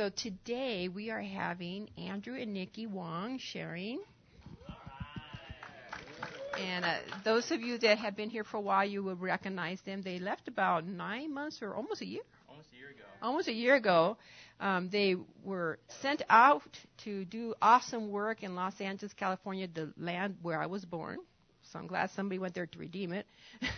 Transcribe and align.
so 0.00 0.08
today 0.08 0.88
we 0.88 1.10
are 1.10 1.20
having 1.20 1.90
Andrew 1.98 2.34
and 2.34 2.54
Nikki 2.54 2.86
Wong 2.86 3.38
sharing. 3.38 4.00
And 6.58 6.86
uh, 6.86 6.94
those 7.22 7.50
of 7.50 7.60
you 7.60 7.76
that 7.76 7.98
have 7.98 8.16
been 8.16 8.30
here 8.30 8.42
for 8.42 8.56
a 8.56 8.62
while, 8.62 8.86
you 8.86 9.02
will 9.02 9.16
recognize 9.16 9.78
them. 9.82 10.00
They 10.00 10.18
left 10.18 10.48
about 10.48 10.86
nine 10.86 11.34
months 11.34 11.60
or 11.60 11.74
almost 11.74 12.00
a 12.00 12.06
year. 12.06 12.22
Almost 12.48 12.68
a 12.72 12.76
year 12.78 12.88
ago. 12.88 13.02
Almost 13.20 13.48
a 13.48 13.52
year 13.52 13.74
ago. 13.74 14.16
Um, 14.58 14.88
they 14.90 15.16
were 15.44 15.78
sent 16.00 16.22
out 16.30 16.62
to 17.04 17.26
do 17.26 17.52
awesome 17.60 18.08
work 18.08 18.42
in 18.42 18.54
Los 18.54 18.80
Angeles, 18.80 19.12
California, 19.12 19.68
the 19.68 19.92
land 19.98 20.38
where 20.40 20.62
I 20.62 20.64
was 20.64 20.82
born. 20.82 21.18
So 21.64 21.78
I'm 21.78 21.86
glad 21.86 22.10
somebody 22.16 22.38
went 22.38 22.54
there 22.54 22.64
to 22.66 22.78
redeem 22.78 23.12
it. 23.12 23.26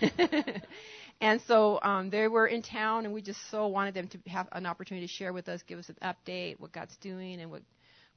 and 1.23 1.41
so 1.43 1.79
um, 1.81 2.11
they 2.11 2.27
were 2.27 2.49
in 2.49 2.63
town, 2.63 3.05
and 3.05 3.15
we 3.15 3.23
just 3.23 3.39
so 3.51 3.69
wanted 3.69 3.95
them 3.95 4.09
to 4.09 4.19
have 4.27 4.49
an 4.51 4.67
opportunity 4.67 5.07
to 5.07 5.13
share 5.13 5.33
with 5.33 5.49
us, 5.49 5.63
give 5.63 5.79
us 5.79 5.89
an 5.89 5.97
update, 6.03 6.59
what 6.59 6.73
God's 6.73 6.97
doing, 6.97 7.41
and 7.41 7.51
what 7.51 7.63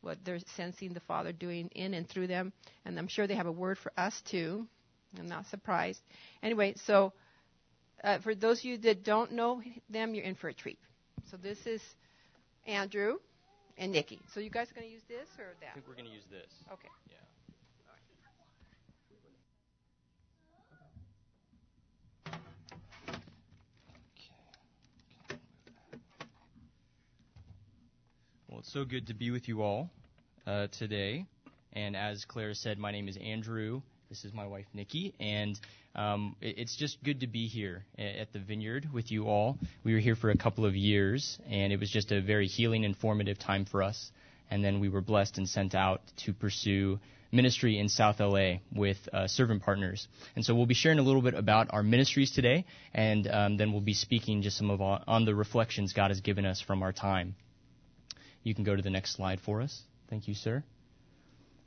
what 0.02 0.18
they're 0.26 0.40
sensing 0.56 0.94
the 0.94 1.00
Father 1.02 1.32
doing 1.32 1.70
in 1.76 1.94
and 1.94 2.10
through 2.10 2.28
them. 2.28 2.52
And 2.84 2.98
I'm 2.98 3.08
sure 3.08 3.28
they 3.28 3.36
have 3.36 3.48
a 3.48 3.52
word 3.52 3.78
for 3.78 3.92
us 3.96 4.20
too. 4.30 4.68
I'm 5.18 5.30
not 5.30 5.46
surprised. 5.48 6.00
Anyway, 6.44 6.76
so 6.86 7.14
uh, 8.04 8.20
for 8.20 8.36
those 8.36 8.60
of 8.60 8.66
you 8.66 8.78
that 8.80 9.04
don't 9.04 9.32
know 9.34 9.62
them, 9.90 10.14
you're 10.14 10.26
in 10.26 10.36
for 10.36 10.48
a 10.48 10.54
treat. 10.54 10.80
So 11.32 11.38
this 11.38 11.58
is 11.66 11.82
Andrew 12.68 13.18
and 13.78 13.92
Nikki. 13.92 14.20
So 14.34 14.40
you 14.40 14.50
guys 14.50 14.70
are 14.72 14.76
going 14.76 14.88
to 14.88 14.94
use 14.94 15.04
this 15.08 15.28
or 15.40 15.54
that? 15.62 15.70
I 15.72 15.74
think 15.74 15.88
we're 15.88 15.96
going 15.96 16.06
to 16.06 16.12
use 16.12 16.26
this. 16.30 16.52
Okay. 16.72 16.90
Yeah. 17.10 17.18
It's 28.66 28.74
so 28.74 28.84
good 28.84 29.06
to 29.06 29.14
be 29.14 29.30
with 29.30 29.48
you 29.48 29.62
all 29.62 29.92
uh, 30.48 30.66
today. 30.80 31.28
And 31.74 31.96
as 31.96 32.26
Clara 32.26 32.56
said, 32.56 32.80
my 32.80 32.92
name 32.92 33.08
is 33.08 33.16
Andrew. 33.16 33.84
This 34.10 34.26
is 34.26 34.34
my 34.34 34.48
wife, 34.48 34.66
Nikki. 34.74 35.14
And 35.20 35.60
um, 35.94 36.36
it, 36.42 36.58
it's 36.58 36.76
just 36.76 37.04
good 37.04 37.20
to 37.20 37.28
be 37.28 37.46
here 37.46 37.86
at 38.00 38.34
the 38.34 38.40
Vineyard 38.40 38.90
with 38.92 39.12
you 39.12 39.28
all. 39.28 39.60
We 39.84 39.94
were 39.94 40.00
here 40.00 40.16
for 40.16 40.32
a 40.32 40.38
couple 40.38 40.66
of 40.66 40.76
years, 40.76 41.38
and 41.48 41.72
it 41.72 41.80
was 41.80 41.92
just 41.92 42.12
a 42.12 42.22
very 42.22 42.48
healing, 42.48 42.86
and 42.86 42.96
informative 42.96 43.38
time 43.38 43.66
for 43.66 43.84
us. 43.84 44.12
And 44.50 44.64
then 44.64 44.80
we 44.80 44.90
were 44.90 45.02
blessed 45.02 45.38
and 45.38 45.48
sent 45.48 45.76
out 45.76 46.02
to 46.26 46.34
pursue 46.34 47.00
ministry 47.32 47.78
in 47.78 47.88
South 47.88 48.20
LA 48.20 48.56
with 48.74 48.98
uh, 49.14 49.28
servant 49.28 49.62
partners. 49.62 50.08
And 50.36 50.44
so 50.44 50.56
we'll 50.56 50.66
be 50.66 50.74
sharing 50.74 50.98
a 50.98 51.04
little 51.04 51.22
bit 51.22 51.36
about 51.36 51.68
our 51.70 51.84
ministries 51.84 52.32
today, 52.32 52.66
and 52.96 53.28
um, 53.28 53.58
then 53.58 53.74
we'll 53.74 53.82
be 53.82 53.94
speaking 53.94 54.42
just 54.42 54.58
some 54.58 54.72
of 54.72 54.82
our, 54.82 55.04
on 55.06 55.26
the 55.26 55.36
reflections 55.36 55.94
God 55.94 56.10
has 56.10 56.22
given 56.22 56.48
us 56.48 56.62
from 56.62 56.82
our 56.82 56.94
time. 56.94 57.36
You 58.46 58.54
can 58.54 58.64
go 58.64 58.76
to 58.76 58.82
the 58.82 58.92
next 58.92 59.16
slide 59.16 59.42
for 59.42 59.60
us. 59.60 59.82
Thank 60.08 60.28
you, 60.28 60.36
sir. 60.36 60.64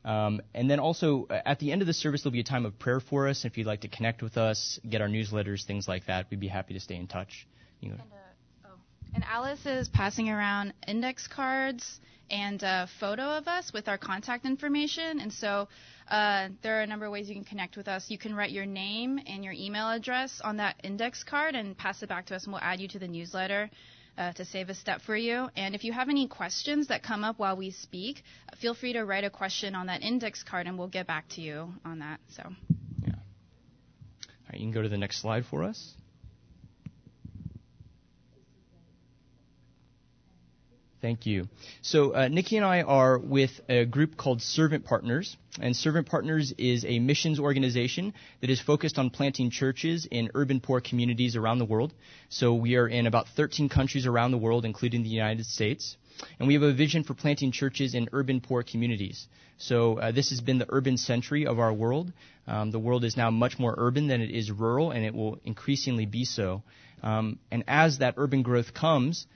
Um, 0.04 0.40
and 0.54 0.70
then 0.70 0.78
also 0.78 1.26
at 1.28 1.58
the 1.58 1.72
end 1.72 1.82
of 1.82 1.86
the 1.88 1.92
service, 1.92 2.22
there'll 2.22 2.32
be 2.32 2.40
a 2.40 2.44
time 2.44 2.64
of 2.64 2.78
prayer 2.78 3.00
for 3.00 3.26
us. 3.26 3.44
If 3.44 3.58
you'd 3.58 3.66
like 3.66 3.80
to 3.80 3.88
connect 3.88 4.22
with 4.22 4.38
us, 4.38 4.78
get 4.88 5.00
our 5.00 5.08
newsletters, 5.08 5.66
things 5.66 5.88
like 5.88 6.06
that, 6.06 6.26
we'd 6.30 6.38
be 6.38 6.46
happy 6.46 6.74
to 6.74 6.80
stay 6.80 6.94
in 6.94 7.08
touch. 7.08 7.48
You 7.80 7.90
know, 7.90 7.96
And, 7.96 8.12
uh, 8.12 8.68
oh. 8.68 8.78
and 9.12 9.24
Alice 9.24 9.66
is 9.66 9.88
passing 9.88 10.30
around 10.30 10.72
index 10.86 11.26
cards 11.26 11.98
and 12.30 12.62
a 12.62 12.88
photo 13.00 13.22
of 13.22 13.48
us 13.48 13.72
with 13.72 13.88
our 13.88 13.98
contact 13.98 14.46
information. 14.46 15.18
And 15.18 15.32
so 15.32 15.68
uh, 16.08 16.50
there 16.62 16.78
are 16.78 16.82
a 16.82 16.86
number 16.86 17.06
of 17.06 17.12
ways 17.12 17.28
you 17.28 17.34
can 17.34 17.44
connect 17.44 17.76
with 17.76 17.88
us. 17.88 18.08
You 18.08 18.18
can 18.18 18.34
write 18.36 18.52
your 18.52 18.66
name 18.66 19.18
and 19.26 19.42
your 19.42 19.52
email 19.52 19.90
address 19.90 20.40
on 20.44 20.58
that 20.58 20.76
index 20.84 21.24
card 21.24 21.56
and 21.56 21.76
pass 21.76 22.02
it 22.04 22.08
back 22.08 22.26
to 22.26 22.36
us, 22.36 22.44
and 22.44 22.52
we'll 22.52 22.62
add 22.62 22.80
you 22.80 22.88
to 22.88 23.00
the 23.00 23.08
newsletter. 23.08 23.68
Uh, 24.18 24.32
to 24.32 24.44
save 24.44 24.68
a 24.68 24.74
step 24.74 25.00
for 25.02 25.16
you. 25.16 25.48
And 25.56 25.76
if 25.76 25.84
you 25.84 25.92
have 25.92 26.08
any 26.08 26.26
questions 26.26 26.88
that 26.88 27.04
come 27.04 27.22
up 27.22 27.38
while 27.38 27.56
we 27.56 27.70
speak, 27.70 28.24
feel 28.60 28.74
free 28.74 28.94
to 28.94 29.04
write 29.04 29.22
a 29.22 29.30
question 29.30 29.76
on 29.76 29.86
that 29.86 30.02
index 30.02 30.42
card 30.42 30.66
and 30.66 30.76
we'll 30.76 30.88
get 30.88 31.06
back 31.06 31.28
to 31.36 31.40
you 31.40 31.72
on 31.84 32.00
that. 32.00 32.18
So. 32.30 32.42
yeah. 33.06 33.12
All 33.12 34.32
right, 34.50 34.58
you 34.58 34.66
can 34.66 34.72
go 34.72 34.82
to 34.82 34.88
the 34.88 34.98
next 34.98 35.20
slide 35.22 35.44
for 35.46 35.62
us. 35.62 35.94
Thank 41.00 41.26
you. 41.26 41.48
So, 41.80 42.12
uh, 42.12 42.26
Nikki 42.26 42.56
and 42.56 42.66
I 42.66 42.82
are 42.82 43.18
with 43.18 43.60
a 43.68 43.84
group 43.84 44.16
called 44.16 44.42
Servant 44.42 44.84
Partners. 44.84 45.36
And 45.60 45.76
Servant 45.76 46.08
Partners 46.08 46.52
is 46.58 46.84
a 46.84 46.98
missions 46.98 47.38
organization 47.38 48.14
that 48.40 48.50
is 48.50 48.60
focused 48.60 48.98
on 48.98 49.10
planting 49.10 49.50
churches 49.50 50.08
in 50.10 50.30
urban 50.34 50.60
poor 50.60 50.80
communities 50.80 51.36
around 51.36 51.58
the 51.58 51.64
world. 51.64 51.94
So, 52.30 52.54
we 52.54 52.74
are 52.74 52.88
in 52.88 53.06
about 53.06 53.28
13 53.28 53.68
countries 53.68 54.06
around 54.06 54.32
the 54.32 54.38
world, 54.38 54.64
including 54.64 55.04
the 55.04 55.08
United 55.08 55.46
States. 55.46 55.96
And 56.40 56.48
we 56.48 56.54
have 56.54 56.64
a 56.64 56.72
vision 56.72 57.04
for 57.04 57.14
planting 57.14 57.52
churches 57.52 57.94
in 57.94 58.08
urban 58.12 58.40
poor 58.40 58.64
communities. 58.64 59.28
So, 59.56 59.98
uh, 59.98 60.10
this 60.10 60.30
has 60.30 60.40
been 60.40 60.58
the 60.58 60.66
urban 60.68 60.96
century 60.96 61.46
of 61.46 61.60
our 61.60 61.72
world. 61.72 62.12
Um, 62.48 62.72
the 62.72 62.78
world 62.80 63.04
is 63.04 63.16
now 63.16 63.30
much 63.30 63.58
more 63.60 63.74
urban 63.78 64.08
than 64.08 64.20
it 64.20 64.30
is 64.30 64.50
rural, 64.50 64.90
and 64.90 65.04
it 65.04 65.14
will 65.14 65.38
increasingly 65.44 66.06
be 66.06 66.24
so. 66.24 66.64
Um, 67.04 67.38
and 67.52 67.62
as 67.68 67.98
that 67.98 68.14
urban 68.16 68.42
growth 68.42 68.74
comes, 68.74 69.26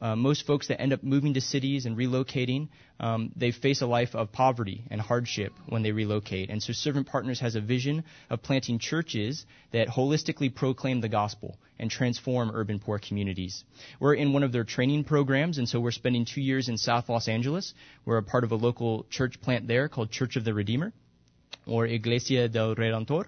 uh, 0.00 0.16
most 0.16 0.46
folks 0.46 0.68
that 0.68 0.80
end 0.80 0.92
up 0.92 1.02
moving 1.02 1.34
to 1.34 1.40
cities 1.40 1.86
and 1.86 1.96
relocating, 1.96 2.68
um, 2.98 3.32
they 3.36 3.52
face 3.52 3.82
a 3.82 3.86
life 3.86 4.14
of 4.14 4.32
poverty 4.32 4.84
and 4.90 5.00
hardship 5.00 5.52
when 5.68 5.82
they 5.82 5.92
relocate. 5.92 6.50
And 6.50 6.62
so 6.62 6.72
Servant 6.72 7.06
Partners 7.06 7.40
has 7.40 7.54
a 7.54 7.60
vision 7.60 8.04
of 8.30 8.42
planting 8.42 8.78
churches 8.78 9.44
that 9.72 9.88
holistically 9.88 10.54
proclaim 10.54 11.00
the 11.00 11.08
gospel 11.08 11.56
and 11.78 11.90
transform 11.90 12.50
urban 12.54 12.78
poor 12.78 12.98
communities. 12.98 13.64
We're 14.00 14.14
in 14.14 14.32
one 14.32 14.42
of 14.42 14.52
their 14.52 14.64
training 14.64 15.04
programs, 15.04 15.58
and 15.58 15.68
so 15.68 15.80
we're 15.80 15.90
spending 15.90 16.24
two 16.24 16.40
years 16.40 16.68
in 16.68 16.78
South 16.78 17.08
Los 17.08 17.28
Angeles. 17.28 17.74
We're 18.04 18.18
a 18.18 18.22
part 18.22 18.44
of 18.44 18.52
a 18.52 18.56
local 18.56 19.04
church 19.10 19.40
plant 19.40 19.66
there 19.66 19.88
called 19.88 20.10
Church 20.10 20.36
of 20.36 20.44
the 20.44 20.54
Redeemer, 20.54 20.92
or 21.66 21.86
Iglesia 21.86 22.48
del 22.48 22.74
Redentor, 22.74 23.26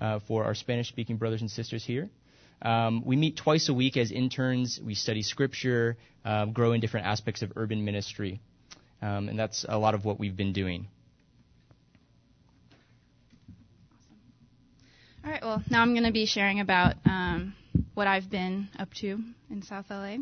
uh, 0.00 0.20
for 0.26 0.44
our 0.44 0.54
Spanish 0.54 0.88
speaking 0.88 1.16
brothers 1.16 1.40
and 1.40 1.50
sisters 1.50 1.84
here. 1.84 2.08
Um, 2.62 3.02
we 3.04 3.16
meet 3.16 3.36
twice 3.36 3.68
a 3.68 3.74
week 3.74 3.96
as 3.96 4.10
interns. 4.10 4.80
We 4.82 4.94
study 4.94 5.22
scripture, 5.22 5.96
uh, 6.24 6.46
grow 6.46 6.72
in 6.72 6.80
different 6.80 7.06
aspects 7.06 7.42
of 7.42 7.52
urban 7.56 7.84
ministry. 7.84 8.40
Um, 9.02 9.28
and 9.28 9.38
that's 9.38 9.64
a 9.68 9.78
lot 9.78 9.94
of 9.94 10.04
what 10.04 10.18
we've 10.18 10.36
been 10.36 10.52
doing. 10.52 10.88
All 15.24 15.32
right, 15.32 15.42
well, 15.42 15.62
now 15.70 15.82
I'm 15.82 15.92
going 15.92 16.04
to 16.04 16.12
be 16.12 16.24
sharing 16.24 16.60
about 16.60 16.94
um, 17.04 17.54
what 17.94 18.06
I've 18.06 18.30
been 18.30 18.68
up 18.78 18.92
to 19.00 19.18
in 19.50 19.62
South 19.62 19.86
LA. 19.90 20.18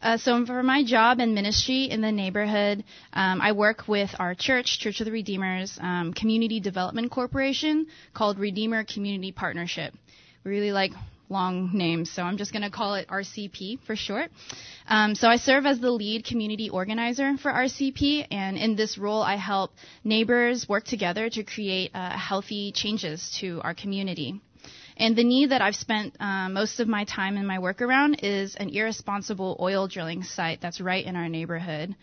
Uh, 0.00 0.16
so, 0.16 0.46
for 0.46 0.62
my 0.62 0.82
job 0.82 1.18
and 1.20 1.34
ministry 1.34 1.84
in 1.84 2.00
the 2.00 2.10
neighborhood, 2.10 2.82
um, 3.12 3.40
I 3.42 3.52
work 3.52 3.86
with 3.86 4.10
our 4.18 4.34
church, 4.34 4.78
Church 4.80 5.00
of 5.00 5.04
the 5.04 5.12
Redeemers, 5.12 5.78
um, 5.80 6.14
Community 6.14 6.58
Development 6.58 7.10
Corporation, 7.10 7.86
called 8.14 8.38
Redeemer 8.38 8.82
Community 8.84 9.30
Partnership. 9.30 9.92
We 10.42 10.52
really 10.52 10.72
like 10.72 10.92
long 11.30 11.70
names, 11.72 12.10
so 12.10 12.22
I'm 12.22 12.36
just 12.36 12.52
going 12.52 12.62
to 12.62 12.70
call 12.70 12.94
it 12.94 13.08
RCP 13.08 13.80
for 13.86 13.96
short. 13.96 14.30
Um, 14.86 15.14
so 15.14 15.28
I 15.28 15.36
serve 15.36 15.66
as 15.66 15.78
the 15.78 15.90
lead 15.90 16.24
community 16.24 16.68
organizer 16.68 17.36
for 17.36 17.52
RCP, 17.52 18.26
and 18.30 18.56
in 18.56 18.76
this 18.76 18.98
role, 18.98 19.22
I 19.22 19.36
help 19.36 19.72
neighbors 20.04 20.68
work 20.68 20.84
together 20.84 21.30
to 21.30 21.44
create 21.44 21.92
uh, 21.94 22.10
healthy 22.10 22.72
changes 22.72 23.36
to 23.40 23.60
our 23.62 23.74
community. 23.74 24.40
And 24.96 25.16
the 25.16 25.24
need 25.24 25.50
that 25.50 25.62
I've 25.62 25.76
spent 25.76 26.14
uh, 26.20 26.50
most 26.50 26.78
of 26.78 26.86
my 26.86 27.04
time 27.04 27.38
in 27.38 27.46
my 27.46 27.58
work 27.58 27.80
around 27.80 28.20
is 28.22 28.54
an 28.56 28.68
irresponsible 28.68 29.56
oil 29.58 29.88
drilling 29.88 30.22
site 30.24 30.60
that's 30.60 30.78
right 30.78 31.04
in 31.04 31.16
our 31.16 31.28
neighborhood. 31.28 31.94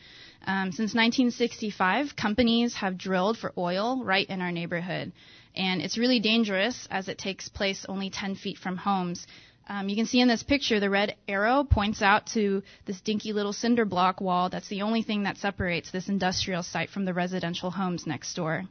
Um, 0.48 0.72
since 0.72 0.96
1965, 0.96 2.16
companies 2.16 2.74
have 2.76 2.98
drilled 2.98 3.38
for 3.38 3.54
oil 3.56 4.04
right 4.04 4.28
in 4.28 4.42
our 4.42 4.52
neighborhood. 4.52 5.12
And 5.58 5.82
it's 5.82 5.98
really 5.98 6.20
dangerous 6.20 6.88
as 6.92 7.08
it 7.08 7.18
takes 7.18 7.50
place 7.50 7.86
only 7.90 8.12
10 8.12 8.36
feet 8.36 8.58
from 8.60 8.78
homes. 8.78 9.26
Um, 9.68 9.90
you 9.90 9.96
can 9.96 10.06
see 10.06 10.22
in 10.22 10.28
this 10.28 10.44
picture 10.44 10.80
the 10.80 10.90
red 10.90 11.16
arrow 11.28 11.64
points 11.64 12.02
out 12.02 12.28
to 12.28 12.64
this 12.86 13.02
dinky 13.02 13.34
little 13.34 13.52
cinder 13.52 13.84
block 13.84 14.22
wall. 14.22 14.50
That's 14.50 14.70
the 14.70 14.84
only 14.84 15.02
thing 15.02 15.24
that 15.24 15.38
separates 15.38 15.92
this 15.92 16.08
industrial 16.08 16.64
site 16.64 16.90
from 16.90 17.06
the 17.06 17.14
residential 17.14 17.72
homes 17.72 18.08
next 18.08 18.36
door. 18.36 18.64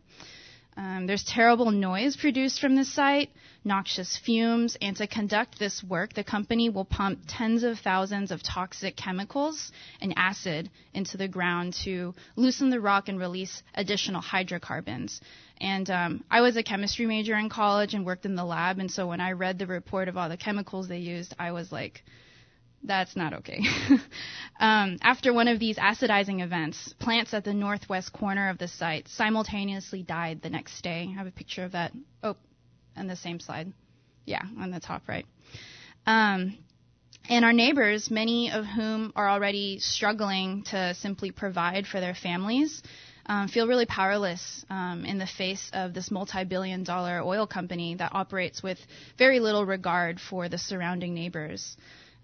Um, 0.77 1.07
there's 1.07 1.25
terrible 1.25 1.71
noise 1.71 2.17
produced 2.17 2.61
from 2.61 2.77
this 2.77 2.93
site, 2.93 3.31
noxious 3.65 4.19
fumes, 4.19 4.77
and 4.83 4.95
to 4.99 5.07
conduct 5.07 5.59
this 5.59 5.83
work, 5.83 6.13
the 6.13 6.23
company 6.23 6.69
will 6.69 6.85
pump 6.85 7.21
tens 7.27 7.63
of 7.63 7.79
thousands 7.79 8.31
of 8.31 8.43
toxic 8.43 8.95
chemicals 8.95 9.73
and 10.03 10.13
acid 10.17 10.69
into 10.93 11.17
the 11.17 11.29
ground 11.29 11.73
to 11.85 12.15
loosen 12.37 12.69
the 12.69 12.81
rock 12.81 13.09
and 13.09 13.19
release 13.19 13.63
additional 13.75 14.21
hydrocarbons. 14.21 15.23
And 15.63 15.89
um, 15.89 16.25
I 16.31 16.43
was 16.43 16.59
a 16.59 16.63
chemistry 16.63 17.07
major 17.07 17.37
in 17.37 17.49
college 17.49 17.95
and 17.95 18.05
worked 18.05 18.27
in 18.27 18.37
the 18.37 18.45
lab, 18.45 18.79
and 18.79 18.91
so 18.91 19.07
when 19.07 19.23
I 19.23 19.33
read 19.33 19.59
the 19.59 19.67
report 19.67 20.09
of 20.09 20.19
all 20.19 20.29
the 20.29 20.37
chemicals 20.37 20.89
they 20.89 20.99
used, 20.99 21.35
I 21.39 21.53
was 21.53 21.73
like, 21.73 22.03
that's 22.87 23.17
not 23.17 23.35
okay. 23.35 23.61
um, 24.61 24.99
after 25.03 25.33
one 25.33 25.49
of 25.49 25.59
these 25.59 25.77
acidizing 25.77 26.43
events, 26.43 26.95
plants 26.99 27.35
at 27.35 27.45
the 27.45 27.55
northwest 27.55 28.13
corner 28.13 28.49
of 28.51 28.59
the 28.59 28.69
site 28.69 29.09
simultaneously 29.09 30.03
died 30.03 30.43
the 30.43 30.51
next 30.51 30.81
day. 30.83 31.09
I 31.11 31.15
have 31.19 31.27
a 31.27 31.31
picture 31.33 31.65
of 31.65 31.73
that. 31.73 31.93
Oh, 32.23 32.37
on 32.97 33.07
the 33.07 33.17
same 33.17 33.41
slide. 33.41 33.73
Yeah, 34.25 34.43
on 34.61 34.71
the 34.71 34.81
top 34.81 35.03
right. 35.09 35.27
Um, 36.07 36.57
And 37.29 37.45
our 37.45 37.53
neighbors, 37.53 38.11
many 38.11 38.51
of 38.53 38.65
whom 38.65 39.13
are 39.17 39.29
already 39.29 39.79
struggling 39.81 40.63
to 40.65 40.95
simply 40.95 41.33
provide 41.33 41.87
for 41.87 42.01
their 42.01 42.15
families, 42.15 42.83
um, 43.27 43.49
feel 43.49 43.67
really 43.67 43.87
powerless 43.87 44.65
um, 44.71 45.05
in 45.05 45.19
the 45.19 45.27
face 45.27 45.69
of 45.73 45.93
this 45.93 46.11
multi 46.13 46.45
billion 46.45 46.85
dollar 46.85 47.21
oil 47.21 47.47
company 47.47 47.97
that 47.97 48.15
operates 48.15 48.63
with 48.63 48.79
very 49.19 49.41
little 49.41 49.67
regard 49.67 50.21
for 50.21 50.49
the 50.49 50.59
surrounding 50.59 51.15
neighbors. 51.15 51.77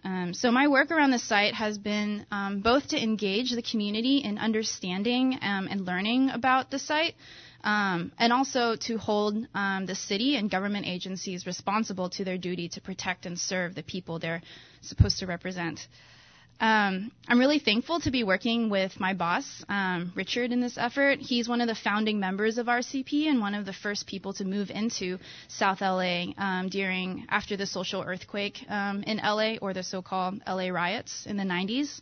Um, 0.05 0.35
so 0.35 0.51
my 0.51 0.67
work 0.67 0.91
around 0.91 1.13
the 1.13 1.19
site 1.19 1.55
has 1.55 1.79
been 1.79 2.27
um, 2.31 2.61
both 2.61 2.89
to 2.89 3.01
engage 3.01 3.53
the 3.53 3.63
community 3.63 4.19
in 4.19 4.37
understanding 4.39 5.39
um, 5.41 5.69
and 5.71 5.87
learning 5.87 6.31
about 6.31 6.71
the 6.71 6.79
site, 6.79 7.15
um, 7.63 8.11
and 8.19 8.33
also 8.33 8.75
to 8.75 8.99
hold 8.99 9.37
um, 9.55 9.87
the 9.87 9.95
city 9.95 10.37
and 10.37 10.51
government 10.51 10.87
agencies 10.87 11.47
responsible 11.47 12.11
to 12.11 12.25
their 12.25 12.39
duty 12.39 12.69
to 12.71 12.81
protect 12.81 13.27
and 13.27 13.39
serve 13.39 13.77
the 13.77 13.83
people 13.85 14.19
they're 14.19 14.43
supposed 14.81 15.21
to 15.21 15.27
represent. 15.27 15.87
Um, 16.63 17.11
I'm 17.27 17.41
really 17.41 17.59
thankful 17.59 17.99
to 18.03 18.13
be 18.13 18.23
working 18.23 18.71
with 18.71 19.01
my 19.01 19.15
boss, 19.15 19.65
um, 19.69 20.13
Richard, 20.15 20.53
in 20.53 20.61
this 20.61 20.79
effort. 20.79 21.19
He's 21.19 21.49
one 21.49 21.61
of 21.61 21.67
the 21.67 21.75
founding 21.75 22.21
members 22.21 22.57
of 22.57 22.67
RCP 22.67 23.27
and 23.27 23.41
one 23.41 23.55
of 23.55 23.67
the 23.67 23.73
first 23.73 24.07
people 24.07 24.33
to 24.35 24.45
move 24.45 24.71
into 24.71 25.19
South 25.49 25.81
LA 25.81 26.27
um, 26.39 26.69
during 26.69 27.27
after 27.29 27.57
the 27.57 27.67
social 27.67 28.01
earthquake 28.03 28.65
um, 28.69 29.03
in 29.03 29.17
LA 29.17 29.57
or 29.61 29.75
the 29.75 29.83
so-called 29.83 30.41
LA 30.47 30.69
riots 30.69 31.27
in 31.27 31.37
the 31.37 31.43
90s. 31.43 32.01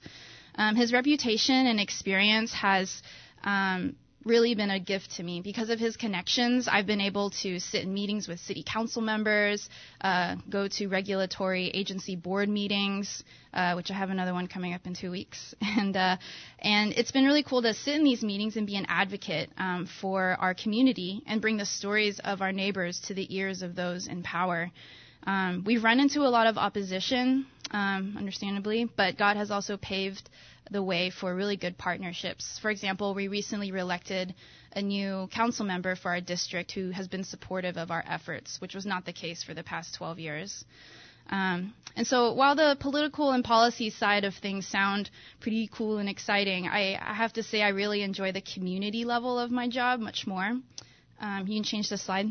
Um, 0.56 0.76
his 0.76 0.92
reputation 0.92 1.66
and 1.66 1.80
experience 1.80 2.52
has 2.52 3.02
um, 3.42 3.96
really 4.24 4.54
been 4.54 4.70
a 4.70 4.78
gift 4.78 5.12
to 5.12 5.22
me. 5.22 5.40
Because 5.40 5.70
of 5.70 5.78
his 5.78 5.96
connections, 5.96 6.68
I've 6.68 6.86
been 6.86 7.00
able 7.00 7.30
to 7.42 7.58
sit 7.58 7.84
in 7.84 7.94
meetings 7.94 8.28
with 8.28 8.38
city 8.40 8.64
council 8.66 9.00
members, 9.00 9.68
uh, 10.00 10.36
go 10.48 10.68
to 10.68 10.88
regulatory 10.88 11.68
agency 11.68 12.16
board 12.16 12.48
meetings, 12.48 13.24
uh, 13.54 13.74
which 13.74 13.90
I 13.90 13.94
have 13.94 14.10
another 14.10 14.34
one 14.34 14.46
coming 14.46 14.74
up 14.74 14.86
in 14.86 14.94
two 14.94 15.10
weeks. 15.10 15.54
And, 15.80 15.96
uh, 15.96 16.16
and 16.58 16.92
it's 16.92 17.12
been 17.12 17.24
really 17.24 17.42
cool 17.44 17.62
to 17.62 17.72
sit 17.72 17.94
in 17.94 18.04
these 18.04 18.22
meetings 18.22 18.56
and 18.56 18.66
be 18.66 18.76
an 18.76 18.86
advocate 18.88 19.50
um, 19.56 19.88
for 20.00 20.36
our 20.38 20.52
community 20.52 21.22
and 21.26 21.40
bring 21.40 21.56
the 21.56 21.64
stories 21.64 22.18
of 22.22 22.42
our 22.42 22.52
neighbors 22.52 23.00
to 23.06 23.14
the 23.14 23.34
ears 23.34 23.62
of 23.62 23.74
those 23.76 24.06
in 24.08 24.22
power. 24.22 24.70
Um, 25.26 25.62
we've 25.64 25.84
run 25.84 26.00
into 26.00 26.20
a 26.20 26.28
lot 26.28 26.46
of 26.46 26.58
opposition, 26.58 27.46
um, 27.70 28.16
understandably, 28.18 28.84
but 28.84 29.16
God 29.16 29.36
has 29.36 29.50
also 29.50 29.76
paved 29.76 30.28
the 30.70 30.82
way 30.82 31.10
for 31.10 31.34
really 31.34 31.56
good 31.56 31.76
partnerships. 31.76 32.58
For 32.60 32.70
example, 32.70 33.14
we 33.14 33.28
recently 33.28 33.72
reelected 33.72 34.34
a 34.72 34.82
new 34.82 35.28
council 35.32 35.66
member 35.66 35.96
for 35.96 36.10
our 36.10 36.20
district 36.20 36.72
who 36.72 36.90
has 36.90 37.08
been 37.08 37.24
supportive 37.24 37.76
of 37.76 37.90
our 37.90 38.04
efforts, 38.06 38.60
which 38.60 38.74
was 38.74 38.86
not 38.86 39.04
the 39.04 39.12
case 39.12 39.42
for 39.42 39.52
the 39.54 39.64
past 39.64 39.94
12 39.94 40.18
years. 40.20 40.64
Um, 41.28 41.74
and 41.96 42.06
so 42.06 42.32
while 42.32 42.54
the 42.56 42.76
political 42.80 43.30
and 43.30 43.44
policy 43.44 43.90
side 43.90 44.24
of 44.24 44.34
things 44.34 44.66
sound 44.66 45.10
pretty 45.40 45.68
cool 45.72 45.98
and 45.98 46.08
exciting, 46.08 46.66
I, 46.66 46.94
I 47.00 47.14
have 47.14 47.32
to 47.34 47.42
say 47.42 47.62
I 47.62 47.68
really 47.68 48.02
enjoy 48.02 48.32
the 48.32 48.40
community 48.40 49.04
level 49.04 49.38
of 49.38 49.50
my 49.50 49.68
job 49.68 50.00
much 50.00 50.26
more. 50.26 50.52
Um, 51.20 51.44
you 51.46 51.56
can 51.56 51.64
change 51.64 51.88
the 51.88 51.98
slide. 51.98 52.26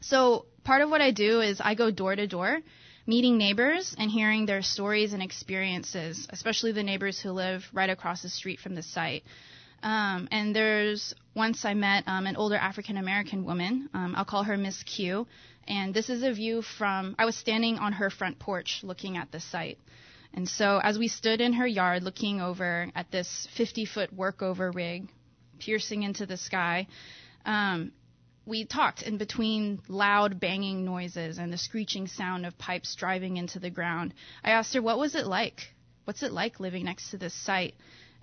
So 0.00 0.46
part 0.64 0.82
of 0.82 0.90
what 0.90 1.00
I 1.00 1.10
do 1.10 1.40
is 1.40 1.60
I 1.60 1.74
go 1.74 1.90
door 1.90 2.14
to 2.14 2.26
door 2.26 2.58
meeting 3.08 3.38
neighbors 3.38 3.96
and 3.98 4.10
hearing 4.10 4.44
their 4.44 4.60
stories 4.60 5.14
and 5.14 5.22
experiences, 5.22 6.28
especially 6.28 6.72
the 6.72 6.82
neighbors 6.82 7.18
who 7.18 7.32
live 7.32 7.64
right 7.72 7.88
across 7.88 8.20
the 8.20 8.28
street 8.28 8.60
from 8.60 8.74
the 8.74 8.82
site. 8.82 9.24
Um, 9.82 10.28
and 10.30 10.54
there's 10.54 11.14
once 11.34 11.64
I 11.64 11.72
met 11.72 12.04
um, 12.06 12.26
an 12.26 12.36
older 12.36 12.56
African 12.56 12.98
American 12.98 13.46
woman. 13.46 13.88
Um, 13.94 14.14
I'll 14.14 14.26
call 14.26 14.42
her 14.42 14.58
Miss 14.58 14.82
Q. 14.82 15.26
And 15.66 15.94
this 15.94 16.10
is 16.10 16.22
a 16.22 16.32
view 16.32 16.60
from, 16.60 17.14
I 17.18 17.24
was 17.24 17.34
standing 17.34 17.78
on 17.78 17.94
her 17.94 18.10
front 18.10 18.38
porch 18.38 18.80
looking 18.82 19.16
at 19.16 19.32
the 19.32 19.40
site. 19.40 19.78
And 20.34 20.46
so 20.46 20.78
as 20.82 20.98
we 20.98 21.08
stood 21.08 21.40
in 21.40 21.54
her 21.54 21.66
yard 21.66 22.02
looking 22.02 22.42
over 22.42 22.88
at 22.94 23.10
this 23.10 23.48
50 23.56 23.86
foot 23.86 24.14
workover 24.14 24.74
rig 24.74 25.08
piercing 25.58 26.02
into 26.02 26.26
the 26.26 26.36
sky, 26.36 26.86
um, 27.46 27.92
we 28.48 28.64
talked 28.64 29.02
in 29.02 29.18
between 29.18 29.80
loud 29.88 30.40
banging 30.40 30.84
noises 30.84 31.38
and 31.38 31.52
the 31.52 31.58
screeching 31.58 32.06
sound 32.06 32.46
of 32.46 32.56
pipes 32.56 32.94
driving 32.94 33.36
into 33.36 33.58
the 33.58 33.70
ground. 33.70 34.14
I 34.42 34.50
asked 34.52 34.74
her, 34.74 34.82
What 34.82 34.98
was 34.98 35.14
it 35.14 35.26
like? 35.26 35.60
What's 36.04 36.22
it 36.22 36.32
like 36.32 36.58
living 36.58 36.84
next 36.84 37.10
to 37.10 37.18
this 37.18 37.34
site? 37.34 37.74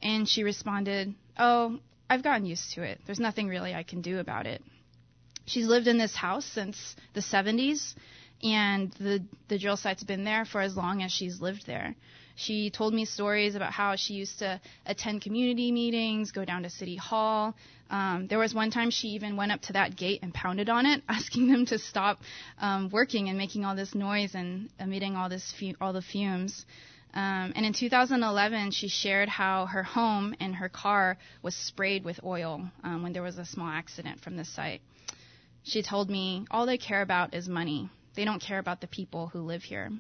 And 0.01 0.27
she 0.27 0.43
responded, 0.43 1.13
Oh, 1.37 1.79
I've 2.09 2.23
gotten 2.23 2.45
used 2.45 2.73
to 2.73 2.81
it. 2.81 2.99
There's 3.05 3.19
nothing 3.19 3.47
really 3.47 3.75
I 3.75 3.83
can 3.83 4.01
do 4.01 4.19
about 4.19 4.47
it. 4.47 4.63
She's 5.45 5.67
lived 5.67 5.87
in 5.87 5.99
this 5.99 6.15
house 6.15 6.45
since 6.45 6.95
the 7.13 7.21
70s, 7.21 7.93
and 8.41 8.91
the, 8.93 9.23
the 9.47 9.59
drill 9.59 9.77
site's 9.77 10.03
been 10.03 10.23
there 10.23 10.43
for 10.43 10.59
as 10.59 10.75
long 10.75 11.03
as 11.03 11.11
she's 11.11 11.39
lived 11.39 11.67
there. 11.67 11.95
She 12.35 12.69
told 12.69 12.93
me 12.93 13.05
stories 13.05 13.55
about 13.55 13.71
how 13.71 13.95
she 13.95 14.13
used 14.13 14.39
to 14.39 14.59
attend 14.85 15.21
community 15.21 15.71
meetings, 15.71 16.31
go 16.31 16.43
down 16.43 16.63
to 16.63 16.69
City 16.69 16.97
Hall. 16.97 17.55
Um, 17.89 18.27
there 18.27 18.39
was 18.39 18.53
one 18.53 18.71
time 18.71 18.89
she 18.89 19.09
even 19.09 19.37
went 19.37 19.51
up 19.51 19.61
to 19.63 19.73
that 19.73 19.95
gate 19.95 20.19
and 20.21 20.33
pounded 20.33 20.69
on 20.69 20.85
it, 20.85 21.01
asking 21.09 21.47
them 21.47 21.65
to 21.67 21.79
stop 21.79 22.19
um, 22.59 22.89
working 22.89 23.29
and 23.29 23.37
making 23.37 23.63
all 23.63 23.75
this 23.75 23.95
noise 23.95 24.35
and 24.35 24.69
emitting 24.79 25.15
all 25.15 25.29
this 25.29 25.53
fu- 25.57 25.75
all 25.79 25.93
the 25.93 26.01
fumes. 26.01 26.65
Um, 27.13 27.53
and 27.55 27.65
in 27.65 27.71
2011, 27.71 28.71
she 28.71 28.89
shared 28.89 29.29
how 29.29 29.67
her 29.67 29.83
home 29.83 30.35
and 30.41 30.53
her 30.55 30.67
car 30.67 31.17
was 31.41 31.55
sprayed 31.55 32.03
with 32.03 32.19
oil 32.25 32.69
um, 32.83 33.03
when 33.03 33.13
there 33.13 33.23
was 33.23 33.37
a 33.37 33.45
small 33.45 33.69
accident 33.69 34.19
from 34.19 34.35
the 34.35 34.43
site. 34.43 34.81
She 35.63 35.81
told 35.81 36.09
me 36.09 36.45
all 36.51 36.65
they 36.65 36.77
care 36.77 37.01
about 37.01 37.33
is 37.33 37.47
money. 37.47 37.89
They 38.15 38.25
don't 38.25 38.41
care 38.41 38.59
about 38.59 38.81
the 38.81 38.87
people 38.87 39.27
who 39.27 39.39
live 39.39 39.63
here. 39.63 39.91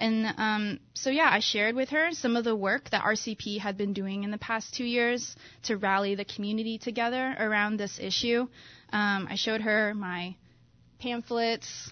And 0.00 0.34
um, 0.38 0.80
so, 0.94 1.10
yeah, 1.10 1.28
I 1.30 1.40
shared 1.40 1.76
with 1.76 1.90
her 1.90 2.08
some 2.12 2.34
of 2.34 2.44
the 2.44 2.56
work 2.56 2.88
that 2.90 3.04
RCP 3.04 3.58
had 3.58 3.76
been 3.76 3.92
doing 3.92 4.24
in 4.24 4.30
the 4.30 4.38
past 4.38 4.74
two 4.74 4.84
years 4.84 5.36
to 5.64 5.76
rally 5.76 6.14
the 6.14 6.24
community 6.24 6.78
together 6.78 7.36
around 7.38 7.76
this 7.76 8.00
issue. 8.00 8.48
Um, 8.92 9.28
I 9.30 9.34
showed 9.36 9.60
her 9.60 9.92
my 9.94 10.36
pamphlets 11.00 11.90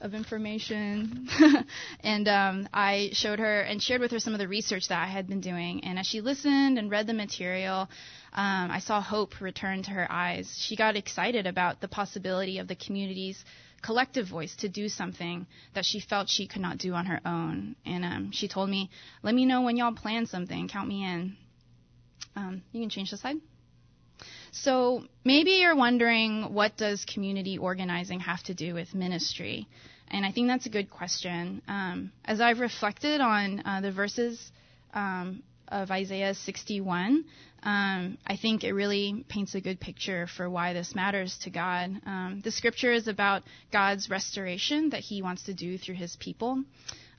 of 0.00 0.14
information, 0.14 1.28
and 2.04 2.28
um, 2.28 2.68
I 2.72 3.10
showed 3.14 3.38
her 3.38 3.62
and 3.62 3.82
shared 3.82 4.02
with 4.02 4.10
her 4.12 4.20
some 4.20 4.34
of 4.34 4.38
the 4.38 4.46
research 4.46 4.88
that 4.88 5.02
I 5.02 5.06
had 5.06 5.26
been 5.26 5.40
doing. 5.40 5.82
And 5.84 5.98
as 5.98 6.06
she 6.06 6.20
listened 6.20 6.78
and 6.78 6.90
read 6.90 7.06
the 7.06 7.14
material, 7.14 7.88
um, 8.34 8.70
I 8.70 8.80
saw 8.80 9.00
hope 9.00 9.40
return 9.40 9.82
to 9.84 9.90
her 9.90 10.06
eyes. 10.10 10.54
She 10.58 10.76
got 10.76 10.96
excited 10.96 11.46
about 11.46 11.80
the 11.80 11.88
possibility 11.88 12.58
of 12.58 12.68
the 12.68 12.76
community's 12.76 13.42
collective 13.82 14.26
voice 14.28 14.54
to 14.56 14.68
do 14.68 14.88
something 14.88 15.46
that 15.74 15.84
she 15.84 16.00
felt 16.00 16.28
she 16.28 16.46
could 16.46 16.62
not 16.62 16.78
do 16.78 16.94
on 16.94 17.06
her 17.06 17.20
own. 17.24 17.76
And 17.86 18.04
um, 18.04 18.30
she 18.32 18.48
told 18.48 18.68
me, 18.68 18.90
"Let 19.22 19.34
me 19.34 19.46
know 19.46 19.62
when 19.62 19.76
y'all 19.76 19.92
plan 19.92 20.26
something. 20.26 20.68
Count 20.68 20.88
me 20.88 21.04
in." 21.04 21.36
Um, 22.36 22.62
you 22.72 22.80
can 22.80 22.90
change 22.90 23.10
the 23.10 23.16
slide. 23.16 23.36
So 24.52 25.04
maybe 25.24 25.52
you're 25.52 25.76
wondering, 25.76 26.54
what 26.54 26.76
does 26.76 27.04
community 27.04 27.58
organizing 27.58 28.20
have 28.20 28.42
to 28.44 28.54
do 28.54 28.74
with 28.74 28.94
ministry? 28.94 29.68
And 30.08 30.24
I 30.24 30.32
think 30.32 30.48
that's 30.48 30.66
a 30.66 30.70
good 30.70 30.90
question. 30.90 31.62
Um, 31.68 32.12
as 32.24 32.40
I've 32.40 32.60
reflected 32.60 33.20
on 33.20 33.62
uh, 33.64 33.80
the 33.80 33.92
verses 33.92 34.52
um, 34.94 35.42
of 35.70 35.90
Isaiah 35.90 36.34
61, 36.34 37.24
um, 37.62 38.18
I 38.26 38.36
think 38.36 38.62
it 38.62 38.72
really 38.72 39.24
paints 39.28 39.54
a 39.54 39.60
good 39.60 39.80
picture 39.80 40.26
for 40.26 40.48
why 40.48 40.72
this 40.72 40.94
matters 40.94 41.36
to 41.38 41.50
God. 41.50 42.00
Um, 42.06 42.40
the 42.44 42.50
scripture 42.50 42.92
is 42.92 43.08
about 43.08 43.42
God's 43.72 44.08
restoration 44.08 44.90
that 44.90 45.00
He 45.00 45.22
wants 45.22 45.44
to 45.44 45.54
do 45.54 45.76
through 45.76 45.96
His 45.96 46.16
people. 46.16 46.62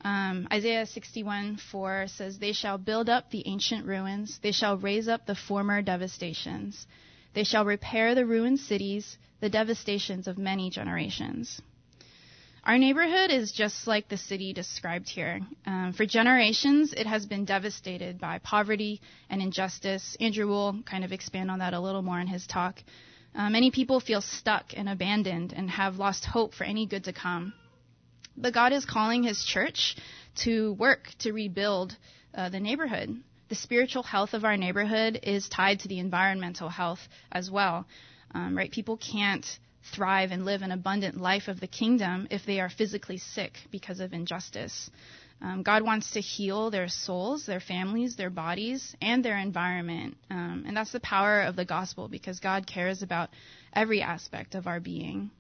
Um, 0.02 0.48
Isaiah 0.52 0.86
61:4 0.86 2.10
says, 2.10 2.40
"They 2.40 2.54
shall 2.54 2.78
build 2.78 3.10
up 3.10 3.30
the 3.30 3.46
ancient 3.48 3.86
ruins; 3.86 4.40
they 4.42 4.54
shall 4.54 4.78
raise 4.78 5.10
up 5.10 5.26
the 5.26 5.36
former 5.36 5.82
devastations; 5.82 6.88
they 7.34 7.44
shall 7.44 7.66
repair 7.66 8.16
the 8.16 8.26
ruined 8.26 8.62
cities, 8.62 9.18
the 9.42 9.50
devastations 9.50 10.28
of 10.28 10.38
many 10.38 10.70
generations." 10.70 11.62
Our 12.70 12.78
neighborhood 12.78 13.32
is 13.32 13.52
just 13.52 13.88
like 13.88 14.10
the 14.10 14.18
city 14.18 14.54
described 14.54 15.10
here. 15.10 15.42
Um, 15.66 15.92
for 15.92 16.06
generations, 16.06 16.94
it 16.94 17.08
has 17.08 17.26
been 17.26 17.44
devastated 17.44 18.20
by 18.20 18.38
poverty 18.38 19.02
and 19.28 19.42
injustice. 19.42 20.16
Andrew 20.20 20.46
will 20.46 20.84
kind 20.84 21.04
of 21.04 21.12
expand 21.12 21.50
on 21.50 21.58
that 21.58 21.74
a 21.74 21.80
little 21.80 22.04
more 22.04 22.20
in 22.20 22.28
his 22.28 22.46
talk. 22.46 22.76
Uh, 23.34 23.50
many 23.50 23.72
people 23.72 24.00
feel 24.00 24.22
stuck 24.22 24.66
and 24.78 24.88
abandoned 24.88 25.52
and 25.52 25.68
have 25.68 25.96
lost 25.96 26.26
hope 26.26 26.54
for 26.54 26.64
any 26.64 26.86
good 26.86 27.06
to 27.06 27.12
come. 27.12 27.54
But 28.38 28.54
God 28.54 28.72
is 28.72 28.86
calling 28.86 29.24
His 29.24 29.44
church 29.44 29.96
to 30.44 30.74
work 30.74 31.10
to 31.22 31.34
rebuild 31.34 31.98
uh, 32.36 32.50
the 32.50 32.60
neighborhood. 32.60 33.20
The 33.48 33.56
spiritual 33.56 34.04
health 34.04 34.36
of 34.36 34.46
our 34.46 34.58
neighborhood 34.58 35.22
is 35.24 35.50
tied 35.50 35.80
to 35.80 35.88
the 35.88 35.98
environmental 35.98 36.70
health 36.70 37.00
as 37.32 37.50
well. 37.50 37.88
Um, 38.36 38.56
right? 38.56 38.72
People 38.72 38.98
can't 38.98 39.44
thrive 39.96 40.32
and 40.32 40.46
live 40.46 40.62
an 40.62 40.72
abundant 40.72 41.20
life 41.20 41.48
of 41.48 41.60
the 41.60 41.68
kingdom 41.68 42.28
if 42.32 42.46
they 42.46 42.60
are 42.60 42.70
physically 42.70 43.18
sick 43.18 43.54
because 43.72 44.00
of 44.00 44.14
injustice. 44.14 44.90
Um, 45.42 45.64
God 45.64 45.84
wants 45.84 46.12
to 46.12 46.22
heal 46.22 46.70
their 46.70 46.90
souls, 46.90 47.46
their 47.46 47.62
families, 47.62 48.16
their 48.16 48.30
bodies, 48.30 48.96
and 49.02 49.24
their 49.24 49.38
environment. 49.38 50.18
Um, 50.30 50.66
and 50.68 50.76
that's 50.76 50.92
the 50.92 51.00
power 51.00 51.42
of 51.42 51.56
the 51.56 51.66
gospel 51.66 52.10
because 52.10 52.40
God 52.40 52.68
cares 52.68 53.02
about 53.04 53.30
every 53.74 54.02
aspect 54.02 54.56
of 54.56 54.68
our 54.68 54.80
being. 54.80 55.32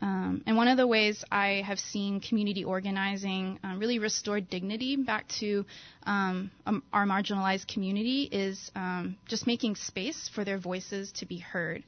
Um, 0.00 0.42
and 0.46 0.56
one 0.56 0.68
of 0.68 0.76
the 0.76 0.86
ways 0.86 1.24
I 1.30 1.62
have 1.66 1.78
seen 1.78 2.20
community 2.20 2.64
organizing 2.64 3.58
um, 3.62 3.78
really 3.78 3.98
restore 3.98 4.40
dignity 4.40 4.96
back 4.96 5.26
to 5.40 5.64
um, 6.04 6.50
um 6.66 6.82
our 6.92 7.06
marginalized 7.06 7.66
community 7.66 8.28
is 8.30 8.70
um, 8.74 9.16
just 9.26 9.46
making 9.46 9.76
space 9.76 10.28
for 10.34 10.44
their 10.44 10.58
voices 10.58 11.12
to 11.12 11.26
be 11.26 11.38
heard. 11.38 11.84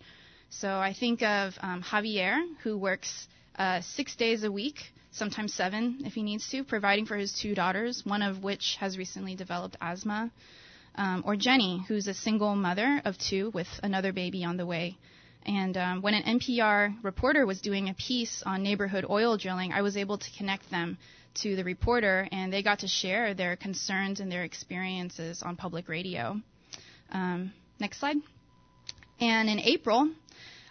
So 0.50 0.78
I 0.78 0.94
think 0.94 1.22
of 1.22 1.54
um, 1.60 1.82
Javier, 1.82 2.40
who 2.62 2.78
works 2.78 3.28
uh, 3.58 3.80
six 3.80 4.16
days 4.16 4.44
a 4.44 4.50
week, 4.50 4.76
sometimes 5.10 5.54
seven 5.54 6.02
if 6.04 6.14
he 6.14 6.22
needs 6.22 6.48
to, 6.50 6.64
providing 6.64 7.06
for 7.06 7.16
his 7.16 7.32
two 7.32 7.54
daughters, 7.54 8.02
one 8.04 8.22
of 8.22 8.42
which 8.42 8.76
has 8.80 8.96
recently 8.96 9.34
developed 9.34 9.76
asthma. 9.80 10.30
or 11.24 11.36
Jenny, 11.36 11.84
who's 11.88 12.06
a 12.06 12.14
single 12.14 12.54
mother 12.56 13.02
of 13.04 13.18
two 13.18 13.50
with 13.50 13.68
another 13.82 14.12
baby 14.12 14.44
on 14.44 14.56
the 14.56 14.66
way. 14.66 14.96
And 15.46 15.76
um, 15.76 16.02
when 16.02 16.14
an 16.14 16.40
NPR 16.40 17.04
reporter 17.04 17.46
was 17.46 17.60
doing 17.60 17.88
a 17.88 17.94
piece 17.94 18.42
on 18.44 18.64
neighborhood 18.64 19.06
oil 19.08 19.36
drilling, 19.36 19.72
I 19.72 19.82
was 19.82 19.96
able 19.96 20.18
to 20.18 20.30
connect 20.36 20.70
them 20.70 20.98
to 21.42 21.54
the 21.54 21.62
reporter, 21.62 22.28
and 22.32 22.52
they 22.52 22.62
got 22.62 22.80
to 22.80 22.88
share 22.88 23.32
their 23.32 23.54
concerns 23.56 24.18
and 24.18 24.30
their 24.30 24.42
experiences 24.42 25.42
on 25.42 25.54
public 25.54 25.88
radio. 25.88 26.40
Um, 27.12 27.52
next 27.78 28.00
slide. 28.00 28.16
And 29.20 29.48
in 29.48 29.60
April, 29.60 30.10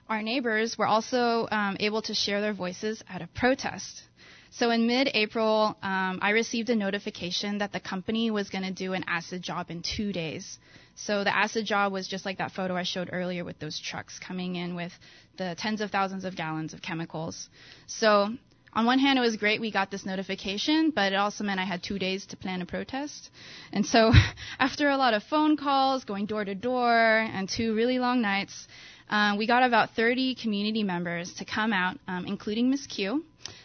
our 0.09 0.21
neighbors 0.21 0.77
were 0.77 0.85
also 0.85 1.47
um, 1.51 1.77
able 1.79 2.01
to 2.03 2.13
share 2.13 2.41
their 2.41 2.53
voices 2.53 3.03
at 3.09 3.21
a 3.21 3.27
protest. 3.27 4.03
So 4.51 4.69
in 4.71 4.87
mid-April, 4.87 5.75
um, 5.83 6.19
I 6.21 6.29
received 6.29 6.69
a 6.69 6.75
notification 6.75 7.57
that 7.57 7.73
the 7.73 7.79
company 7.79 8.31
was 8.31 8.49
going 8.49 8.63
to 8.63 8.71
do 8.71 8.93
an 8.93 9.03
acid 9.07 9.41
job 9.41 9.69
in 9.69 9.81
two 9.81 10.13
days. 10.13 10.59
So 10.95 11.25
the 11.25 11.35
acid 11.35 11.65
job 11.65 11.91
was 11.91 12.07
just 12.07 12.25
like 12.25 12.37
that 12.37 12.51
photo 12.51 12.75
I 12.75 12.83
showed 12.83 13.09
earlier 13.11 13.43
with 13.43 13.59
those 13.59 13.77
trucks 13.79 14.17
coming 14.17 14.55
in 14.55 14.75
with 14.75 14.93
the 15.37 15.55
tens 15.57 15.81
of 15.81 15.91
thousands 15.91 16.23
of 16.23 16.37
gallons 16.37 16.73
of 16.73 16.81
chemicals. 16.81 17.49
So 17.87 18.29
on 18.75 18.85
one 18.85 18.99
hand, 18.99 19.17
it 19.17 19.21
was 19.21 19.37
great 19.37 19.59
we 19.59 19.71
got 19.71 19.89
this 19.89 20.05
notification, 20.05 20.91
but 20.91 21.13
it 21.13 21.15
also 21.15 21.43
meant 21.43 21.59
I 21.59 21.65
had 21.65 21.81
two 21.81 21.97
days 21.97 22.25
to 22.27 22.37
plan 22.37 22.61
a 22.61 22.65
protest. 22.65 23.29
And 23.73 23.85
so 23.85 24.11
after 24.59 24.89
a 24.89 24.97
lot 24.97 25.13
of 25.13 25.23
phone 25.23 25.57
calls, 25.57 26.03
going 26.03 26.25
door 26.25 26.43
to 26.45 26.55
door, 26.55 26.93
and 26.93 27.49
two 27.49 27.73
really 27.73 27.99
long 27.99 28.21
nights, 28.21 28.67
uh, 29.09 29.35
we 29.37 29.45
got 29.45 29.63
about 29.63 29.91
30 29.95 30.35
community 30.35 30.83
members 30.83 31.33
to 31.35 31.45
come 31.45 31.71
out, 31.71 31.97
um, 32.07 32.25
including 32.25 32.69
Miss 32.69 32.87
Q, 32.87 33.23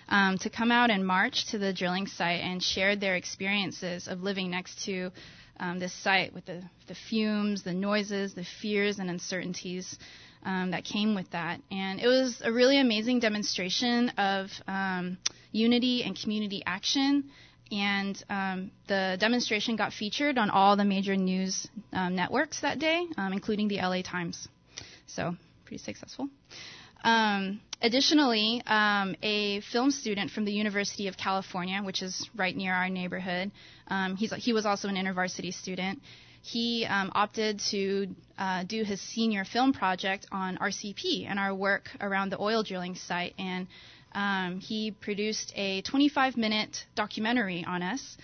um, 0.09 0.37
to 0.39 0.51
come 0.51 0.71
out 0.71 0.91
and 0.91 1.07
march 1.07 1.47
to 1.47 1.59
the 1.59 1.73
drilling 1.73 2.07
site 2.07 2.41
and 2.41 2.63
share 2.63 2.97
their 2.97 3.17
experiences 3.17 4.07
of 4.09 4.23
living 4.23 4.51
next 4.51 4.85
to 4.85 5.11
um, 5.59 5.79
this 5.79 5.95
site 5.95 6.35
with 6.35 6.47
the, 6.47 6.63
the 6.89 6.95
fumes, 6.95 7.63
the 7.63 7.73
noises, 7.73 8.35
the 8.35 8.45
fears, 8.45 8.99
and 8.99 9.09
uncertainties 9.09 9.99
um, 10.45 10.71
that 10.73 10.85
came 10.85 11.15
with 11.15 11.31
that. 11.31 11.61
And 11.71 12.01
it 12.01 12.07
was 12.07 12.41
a 12.45 12.53
really 12.53 12.79
amazing 12.79 13.21
demonstration 13.21 14.11
of 14.11 14.51
um, 14.67 15.19
unity 15.53 16.03
and 16.03 16.19
community 16.21 16.63
action. 16.67 17.31
And 17.71 18.23
um, 18.29 18.71
the 18.89 19.17
demonstration 19.21 19.77
got 19.77 19.93
featured 19.93 20.39
on 20.39 20.51
all 20.51 20.77
the 20.77 20.85
major 20.85 21.17
news 21.17 21.69
um, 21.93 22.17
networks 22.17 22.61
that 22.63 22.79
day, 22.79 23.07
um, 23.17 23.33
including 23.33 23.69
the 23.69 23.77
LA 23.77 24.03
Times. 24.03 24.49
So, 25.15 25.37
pretty 25.65 25.83
successful. 25.83 26.29
Um, 27.03 27.61
additionally, 27.81 28.63
um, 28.67 29.17
a 29.23 29.61
film 29.73 29.91
student 29.91 30.31
from 30.31 30.45
the 30.45 30.53
University 30.53 31.09
of 31.09 31.17
California, 31.17 31.83
which 31.83 32.03
is 32.03 32.29
right 32.37 32.55
near 32.55 32.75
our 32.75 32.89
neighborhood, 32.89 33.51
um, 33.89 34.17
he 34.17 34.53
was 34.53 34.67
also 34.67 34.89
an 34.89 34.97
InterVarsity 34.97 35.53
student. 35.53 36.01
He 36.43 36.87
um, 36.87 37.13
opted 37.15 37.61
to 37.71 38.15
uh, 38.39 38.65
do 38.65 38.83
his 38.83 39.01
senior 39.01 39.45
film 39.45 39.73
project 39.73 40.27
on 40.33 40.57
RCP 40.57 41.27
and 41.29 41.39
our 41.39 41.55
work 41.55 41.91
around 42.01 42.31
the 42.31 42.41
oil 42.41 42.63
drilling 42.63 42.95
site, 42.95 43.35
and 43.39 43.67
um, 44.13 44.59
he 44.61 44.91
produced 44.91 45.53
a 45.55 45.83
25-minute 45.83 46.87
documentary 46.95 47.65
on 47.65 47.83
us. 47.83 48.17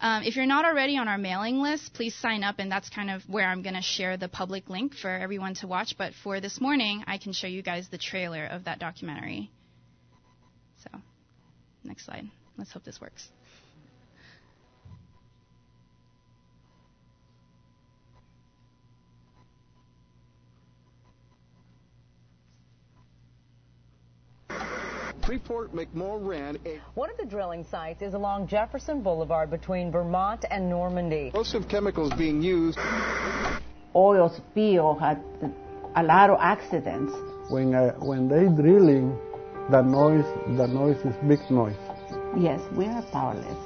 Um, 0.00 0.22
if 0.24 0.36
you're 0.36 0.46
not 0.46 0.64
already 0.64 0.96
on 0.98 1.08
our 1.08 1.18
mailing 1.18 1.60
list, 1.60 1.94
please 1.94 2.14
sign 2.14 2.44
up, 2.44 2.56
and 2.58 2.70
that's 2.70 2.88
kind 2.90 3.10
of 3.10 3.22
where 3.28 3.46
I'm 3.48 3.62
going 3.62 3.74
to 3.74 3.82
share 3.82 4.16
the 4.16 4.28
public 4.28 4.68
link 4.68 4.94
for 4.94 5.10
everyone 5.10 5.54
to 5.56 5.66
watch. 5.66 5.96
But 5.96 6.12
for 6.22 6.40
this 6.40 6.60
morning, 6.60 7.04
I 7.06 7.18
can 7.18 7.32
show 7.32 7.46
you 7.46 7.62
guys 7.62 7.88
the 7.88 7.98
trailer 7.98 8.44
of 8.44 8.64
that 8.64 8.78
documentary. 8.78 9.50
So, 10.82 10.98
next 11.84 12.04
slide. 12.04 12.28
Let's 12.58 12.72
hope 12.72 12.84
this 12.84 13.00
works. 13.00 13.28
Freeport 25.24 25.72
McMoRan 25.74 26.26
ran 26.26 26.58
a... 26.66 26.78
One 26.94 27.08
of 27.08 27.16
the 27.16 27.24
drilling 27.24 27.64
sites 27.70 28.02
is 28.02 28.12
along 28.12 28.46
Jefferson 28.46 29.00
Boulevard 29.00 29.50
between 29.50 29.90
Vermont 29.90 30.44
and 30.50 30.68
Normandie. 30.68 31.28
Explosive 31.28 31.66
chemicals 31.66 32.12
being 32.18 32.42
used. 32.42 32.78
Oil 33.96 34.28
spill 34.28 34.94
had 34.96 35.22
a 35.96 36.02
lot 36.02 36.28
of 36.28 36.38
accidents. 36.40 37.14
When, 37.48 37.74
uh, 37.74 37.94
when 38.00 38.28
they 38.28 38.44
drilling, 38.54 39.18
the 39.70 39.80
noise, 39.80 40.26
the 40.58 40.66
noise 40.66 40.98
is 41.06 41.14
big 41.26 41.40
noise. 41.50 41.76
Yes, 42.36 42.60
we 42.76 42.84
are 42.84 43.02
powerless 43.10 43.56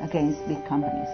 against 0.00 0.44
big 0.48 0.66
companies. 0.66 1.08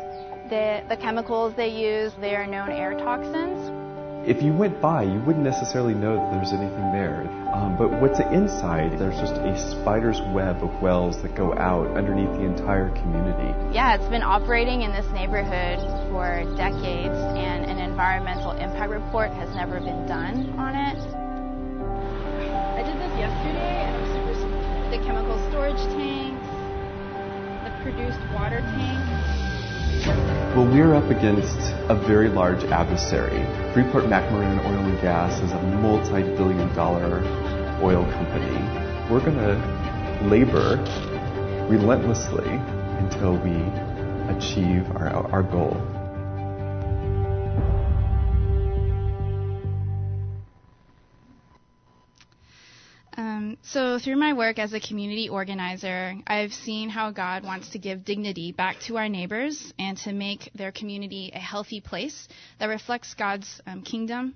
The, 0.49 0.83
the 0.89 0.97
chemicals 0.97 1.55
they 1.57 1.69
use, 1.69 2.15
they 2.23 2.35
are 2.35 2.47
known 2.47 2.71
air 2.71 2.95
toxins 2.95 3.88
if 4.29 4.43
you 4.43 4.53
went 4.53 4.79
by, 4.83 5.05
you 5.05 5.19
wouldn't 5.25 5.45
necessarily 5.45 5.95
know 5.95 6.17
that 6.17 6.31
there's 6.37 6.53
anything 6.53 6.93
there. 6.93 7.25
Um, 7.55 7.79
but 7.79 7.89
what's 7.99 8.21
inside, 8.21 8.99
there's 8.99 9.17
just 9.17 9.33
a 9.33 9.57
spider's 9.57 10.21
web 10.37 10.63
of 10.63 10.83
wells 10.83 11.23
that 11.23 11.35
go 11.35 11.57
out 11.57 11.97
underneath 11.97 12.29
the 12.37 12.45
entire 12.45 12.91
community. 13.01 13.57
Yeah, 13.73 13.97
it's 13.97 14.09
been 14.13 14.23
operating 14.23 14.83
in 14.83 14.93
this 14.93 15.09
neighborhood 15.17 15.81
for 16.13 16.45
decades, 16.61 17.17
and 17.41 17.65
an 17.65 17.79
environmental 17.79 18.53
impact 18.53 18.93
report 18.93 19.33
has 19.33 19.49
never 19.57 19.81
been 19.81 20.05
done 20.05 20.53
on 20.61 20.77
it. 20.77 21.01
I 22.77 22.85
did 22.85 23.01
this 23.01 23.15
yesterday, 23.17 23.81
and 23.81 23.97
I'm 23.97 24.13
super. 24.13 24.29
The 24.93 25.01
chemical 25.09 25.41
storage 25.49 25.81
tanks, 25.97 26.49
the 27.65 27.73
produced 27.81 28.21
water 28.37 28.61
tanks. 28.61 29.48
Well, 30.07 30.67
we're 30.67 30.95
up 30.95 31.11
against 31.11 31.59
a 31.89 31.95
very 31.95 32.29
large 32.29 32.63
adversary. 32.65 33.45
Freeport 33.73 34.05
McMoRan 34.05 34.65
Oil 34.65 34.79
and 34.79 35.01
Gas 35.01 35.41
is 35.43 35.51
a 35.51 35.63
multi 35.63 36.23
billion 36.23 36.73
dollar 36.75 37.21
oil 37.83 38.05
company. 38.13 38.59
We're 39.11 39.21
going 39.21 39.37
to 39.39 40.29
labor 40.29 40.77
relentlessly 41.69 42.49
until 42.99 43.37
we 43.39 43.57
achieve 44.35 44.89
our, 44.97 45.09
our 45.33 45.43
goal. 45.43 45.98
Through 54.01 54.17
my 54.17 54.33
work 54.33 54.59
as 54.59 54.73
a 54.73 54.81
community 54.81 55.29
organizer, 55.29 56.15
I've 56.27 56.53
seen 56.53 56.89
how 56.89 57.11
God 57.11 57.43
wants 57.43 57.71
to 57.71 57.79
give 57.79 58.05
dignity 58.05 58.53
back 58.53 58.79
to 58.87 58.97
our 58.97 59.09
neighbors 59.09 59.73
and 59.79 59.97
to 59.99 60.13
make 60.13 60.51
their 60.55 60.71
community 60.71 61.33
a 61.35 61.39
healthy 61.39 61.81
place 61.81 62.29
that 62.61 62.67
reflects 62.67 63.15
God's 63.15 63.61
um, 63.67 63.83
kingdom. 63.83 64.35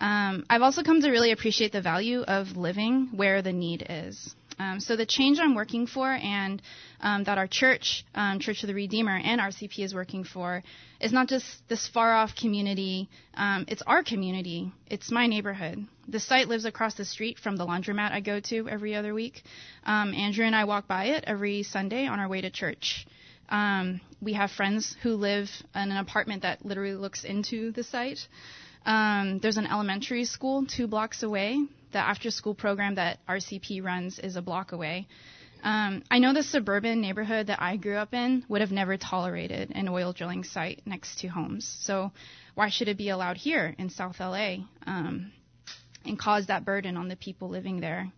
Um, 0.00 0.44
I've 0.50 0.62
also 0.62 0.82
come 0.82 1.00
to 1.02 1.10
really 1.10 1.30
appreciate 1.30 1.72
the 1.72 1.80
value 1.80 2.22
of 2.22 2.56
living 2.56 3.10
where 3.14 3.42
the 3.42 3.52
need 3.52 3.86
is. 3.88 4.34
Um, 4.58 4.80
so 4.80 4.96
the 4.96 5.06
change 5.06 5.38
I'm 5.38 5.54
working 5.54 5.86
for 5.86 6.10
and 6.10 6.62
um, 7.00 7.24
that 7.24 7.38
our 7.38 7.46
church, 7.46 8.04
um, 8.14 8.38
Church 8.38 8.62
of 8.62 8.68
the 8.68 8.74
Redeemer, 8.74 9.16
and 9.16 9.40
RCP 9.40 9.80
is 9.80 9.94
working 9.94 10.24
for 10.24 10.62
is 11.00 11.12
not 11.12 11.28
just 11.28 11.44
this 11.68 11.86
far 11.88 12.14
off 12.14 12.34
community. 12.34 13.08
Um, 13.34 13.66
it's 13.68 13.82
our 13.82 14.02
community. 14.02 14.72
It's 14.86 15.10
my 15.10 15.26
neighborhood. 15.26 15.86
The 16.08 16.20
site 16.20 16.48
lives 16.48 16.64
across 16.64 16.94
the 16.94 17.04
street 17.04 17.38
from 17.38 17.56
the 17.56 17.66
laundromat 17.66 18.12
I 18.12 18.20
go 18.20 18.40
to 18.40 18.68
every 18.68 18.94
other 18.94 19.12
week. 19.12 19.42
Um, 19.84 20.14
Andrew 20.14 20.44
and 20.44 20.56
I 20.56 20.64
walk 20.64 20.88
by 20.88 21.06
it 21.06 21.24
every 21.26 21.62
Sunday 21.62 22.06
on 22.06 22.18
our 22.18 22.28
way 22.28 22.40
to 22.40 22.50
church. 22.50 23.06
Um, 23.48 24.00
we 24.20 24.32
have 24.32 24.50
friends 24.50 24.96
who 25.02 25.14
live 25.14 25.48
in 25.74 25.90
an 25.90 25.96
apartment 25.98 26.42
that 26.42 26.64
literally 26.64 26.96
looks 26.96 27.24
into 27.24 27.72
the 27.72 27.84
site. 27.84 28.26
there's 28.84 29.58
an 29.58 29.66
elementary 29.66 30.24
school 30.24 30.64
two 30.66 30.86
blocks 30.86 31.22
away 31.22 31.60
the 31.92 31.98
after 31.98 32.30
school 32.30 32.54
program 32.54 32.96
that 32.96 33.18
RCP 33.28 33.82
runs 33.82 34.18
is 34.18 34.36
a 34.36 34.42
block 34.42 34.72
away. 34.72 35.06
Um, 35.62 36.04
I 36.10 36.18
know 36.18 36.32
the 36.32 36.42
suburban 36.42 37.00
neighborhood 37.00 37.48
that 37.48 37.60
I 37.60 37.76
grew 37.76 37.96
up 37.96 38.14
in 38.14 38.44
would 38.48 38.60
have 38.60 38.70
never 38.70 38.96
tolerated 38.96 39.72
an 39.74 39.88
oil 39.88 40.12
drilling 40.12 40.44
site 40.44 40.82
next 40.86 41.20
to 41.20 41.28
homes. 41.28 41.66
So 41.80 42.12
why 42.54 42.68
should 42.68 42.88
it 42.88 42.96
be 42.96 43.08
allowed 43.08 43.36
here 43.36 43.74
in 43.78 43.90
South 43.90 44.20
LA 44.20 44.58
um, 44.86 45.32
and 46.04 46.18
cause 46.18 46.46
that 46.46 46.64
burden 46.64 46.96
on 46.96 47.08
the 47.08 47.16
people 47.16 47.48
living 47.48 47.80
there? 47.80 48.12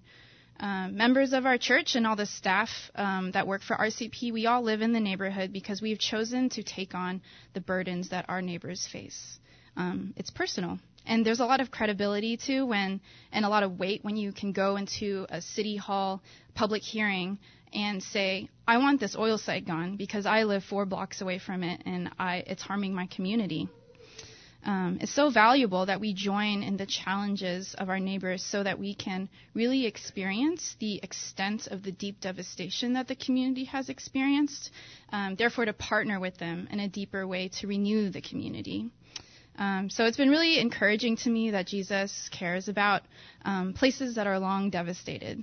Uh, 0.60 0.88
members 0.88 1.32
of 1.32 1.46
our 1.46 1.56
church 1.56 1.94
and 1.94 2.04
all 2.06 2.16
the 2.16 2.26
staff 2.26 2.68
um, 2.96 3.30
that 3.30 3.46
work 3.46 3.62
for 3.62 3.76
RCP, 3.76 4.32
we 4.32 4.46
all 4.46 4.60
live 4.60 4.82
in 4.82 4.92
the 4.92 5.00
neighborhood 5.00 5.52
because 5.52 5.80
we've 5.80 6.00
chosen 6.00 6.48
to 6.50 6.64
take 6.64 6.94
on 6.94 7.22
the 7.54 7.60
burdens 7.60 8.08
that 8.08 8.24
our 8.28 8.42
neighbors 8.42 8.86
face. 8.90 9.38
um, 9.76 10.12
it's 10.16 10.30
personal. 10.30 10.78
And 11.08 11.24
there's 11.24 11.40
a 11.40 11.46
lot 11.46 11.60
of 11.60 11.70
credibility 11.70 12.36
too 12.36 12.66
when, 12.66 13.00
and 13.32 13.44
a 13.46 13.48
lot 13.48 13.62
of 13.62 13.78
weight 13.78 14.04
when 14.04 14.16
you 14.16 14.30
can 14.30 14.52
go 14.52 14.76
into 14.76 15.26
a 15.30 15.40
city 15.40 15.76
hall 15.76 16.22
public 16.54 16.82
hearing 16.82 17.38
and 17.72 18.02
say, 18.02 18.50
I 18.66 18.76
want 18.76 19.00
this 19.00 19.16
oil 19.16 19.38
site 19.38 19.66
gone 19.66 19.96
because 19.96 20.26
I 20.26 20.42
live 20.42 20.64
four 20.64 20.84
blocks 20.84 21.22
away 21.22 21.38
from 21.38 21.62
it 21.62 21.82
and 21.86 22.10
I, 22.18 22.44
it's 22.46 22.62
harming 22.62 22.94
my 22.94 23.06
community. 23.06 23.68
Um, 24.64 24.98
it's 25.00 25.14
so 25.14 25.30
valuable 25.30 25.86
that 25.86 25.98
we 25.98 26.12
join 26.12 26.62
in 26.62 26.76
the 26.76 26.84
challenges 26.84 27.74
of 27.78 27.88
our 27.88 28.00
neighbors 28.00 28.42
so 28.42 28.62
that 28.62 28.78
we 28.78 28.94
can 28.94 29.30
really 29.54 29.86
experience 29.86 30.76
the 30.78 31.00
extent 31.02 31.68
of 31.68 31.82
the 31.82 31.92
deep 31.92 32.20
devastation 32.20 32.92
that 32.94 33.08
the 33.08 33.14
community 33.14 33.64
has 33.64 33.88
experienced, 33.88 34.70
um, 35.10 35.36
therefore, 35.36 35.64
to 35.64 35.72
partner 35.72 36.20
with 36.20 36.36
them 36.38 36.68
in 36.70 36.80
a 36.80 36.88
deeper 36.88 37.26
way 37.26 37.48
to 37.60 37.66
renew 37.66 38.10
the 38.10 38.20
community. 38.20 38.90
Um, 39.58 39.90
so 39.90 40.04
it's 40.04 40.16
been 40.16 40.30
really 40.30 40.60
encouraging 40.60 41.16
to 41.18 41.30
me 41.30 41.50
that 41.50 41.66
Jesus 41.66 42.30
cares 42.32 42.68
about 42.68 43.02
um, 43.44 43.72
places 43.74 44.14
that 44.14 44.26
are 44.26 44.38
long 44.38 44.70
devastated, 44.70 45.42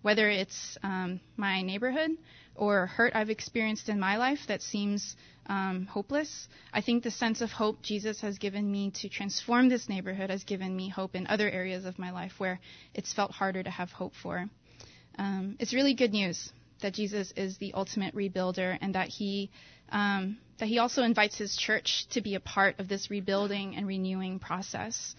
whether 0.00 0.28
it's 0.28 0.78
um, 0.82 1.20
my 1.36 1.60
neighborhood 1.60 2.12
or 2.54 2.86
hurt 2.86 3.14
I've 3.14 3.30
experienced 3.30 3.88
in 3.90 4.00
my 4.00 4.16
life 4.16 4.40
that 4.48 4.62
seems 4.62 5.16
um, 5.46 5.86
hopeless. 5.86 6.48
I 6.72 6.80
think 6.80 7.02
the 7.02 7.10
sense 7.10 7.42
of 7.42 7.50
hope 7.50 7.82
Jesus 7.82 8.20
has 8.22 8.38
given 8.38 8.70
me 8.70 8.90
to 9.02 9.08
transform 9.08 9.68
this 9.68 9.88
neighborhood 9.88 10.30
has 10.30 10.44
given 10.44 10.74
me 10.74 10.88
hope 10.88 11.14
in 11.14 11.26
other 11.26 11.50
areas 11.50 11.84
of 11.84 11.98
my 11.98 12.10
life 12.10 12.32
where 12.38 12.58
it's 12.94 13.12
felt 13.12 13.32
harder 13.32 13.62
to 13.62 13.70
have 13.70 13.90
hope 13.90 14.14
for. 14.22 14.46
Um, 15.18 15.56
it's 15.58 15.74
really 15.74 15.94
good 15.94 16.12
news 16.12 16.52
that 16.80 16.94
Jesus 16.94 17.32
is 17.36 17.58
the 17.58 17.74
ultimate 17.74 18.14
rebuilder 18.14 18.78
and 18.80 18.94
that 18.94 19.08
he 19.08 19.50
um, 19.90 20.38
that 20.62 20.68
he 20.68 20.78
also 20.78 21.02
invites 21.02 21.36
his 21.36 21.56
church 21.56 22.06
to 22.10 22.20
be 22.20 22.36
a 22.36 22.40
part 22.40 22.78
of 22.78 22.86
this 22.86 23.10
rebuilding 23.10 23.74
and 23.74 23.84
renewing 23.84 24.38
process. 24.38 25.16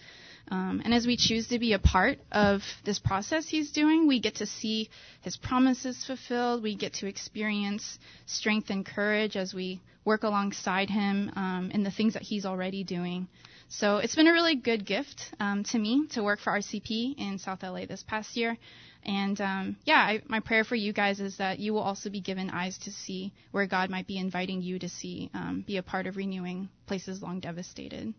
Um, 0.49 0.81
and 0.85 0.93
as 0.93 1.05
we 1.05 1.17
choose 1.17 1.49
to 1.49 1.59
be 1.59 1.73
a 1.73 1.79
part 1.79 2.17
of 2.31 2.61
this 2.85 2.97
process 2.97 3.45
he's 3.49 3.69
doing, 3.69 4.07
we 4.07 4.21
get 4.21 4.35
to 4.35 4.45
see 4.45 4.89
his 5.19 5.35
promises 5.35 6.05
fulfilled. 6.05 6.63
We 6.63 6.75
get 6.75 6.93
to 6.93 7.07
experience 7.07 7.99
strength 8.25 8.69
and 8.69 8.85
courage 8.85 9.35
as 9.35 9.53
we 9.53 9.81
work 10.05 10.23
alongside 10.23 10.89
him 10.89 11.29
um, 11.35 11.71
in 11.73 11.83
the 11.83 11.91
things 11.91 12.13
that 12.13 12.21
he's 12.21 12.45
already 12.45 12.85
doing. 12.85 13.27
So 13.67 13.97
it's 13.97 14.15
been 14.15 14.27
a 14.27 14.31
really 14.31 14.55
good 14.55 14.85
gift 14.85 15.29
um, 15.41 15.65
to 15.65 15.77
me 15.77 16.07
to 16.11 16.23
work 16.23 16.39
for 16.39 16.53
RCP 16.53 17.17
in 17.17 17.37
South 17.37 17.63
LA 17.63 17.85
this 17.85 18.03
past 18.07 18.37
year. 18.37 18.57
And 19.05 19.39
um, 19.41 19.77
yeah, 19.83 19.97
I, 19.97 20.21
my 20.27 20.39
prayer 20.39 20.63
for 20.63 20.75
you 20.75 20.93
guys 20.93 21.19
is 21.19 21.37
that 21.37 21.59
you 21.59 21.73
will 21.73 21.81
also 21.81 22.09
be 22.09 22.21
given 22.21 22.49
eyes 22.49 22.77
to 22.79 22.91
see 22.91 23.33
where 23.51 23.67
God 23.67 23.89
might 23.89 24.07
be 24.07 24.17
inviting 24.17 24.61
you 24.61 24.79
to 24.79 24.87
see, 24.87 25.29
um, 25.33 25.63
be 25.67 25.77
a 25.77 25.83
part 25.83 26.07
of 26.07 26.15
renewing 26.15 26.69
places 26.87 27.21
long 27.21 27.39
devastated. 27.39 28.13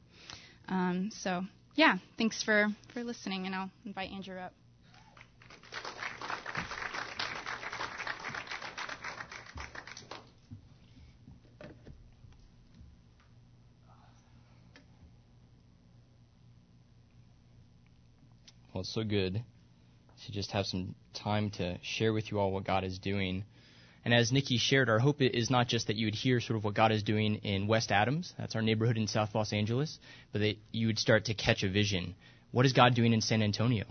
Um, 0.69 1.11
so 1.13 1.43
yeah, 1.75 1.97
thanks 2.19 2.43
for, 2.43 2.69
for 2.93 3.03
listening, 3.03 3.47
and 3.47 3.55
I'll 3.55 3.71
invite 3.87 4.11
Andrew 4.11 4.39
up. 4.39 4.53
Well, 18.73 18.81
it's 18.81 18.93
so 18.93 19.05
good 19.05 19.45
to 20.27 20.33
just 20.33 20.53
have 20.53 20.67
some 20.67 20.95
time 21.13 21.51
to 21.51 21.79
share 21.83 22.13
with 22.13 22.31
you 22.31 22.39
all 22.39 22.53
what 22.53 22.65
God 22.65 22.85
is 22.85 22.99
doing. 22.99 23.45
And 24.05 24.13
as 24.13 24.33
Nikki 24.33 24.59
shared, 24.59 24.91
our 24.91 24.99
hope 24.99 25.23
is 25.23 25.51
not 25.51 25.69
just 25.69 25.87
that 25.87 25.97
you 25.97 26.07
would 26.07 26.15
hear 26.15 26.41
sort 26.41 26.57
of 26.57 26.65
what 26.65 26.75
God 26.75 26.93
is 26.93 27.03
doing 27.03 27.37
in 27.37 27.67
West 27.67 27.91
Adams, 27.91 28.35
that's 28.39 28.55
our 28.55 28.63
neighborhood 28.63 28.99
in 28.99 29.07
South 29.07 29.35
Los 29.35 29.53
Angeles, 29.53 29.99
but 30.33 30.41
that 30.41 30.57
you 30.73 30.89
would 30.89 30.99
start 30.99 31.27
to 31.27 31.35
catch 31.35 31.63
a 31.63 31.71
vision. 31.71 32.15
What 32.51 32.67
is 32.67 32.73
God 32.73 32.95
doing 32.95 33.13
in 33.13 33.21
San 33.21 33.43
Antonio? 33.43 33.85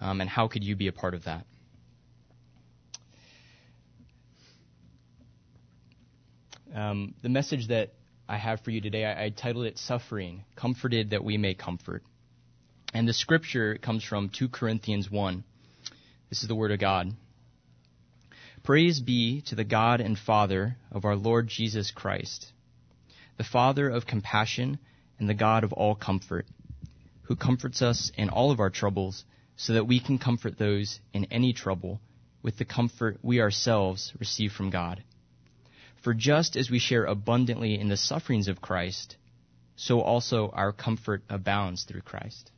Um, 0.00 0.20
and 0.20 0.30
how 0.30 0.48
could 0.48 0.62
you 0.62 0.76
be 0.76 0.88
a 0.88 0.92
part 0.92 1.14
of 1.14 1.24
that? 1.24 1.46
Um, 6.74 7.14
the 7.22 7.28
message 7.28 7.68
that 7.68 7.94
I 8.28 8.36
have 8.36 8.60
for 8.60 8.70
you 8.70 8.80
today, 8.80 9.04
I, 9.04 9.24
I 9.24 9.30
titled 9.30 9.66
it 9.66 9.78
Suffering, 9.78 10.44
Comforted 10.56 11.10
That 11.10 11.24
We 11.24 11.38
May 11.38 11.54
Comfort. 11.54 12.02
And 12.92 13.08
the 13.08 13.12
scripture 13.12 13.76
comes 13.76 14.04
from 14.04 14.28
2 14.28 14.48
Corinthians 14.48 15.10
1. 15.10 15.44
This 16.28 16.42
is 16.42 16.48
the 16.48 16.56
Word 16.56 16.72
of 16.72 16.80
God. 16.80 17.12
Praise 18.64 19.00
be 19.00 19.42
to 19.42 19.54
the 19.54 19.64
God 19.64 20.00
and 20.00 20.18
Father 20.18 20.76
of 20.90 21.04
our 21.04 21.14
Lord 21.14 21.46
Jesus 21.46 21.92
Christ, 21.92 22.52
the 23.36 23.44
Father 23.44 23.88
of 23.88 24.06
compassion 24.06 24.80
and 25.20 25.28
the 25.28 25.34
God 25.34 25.62
of 25.62 25.72
all 25.72 25.94
comfort, 25.94 26.46
who 27.22 27.36
comforts 27.36 27.80
us 27.80 28.10
in 28.16 28.28
all 28.28 28.50
of 28.50 28.58
our 28.58 28.70
troubles 28.70 29.24
so 29.54 29.74
that 29.74 29.86
we 29.86 30.00
can 30.00 30.18
comfort 30.18 30.58
those 30.58 30.98
in 31.12 31.26
any 31.26 31.52
trouble 31.52 32.00
with 32.42 32.58
the 32.58 32.64
comfort 32.64 33.18
we 33.22 33.40
ourselves 33.40 34.12
receive 34.18 34.50
from 34.50 34.70
God. 34.70 35.04
For 36.02 36.12
just 36.12 36.56
as 36.56 36.70
we 36.70 36.80
share 36.80 37.04
abundantly 37.04 37.78
in 37.78 37.88
the 37.88 37.96
sufferings 37.96 38.48
of 38.48 38.60
Christ, 38.60 39.16
so 39.76 40.00
also 40.00 40.50
our 40.50 40.72
comfort 40.72 41.22
abounds 41.28 41.84
through 41.84 42.02
Christ. 42.02 42.50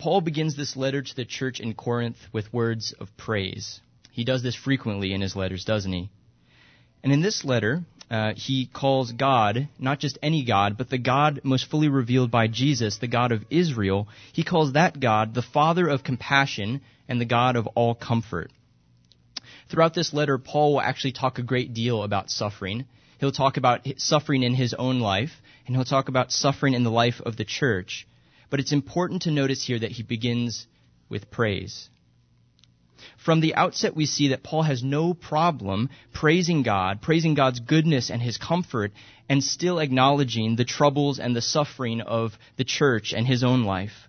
Paul 0.00 0.22
begins 0.22 0.56
this 0.56 0.78
letter 0.78 1.02
to 1.02 1.14
the 1.14 1.26
church 1.26 1.60
in 1.60 1.74
Corinth 1.74 2.16
with 2.32 2.54
words 2.54 2.94
of 2.98 3.14
praise. 3.18 3.82
He 4.10 4.24
does 4.24 4.42
this 4.42 4.54
frequently 4.54 5.12
in 5.12 5.20
his 5.20 5.36
letters, 5.36 5.66
doesn't 5.66 5.92
he? 5.92 6.08
And 7.04 7.12
in 7.12 7.20
this 7.20 7.44
letter, 7.44 7.82
uh, 8.10 8.32
he 8.34 8.64
calls 8.64 9.12
God, 9.12 9.68
not 9.78 9.98
just 9.98 10.16
any 10.22 10.42
God, 10.42 10.78
but 10.78 10.88
the 10.88 10.96
God 10.96 11.42
most 11.44 11.68
fully 11.68 11.88
revealed 11.88 12.30
by 12.30 12.46
Jesus, 12.46 12.96
the 12.96 13.08
God 13.08 13.30
of 13.30 13.44
Israel, 13.50 14.08
he 14.32 14.42
calls 14.42 14.72
that 14.72 14.98
God 14.98 15.34
the 15.34 15.42
Father 15.42 15.86
of 15.86 16.02
compassion 16.02 16.80
and 17.06 17.20
the 17.20 17.26
God 17.26 17.56
of 17.56 17.66
all 17.66 17.94
comfort. 17.94 18.50
Throughout 19.70 19.92
this 19.92 20.14
letter, 20.14 20.38
Paul 20.38 20.72
will 20.72 20.80
actually 20.80 21.12
talk 21.12 21.38
a 21.38 21.42
great 21.42 21.74
deal 21.74 22.04
about 22.04 22.30
suffering. 22.30 22.86
He'll 23.18 23.32
talk 23.32 23.58
about 23.58 23.86
suffering 23.98 24.44
in 24.44 24.54
his 24.54 24.72
own 24.72 25.00
life, 25.00 25.42
and 25.66 25.76
he'll 25.76 25.84
talk 25.84 26.08
about 26.08 26.32
suffering 26.32 26.72
in 26.72 26.84
the 26.84 26.90
life 26.90 27.20
of 27.20 27.36
the 27.36 27.44
church. 27.44 28.06
But 28.50 28.60
it's 28.60 28.72
important 28.72 29.22
to 29.22 29.30
notice 29.30 29.64
here 29.64 29.78
that 29.78 29.92
he 29.92 30.02
begins 30.02 30.66
with 31.08 31.30
praise. 31.30 31.88
From 33.16 33.40
the 33.40 33.54
outset, 33.54 33.96
we 33.96 34.06
see 34.06 34.28
that 34.28 34.42
Paul 34.42 34.62
has 34.62 34.82
no 34.82 35.14
problem 35.14 35.88
praising 36.12 36.62
God, 36.62 37.00
praising 37.00 37.34
God's 37.34 37.60
goodness 37.60 38.10
and 38.10 38.20
his 38.20 38.36
comfort, 38.36 38.92
and 39.28 39.42
still 39.42 39.78
acknowledging 39.78 40.56
the 40.56 40.64
troubles 40.64 41.18
and 41.18 41.34
the 41.34 41.42
suffering 41.42 42.00
of 42.00 42.36
the 42.56 42.64
church 42.64 43.12
and 43.14 43.26
his 43.26 43.44
own 43.44 43.64
life. 43.64 44.08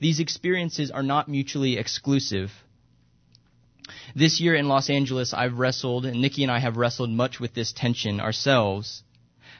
These 0.00 0.20
experiences 0.20 0.90
are 0.90 1.02
not 1.02 1.28
mutually 1.28 1.76
exclusive. 1.76 2.50
This 4.14 4.40
year 4.40 4.54
in 4.54 4.68
Los 4.68 4.88
Angeles, 4.88 5.34
I've 5.34 5.58
wrestled, 5.58 6.06
and 6.06 6.20
Nikki 6.20 6.42
and 6.42 6.50
I 6.50 6.58
have 6.58 6.76
wrestled 6.76 7.10
much 7.10 7.38
with 7.38 7.54
this 7.54 7.72
tension 7.72 8.20
ourselves. 8.20 9.02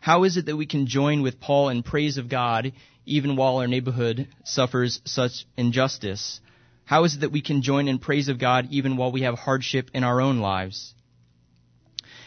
How 0.01 0.25
is 0.25 0.37
it 0.37 0.47
that 0.47 0.57
we 0.57 0.67
can 0.67 0.87
join 0.87 1.23
with 1.23 1.41
Paul 1.41 1.69
in 1.69 1.83
praise 1.83 2.17
of 2.17 2.29
God 2.29 2.73
even 3.07 3.37
while 3.37 3.57
our 3.59 3.67
neighborhood 3.67 4.29
suffers 4.45 5.01
such 5.05 5.47
injustice? 5.57 6.41
How 6.85 7.05
is 7.05 7.15
it 7.15 7.21
that 7.21 7.33
we 7.33 7.43
can 7.43 7.63
join 7.63 7.89
in 7.89 7.99
praise 7.99 8.29
of 8.29 8.39
God 8.39 8.69
even 8.71 8.97
while 8.97 9.13
we 9.13 9.23
have 9.23 9.39
hardship 9.39 9.91
in 9.95 10.05
our 10.05 10.21
own 10.21 10.41
lives? 10.41 10.95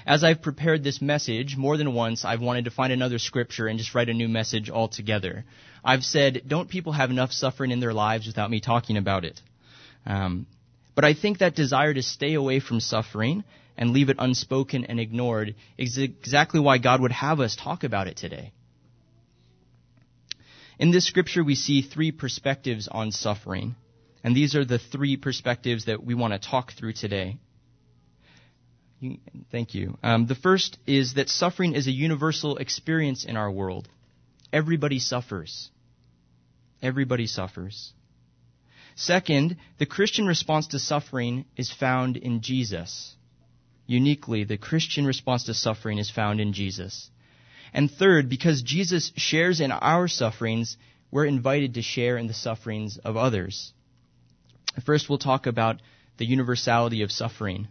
As 0.06 0.24
I've 0.24 0.42
prepared 0.42 0.84
this 0.84 1.02
message, 1.02 1.56
more 1.56 1.78
than 1.78 1.94
once 1.94 2.26
I've 2.26 2.42
wanted 2.42 2.66
to 2.66 2.72
find 2.72 2.92
another 2.92 3.20
scripture 3.20 3.68
and 3.68 3.80
just 3.80 3.96
write 3.96 4.10
a 4.10 4.14
new 4.14 4.28
message 4.28 4.70
altogether. 4.70 5.46
I've 5.84 6.04
said, 6.04 6.44
don't 6.48 6.70
people 6.70 6.94
have 6.94 7.10
enough 7.10 7.32
suffering 7.32 7.72
in 7.72 7.80
their 7.80 7.94
lives 7.94 8.28
without 8.28 8.50
me 8.50 8.60
talking 8.60 8.98
about 8.98 9.24
it? 9.24 9.42
Um, 10.06 10.46
but 10.96 11.06
I 11.06 11.14
think 11.14 11.40
that 11.40 11.56
desire 11.56 11.94
to 11.94 12.04
stay 12.04 12.34
away 12.34 12.60
from 12.60 12.80
suffering 12.80 13.44
and 13.78 13.92
leave 13.92 14.10
it 14.10 14.18
unspoken 14.20 14.86
and 14.86 15.00
ignored 15.00 15.56
is 15.78 15.98
exactly 15.98 16.60
why 16.60 16.78
God 16.78 17.02
would 17.02 17.12
have 17.12 17.40
us 17.40 17.56
talk 17.56 17.84
about 17.84 18.08
it 18.08 18.18
today. 18.18 18.52
In 20.84 20.92
this 20.92 21.08
scripture, 21.08 21.46
we 21.46 21.56
see 21.56 21.82
three 21.82 22.12
perspectives 22.12 22.90
on 22.90 23.14
suffering. 23.14 23.78
And 24.22 24.36
these 24.36 24.54
are 24.54 24.66
the 24.66 24.80
three 24.80 25.16
perspectives 25.16 25.86
that 25.86 26.04
we 26.04 26.14
want 26.14 26.34
to 26.34 26.50
talk 26.50 26.74
through 26.74 26.92
today. 26.92 27.38
Thank 29.50 29.76
you. 29.76 29.98
Um, 30.04 30.28
the 30.28 30.36
first 30.36 30.78
is 30.86 31.14
that 31.14 31.30
suffering 31.30 31.74
is 31.74 31.88
a 31.88 31.92
universal 31.92 32.58
experience 32.58 33.24
in 33.24 33.38
our 33.38 33.50
world. 33.50 33.88
Everybody 34.52 35.00
suffers. 35.00 35.72
Everybody 36.82 37.28
suffers. 37.28 37.94
Second, 38.96 39.56
the 39.78 39.86
Christian 39.86 40.28
response 40.28 40.68
to 40.68 40.80
suffering 40.80 41.46
is 41.56 41.72
found 41.72 42.18
in 42.18 42.42
Jesus. 42.42 43.16
Uniquely, 43.88 44.44
the 44.44 44.58
Christian 44.58 45.06
response 45.06 45.46
to 45.46 45.54
suffering 45.54 45.98
is 45.98 46.12
found 46.12 46.42
in 46.42 46.52
Jesus. 46.52 47.10
And 47.74 47.90
third, 47.90 48.30
because 48.30 48.62
Jesus 48.62 49.12
shares 49.18 49.60
in 49.60 49.72
our 49.72 50.08
sufferings, 50.08 50.78
we're 51.12 51.26
invited 51.26 51.74
to 51.76 51.82
share 51.82 52.18
in 52.18 52.28
the 52.28 52.34
sufferings 52.34 52.98
of 52.98 53.18
others. 53.18 53.74
First, 54.86 55.10
we'll 55.10 55.18
talk 55.18 55.48
about 55.48 55.82
the 56.18 56.26
universality 56.26 57.02
of 57.02 57.12
suffering. 57.12 57.68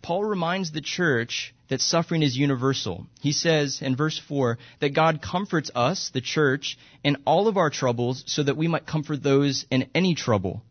Paul 0.00 0.24
reminds 0.24 0.70
the 0.70 0.80
church 0.80 1.54
that 1.68 1.80
suffering 1.80 2.22
is 2.22 2.36
universal. 2.36 3.06
He 3.20 3.32
says 3.32 3.82
in 3.82 3.96
verse 3.96 4.18
4 4.18 4.58
that 4.80 4.94
God 4.94 5.20
comforts 5.20 5.70
us, 5.74 6.10
the 6.10 6.20
church, 6.20 6.78
in 7.02 7.16
all 7.26 7.48
of 7.48 7.56
our 7.56 7.70
troubles 7.70 8.24
so 8.26 8.42
that 8.42 8.56
we 8.56 8.68
might 8.68 8.86
comfort 8.86 9.22
those 9.22 9.66
in 9.70 9.88
any 9.94 10.14
trouble. 10.14 10.62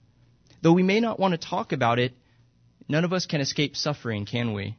Though 0.62 0.74
we 0.74 0.84
may 0.84 1.00
not 1.00 1.20
want 1.20 1.34
to 1.34 1.38
talk 1.38 1.72
about 1.72 2.00
it, 2.00 2.14
none 2.88 3.04
of 3.04 3.14
us 3.14 3.26
can 3.26 3.42
escape 3.42 3.76
suffering, 3.76 4.26
can 4.26 4.54
we? 4.54 4.76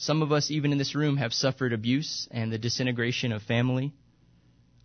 Some 0.00 0.22
of 0.22 0.32
us, 0.32 0.50
even 0.50 0.72
in 0.72 0.78
this 0.78 0.94
room, 0.94 1.18
have 1.18 1.34
suffered 1.34 1.74
abuse 1.74 2.26
and 2.30 2.50
the 2.50 2.56
disintegration 2.56 3.32
of 3.32 3.42
family. 3.42 3.92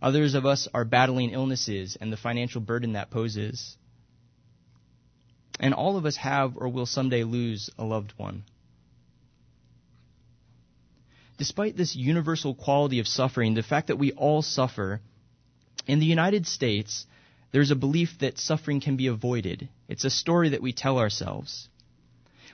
Others 0.02 0.34
of 0.34 0.44
us 0.44 0.68
are 0.74 0.84
battling 0.84 1.30
illnesses 1.30 1.96
and 1.98 2.12
the 2.12 2.18
financial 2.18 2.60
burden 2.60 2.92
that 2.92 3.10
poses. 3.10 3.78
And 5.58 5.72
all 5.72 5.96
of 5.96 6.04
us 6.04 6.16
have 6.16 6.58
or 6.58 6.68
will 6.68 6.84
someday 6.84 7.24
lose 7.24 7.70
a 7.78 7.84
loved 7.84 8.12
one. 8.18 8.44
Despite 11.38 11.78
this 11.78 11.96
universal 11.96 12.54
quality 12.54 12.98
of 12.98 13.08
suffering, 13.08 13.54
the 13.54 13.62
fact 13.62 13.86
that 13.86 13.98
we 13.98 14.12
all 14.12 14.42
suffer, 14.42 15.00
in 15.86 15.98
the 15.98 16.04
United 16.04 16.46
States, 16.46 17.06
there's 17.52 17.70
a 17.70 17.74
belief 17.74 18.18
that 18.20 18.36
suffering 18.36 18.82
can 18.82 18.98
be 18.98 19.06
avoided. 19.06 19.70
It's 19.88 20.04
a 20.04 20.10
story 20.10 20.50
that 20.50 20.60
we 20.60 20.74
tell 20.74 20.98
ourselves. 20.98 21.70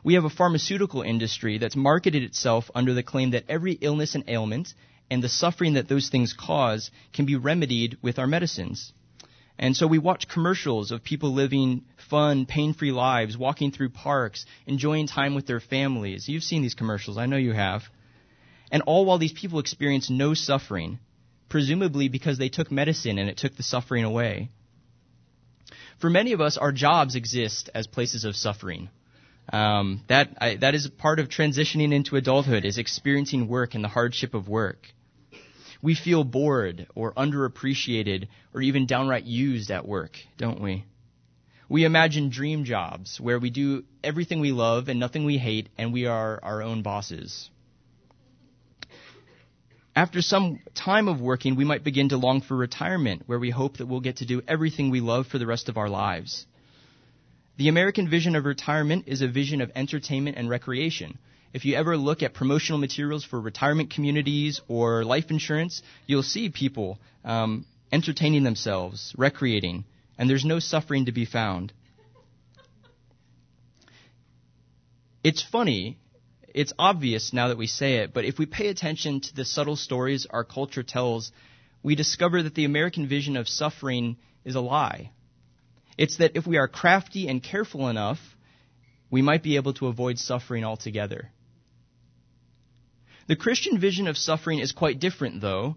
We 0.05 0.15
have 0.15 0.25
a 0.25 0.31
pharmaceutical 0.31 1.03
industry 1.03 1.59
that's 1.59 1.77
marketed 1.77 2.23
itself 2.25 2.71
under 2.75 2.93
the 2.93 3.03
claim 3.03 3.31
that 3.31 3.45
every 3.49 3.73
illness 3.75 4.15
and 4.15 4.25
ailment 4.29 4.75
and 5.11 5.23
the 5.23 5.29
suffering 5.29 5.75
that 5.75 5.88
those 5.88 6.09
things 6.09 6.33
cause 6.33 6.91
can 7.12 7.25
be 7.25 7.37
remedied 7.37 7.99
with 8.03 8.19
our 8.19 8.27
medicines. 8.27 8.93
And 9.59 9.77
so 9.77 9.87
we 9.87 9.99
watch 9.99 10.27
commercials 10.29 10.91
of 10.91 11.05
people 11.05 11.35
living 11.35 11.85
fun, 12.09 12.47
pain-free 12.47 12.91
lives, 12.91 13.37
walking 13.37 13.71
through 13.71 13.91
parks, 13.91 14.45
enjoying 14.67 15.07
time 15.07 15.35
with 15.35 15.47
their 15.47 15.61
families. 15.61 16.29
You've 16.29 16.43
seen 16.43 16.62
these 16.62 16.75
commercials. 16.75 17.19
I 17.19 17.27
know 17.27 17.37
you 17.37 17.53
have. 17.53 17.83
And 18.73 18.83
all 18.83 19.05
while 19.05 19.19
these 19.19 19.33
people 19.33 19.61
experience 19.61 20.11
no 20.11 20.35
suffering, 20.35 20.99
presumably 21.49 22.09
because 22.09 22.38
they 22.38 22.49
took 22.49 22.73
medicine 22.73 23.19
and 23.19 23.29
it 23.29 23.37
took 23.37 23.55
the 23.55 23.62
suffering 23.62 24.05
away. 24.05 24.49
For 26.01 26.11
many 26.11 26.33
of 26.33 26.41
us, 26.41 26.57
our 26.57 26.73
jobs 26.73 27.15
exist 27.15 27.71
as 27.75 27.87
places 27.87 28.25
of 28.25 28.35
suffering. 28.35 28.88
Um, 29.50 30.02
that 30.09 30.37
I, 30.40 30.57
that 30.57 30.74
is 30.74 30.88
part 30.88 31.18
of 31.18 31.28
transitioning 31.28 31.92
into 31.92 32.16
adulthood 32.16 32.64
is 32.64 32.78
experiencing 32.78 33.48
work 33.48 33.74
and 33.74 33.83
the 33.83 33.88
hardship 33.88 34.35
of 34.35 34.48
work. 34.48 34.88
We 35.83 35.96
feel 35.96 36.22
bored 36.22 36.87
or 36.94 37.12
underappreciated 37.14 38.28
or 38.55 38.62
even 38.62 38.87
downright 38.87 39.24
used 39.24 39.70
at 39.72 39.87
work, 39.87 40.16
don't 40.38 40.61
we? 40.61 40.85
We 41.68 41.85
imagine 41.85 42.28
dream 42.28 42.64
jobs 42.64 43.20
where 43.20 43.38
we 43.38 43.50
do 43.50 43.85
everything 44.05 44.40
we 44.40 44.52
love 44.52 44.88
and 44.88 45.00
nothing 45.00 45.24
we 45.24 45.38
hate 45.38 45.70
and 45.76 45.92
we 45.92 46.07
are 46.07 46.38
our 46.42 46.62
own 46.62 46.83
bosses. 46.83 47.50
After 49.94 50.22
some 50.22 50.61
time 50.74 51.09
of 51.09 51.20
working, 51.20 51.57
we 51.57 51.64
might 51.64 51.85
begin 51.85 52.11
to 52.11 52.16
long 52.16 52.40
for 52.40 52.57
retirement 52.57 53.22
where 53.26 53.38
we 53.38 53.50
hope 53.50 53.78
that 53.78 53.87
we'll 53.87 54.00
get 54.00 54.16
to 54.16 54.26
do 54.26 54.40
everything 54.46 54.90
we 54.90 55.00
love 55.00 55.26
for 55.26 55.38
the 55.38 55.46
rest 55.46 55.68
of 55.68 55.76
our 55.76 55.88
lives. 55.88 56.46
The 57.59 57.69
American 57.69 58.09
vision 58.09 58.35
of 58.35 58.45
retirement 58.47 59.05
is 59.09 59.21
a 59.21 59.29
vision 59.29 59.61
of 59.61 59.71
entertainment 59.75 60.38
and 60.38 60.49
recreation. 60.49 61.19
If 61.53 61.67
you 61.67 61.75
ever 61.75 61.99
look 61.99 62.23
at 62.23 62.33
promotional 62.33 62.79
materials 62.79 63.25
for 63.25 63.38
retirement 63.38 63.91
communities 63.91 64.62
or 64.69 65.05
life 65.05 65.31
insurance, 65.31 65.83
you'll 66.07 66.23
see 66.23 66.49
people 66.49 66.99
um, 67.25 67.67
entertaining 67.93 68.43
themselves, 68.43 69.15
recreating, 69.19 69.85
and 70.17 70.31
there's 70.31 70.47
no 70.47 70.61
suffering 70.61 71.07
to 71.07 71.12
be 71.12 71.27
found. 71.27 71.75
It's 75.23 75.43
funny, 75.43 75.99
it's 76.55 76.73
obvious 76.79 77.35
now 77.35 77.49
that 77.49 77.59
we 77.59 77.67
say 77.67 77.97
it, 77.99 78.15
but 78.15 78.25
if 78.25 78.38
we 78.38 78.47
pay 78.47 78.69
attention 78.69 79.21
to 79.21 79.35
the 79.35 79.45
subtle 79.45 79.77
stories 79.77 80.27
our 80.29 80.43
culture 80.43 80.83
tells, 80.83 81.33
we 81.83 81.95
discover 81.95 82.43
that 82.43 82.55
the 82.55 82.65
American 82.65 83.07
vision 83.07 83.37
of 83.37 83.47
suffering 83.47 84.17
is 84.43 84.55
a 84.55 84.61
lie. 84.61 85.11
It's 85.98 86.16
that 86.18 86.37
if 86.37 86.46
we 86.46 86.57
are 86.57 86.68
crafty 86.68 87.28
and 87.28 87.42
careful 87.42 87.88
enough, 87.88 88.18
we 89.11 89.22
might 89.22 89.42
be 89.42 89.57
able 89.57 89.74
to 89.74 89.88
avoid 89.88 90.18
suffering 90.18 90.64
altogether. 90.64 91.31
The 93.28 93.37
Christian 93.37 93.78
vision 93.78 94.09
of 94.09 94.16
suffering 94.16 94.59
is 94.59 94.72
quite 94.72 94.98
different, 94.98 95.40
though. 95.40 95.76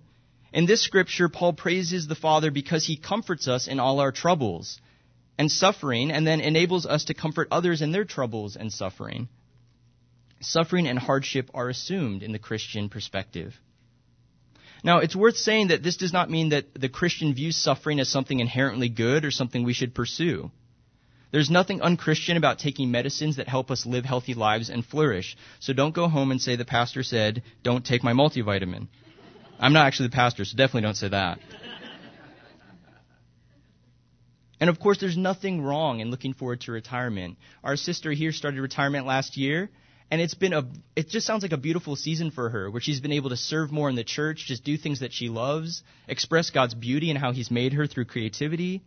In 0.53 0.65
this 0.65 0.81
scripture, 0.81 1.29
Paul 1.29 1.53
praises 1.53 2.07
the 2.07 2.15
Father 2.15 2.49
because 2.49 2.85
he 2.85 2.95
comforts 2.95 3.47
us 3.47 3.67
in 3.67 3.79
all 3.79 3.99
our 3.99 4.11
troubles 4.11 4.79
and 5.37 5.51
suffering, 5.51 6.11
and 6.11 6.25
then 6.25 6.39
enables 6.39 6.85
us 6.85 7.05
to 7.05 7.13
comfort 7.13 7.49
others 7.51 7.81
in 7.81 7.91
their 7.91 8.05
troubles 8.05 8.55
and 8.55 8.71
suffering. 8.71 9.27
Suffering 10.39 10.87
and 10.87 10.97
hardship 10.97 11.51
are 11.53 11.67
assumed 11.67 12.23
in 12.23 12.31
the 12.31 12.39
Christian 12.39 12.87
perspective. 12.87 13.59
Now, 14.85 14.99
it's 14.99 15.15
worth 15.15 15.35
saying 15.35 15.69
that 15.69 15.81
this 15.81 15.97
does 15.97 16.13
not 16.13 16.29
mean 16.29 16.49
that 16.49 16.79
the 16.79 16.89
Christian 16.89 17.33
views 17.33 17.57
suffering 17.57 17.99
as 17.99 18.07
something 18.07 18.39
inherently 18.39 18.87
good 18.87 19.25
or 19.25 19.31
something 19.31 19.63
we 19.63 19.73
should 19.73 19.95
pursue. 19.95 20.51
There's 21.31 21.49
nothing 21.49 21.81
unchristian 21.81 22.37
about 22.37 22.59
taking 22.59 22.91
medicines 22.91 23.37
that 23.37 23.47
help 23.47 23.71
us 23.71 23.87
live 23.87 24.05
healthy 24.05 24.35
lives 24.35 24.69
and 24.69 24.85
flourish. 24.85 25.35
So 25.59 25.73
don't 25.73 25.95
go 25.95 26.07
home 26.07 26.29
and 26.29 26.39
say 26.39 26.55
the 26.55 26.65
pastor 26.65 27.01
said, 27.01 27.41
don't 27.63 27.83
take 27.83 28.03
my 28.03 28.13
multivitamin. 28.13 28.87
I'm 29.59 29.73
not 29.73 29.87
actually 29.87 30.09
the 30.09 30.15
pastor, 30.15 30.45
so 30.45 30.55
definitely 30.55 30.81
don't 30.81 30.93
say 30.93 31.09
that. 31.09 31.39
And 34.59 34.69
of 34.69 34.79
course, 34.79 34.99
there's 34.99 35.17
nothing 35.17 35.63
wrong 35.63 35.99
in 35.99 36.11
looking 36.11 36.35
forward 36.35 36.61
to 36.61 36.71
retirement. 36.71 37.39
Our 37.63 37.75
sister 37.75 38.11
here 38.11 38.31
started 38.31 38.61
retirement 38.61 39.07
last 39.07 39.35
year, 39.35 39.71
and 40.11 40.21
it's 40.21 40.35
been 40.35 40.53
a, 40.53 40.63
it 40.95 41.09
just 41.09 41.25
sounds 41.25 41.41
like 41.43 41.51
a 41.51 41.57
beautiful 41.57 41.95
season 41.95 42.29
for 42.31 42.49
her, 42.49 42.69
where 42.69 42.81
she's 42.81 42.99
been 42.99 43.11
able 43.11 43.31
to 43.31 43.37
serve 43.37 43.71
more 43.71 43.89
in 43.89 43.95
the 43.95 44.03
church, 44.03 44.45
just 44.47 44.63
do 44.63 44.77
things 44.77 44.99
that 44.99 45.11
she 45.11 45.29
loves, 45.29 45.81
express 46.07 46.51
God's 46.51 46.75
beauty 46.75 47.09
and 47.09 47.17
how 47.17 47.31
He's 47.31 47.49
made 47.49 47.73
her 47.73 47.87
through 47.87 48.05
creativity. 48.05 48.83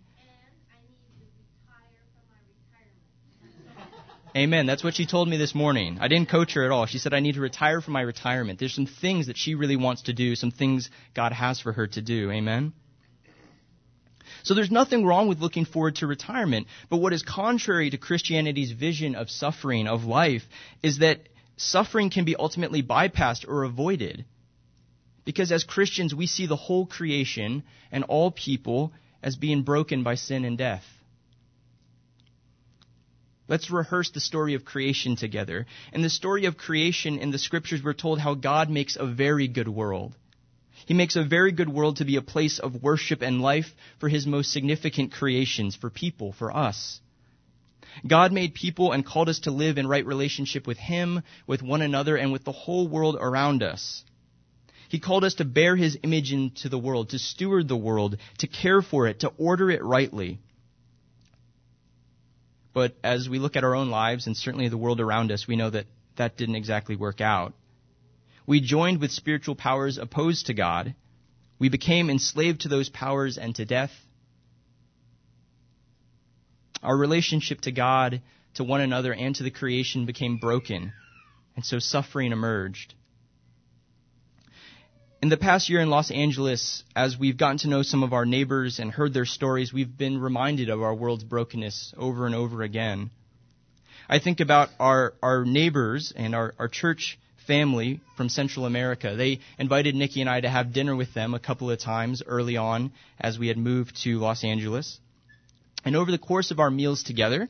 Amen. 4.37 4.67
That's 4.67 4.85
what 4.85 4.95
she 4.95 5.07
told 5.07 5.29
me 5.29 5.37
this 5.37 5.55
morning. 5.57 5.99
I 6.01 6.07
didn't 6.07 6.29
coach 6.31 6.55
her 6.55 6.65
at 6.65 6.71
all. 6.71 6.87
She 6.87 6.99
said, 6.99 7.13
I 7.13 7.21
need 7.21 7.35
to 7.35 7.41
retire 7.41 7.81
from 7.81 7.95
my 7.95 8.03
retirement. 8.03 8.61
There's 8.61 8.75
some 8.75 8.87
things 8.87 9.27
that 9.27 9.37
she 9.37 9.57
really 9.57 9.77
wants 9.77 10.03
to 10.03 10.13
do, 10.13 10.37
some 10.37 10.53
things 10.53 10.89
God 11.15 11.33
has 11.33 11.61
for 11.61 11.73
her 11.73 11.89
to 11.89 12.01
do. 12.01 12.31
Amen. 12.31 12.73
So 14.43 14.55
there's 14.55 14.71
nothing 14.71 15.05
wrong 15.05 15.29
with 15.29 15.41
looking 15.41 15.65
forward 15.65 15.97
to 15.97 16.07
retirement. 16.07 16.67
But 16.89 16.99
what 16.99 17.13
is 17.13 17.23
contrary 17.23 17.91
to 17.91 17.99
Christianity's 17.99 18.73
vision 18.73 19.15
of 19.15 19.31
suffering, 19.31 19.87
of 19.87 20.05
life, 20.05 20.43
is 20.83 20.99
that 20.99 21.29
suffering 21.57 22.11
can 22.11 22.25
be 22.25 22.37
ultimately 22.37 22.83
bypassed 22.83 23.49
or 23.49 23.65
avoided. 23.65 24.25
Because 25.25 25.53
as 25.53 25.65
Christians, 25.65 26.15
we 26.15 26.27
see 26.27 26.47
the 26.47 26.57
whole 26.57 26.87
creation 26.87 27.63
and 27.93 28.05
all 28.05 28.31
people 28.31 28.93
as 29.23 29.37
being 29.37 29.63
broken 29.63 30.03
by 30.03 30.15
sin 30.15 30.45
and 30.45 30.57
death. 30.57 30.85
Let's 33.49 33.71
rehearse 33.71 34.11
the 34.11 34.21
story 34.21 34.55
of 34.55 34.65
creation 34.65 35.17
together. 35.17 35.67
In 35.93 36.03
the 36.03 36.11
story 36.11 36.45
of 36.45 36.59
creation 36.59 37.19
in 37.19 37.31
the 37.31 37.39
scriptures, 37.39 37.83
we're 37.83 37.95
told 37.95 38.21
how 38.21 38.35
God 38.35 38.69
makes 38.69 38.97
a 38.97 39.07
very 39.07 39.49
good 39.49 39.69
world. 39.69 40.15
He 40.89 40.95
makes 40.95 41.17
a 41.17 41.23
very 41.23 41.53
good 41.53 41.69
world 41.69 41.99
to 41.99 42.07
be 42.07 42.17
a 42.17 42.23
place 42.23 42.59
of 42.59 42.83
worship 42.83 43.21
and 43.21 43.43
life 43.43 43.75
for 43.99 44.09
his 44.09 44.27
most 44.27 44.51
significant 44.51 45.13
creations, 45.13 45.77
for 45.77 45.91
people, 45.91 46.33
for 46.33 46.51
us. 46.57 47.03
God 48.07 48.33
made 48.33 48.55
people 48.55 48.93
and 48.93 49.05
called 49.05 49.29
us 49.29 49.41
to 49.41 49.51
live 49.51 49.77
in 49.77 49.87
right 49.87 50.07
relationship 50.07 50.67
with 50.67 50.79
him, 50.79 51.23
with 51.47 51.61
one 51.61 51.83
another, 51.83 52.17
and 52.17 52.33
with 52.33 52.43
the 52.45 52.53
whole 52.53 52.89
world 52.89 53.19
around 53.21 53.63
us. 53.63 54.03
He 54.89 54.99
called 54.99 55.25
us 55.25 55.35
to 55.35 55.45
bear 55.45 55.77
his 55.77 55.99
image 56.03 56.33
into 56.33 56.71
the 56.71 56.79
world, 56.79 57.11
to 57.11 57.19
steward 57.19 57.69
the 57.69 57.77
world, 57.77 58.17
to 58.39 58.47
care 58.47 58.81
for 58.81 59.09
it, 59.09 59.21
to 59.21 59.33
order 59.37 59.71
it 59.71 59.85
rightly. 59.85 60.39
But 62.73 62.97
as 63.05 63.29
we 63.29 63.39
look 63.39 63.57
at 63.57 63.65
our 63.65 63.75
own 63.75 63.91
lives 63.91 64.27
and 64.27 64.35
certainly 64.35 64.71
the 64.71 64.79
world 64.79 65.01
around 65.01 65.33
us, 65.33 65.47
we 65.47 65.57
know 65.57 65.69
that 65.69 65.85
that 66.17 66.39
didn't 66.39 66.57
exactly 66.57 66.97
work 66.97 67.21
out. 67.21 67.53
We 68.49 68.63
joined 68.63 69.03
with 69.03 69.11
spiritual 69.11 69.57
powers 69.57 69.99
opposed 69.99 70.47
to 70.47 70.55
God. 70.55 70.95
We 71.59 71.69
became 71.69 72.09
enslaved 72.09 72.63
to 72.63 72.71
those 72.71 72.89
powers 72.89 73.37
and 73.37 73.55
to 73.57 73.67
death. 73.67 73.91
Our 76.83 76.97
relationship 76.97 77.61
to 77.63 77.73
God, 77.73 78.23
to 78.55 78.65
one 78.65 78.81
another, 78.81 79.13
and 79.13 79.37
to 79.37 79.43
the 79.43 79.51
creation 79.51 80.07
became 80.07 80.39
broken, 80.39 80.95
and 81.57 81.65
so 81.67 81.79
suffering 81.79 82.33
emerged. 82.33 82.95
In 85.21 85.29
the 85.29 85.37
past 85.37 85.69
year 85.69 85.83
in 85.83 85.91
Los 85.91 86.11
Angeles, 86.11 86.85
as 86.97 87.19
we've 87.19 87.37
gotten 87.37 87.59
to 87.59 87.69
know 87.69 87.83
some 87.83 88.03
of 88.03 88.15
our 88.15 88.25
neighbors 88.25 88.79
and 88.79 88.91
heard 88.91 89.13
their 89.13 89.27
stories, 89.27 89.75
we've 89.75 89.99
been 89.99 90.23
reminded 90.23 90.71
of 90.71 90.81
our 90.81 90.95
world's 90.95 91.25
brokenness 91.25 91.93
over 91.99 92.25
and 92.25 92.35
over 92.35 92.63
again. 92.63 93.11
I 94.09 94.21
think 94.21 94.41
about 94.41 94.71
our, 94.81 95.13
our 95.23 95.45
neighbors 95.45 96.15
and 96.17 96.35
our, 96.35 96.55
our 96.59 96.69
church 96.69 97.19
family 97.49 98.01
from 98.17 98.29
Central 98.29 98.67
America. 98.67 99.17
They 99.17 99.41
invited 99.59 99.97
Nikki 99.97 100.21
and 100.21 100.31
I 100.31 100.41
to 100.41 100.49
have 100.49 100.73
dinner 100.73 100.95
with 100.95 101.13
them 101.15 101.35
a 101.35 101.41
couple 101.41 101.71
of 101.71 101.79
times 101.81 102.23
early 102.25 102.57
on 102.57 102.93
as 103.19 103.39
we 103.39 103.49
had 103.49 103.59
moved 103.59 103.97
to 104.05 104.19
Los 104.19 104.45
Angeles. 104.45 105.01
And 105.85 105.97
over 105.97 106.13
the 106.13 106.19
course 106.19 106.53
of 106.53 106.61
our 106.61 106.71
meals 106.71 107.03
together, 107.03 107.49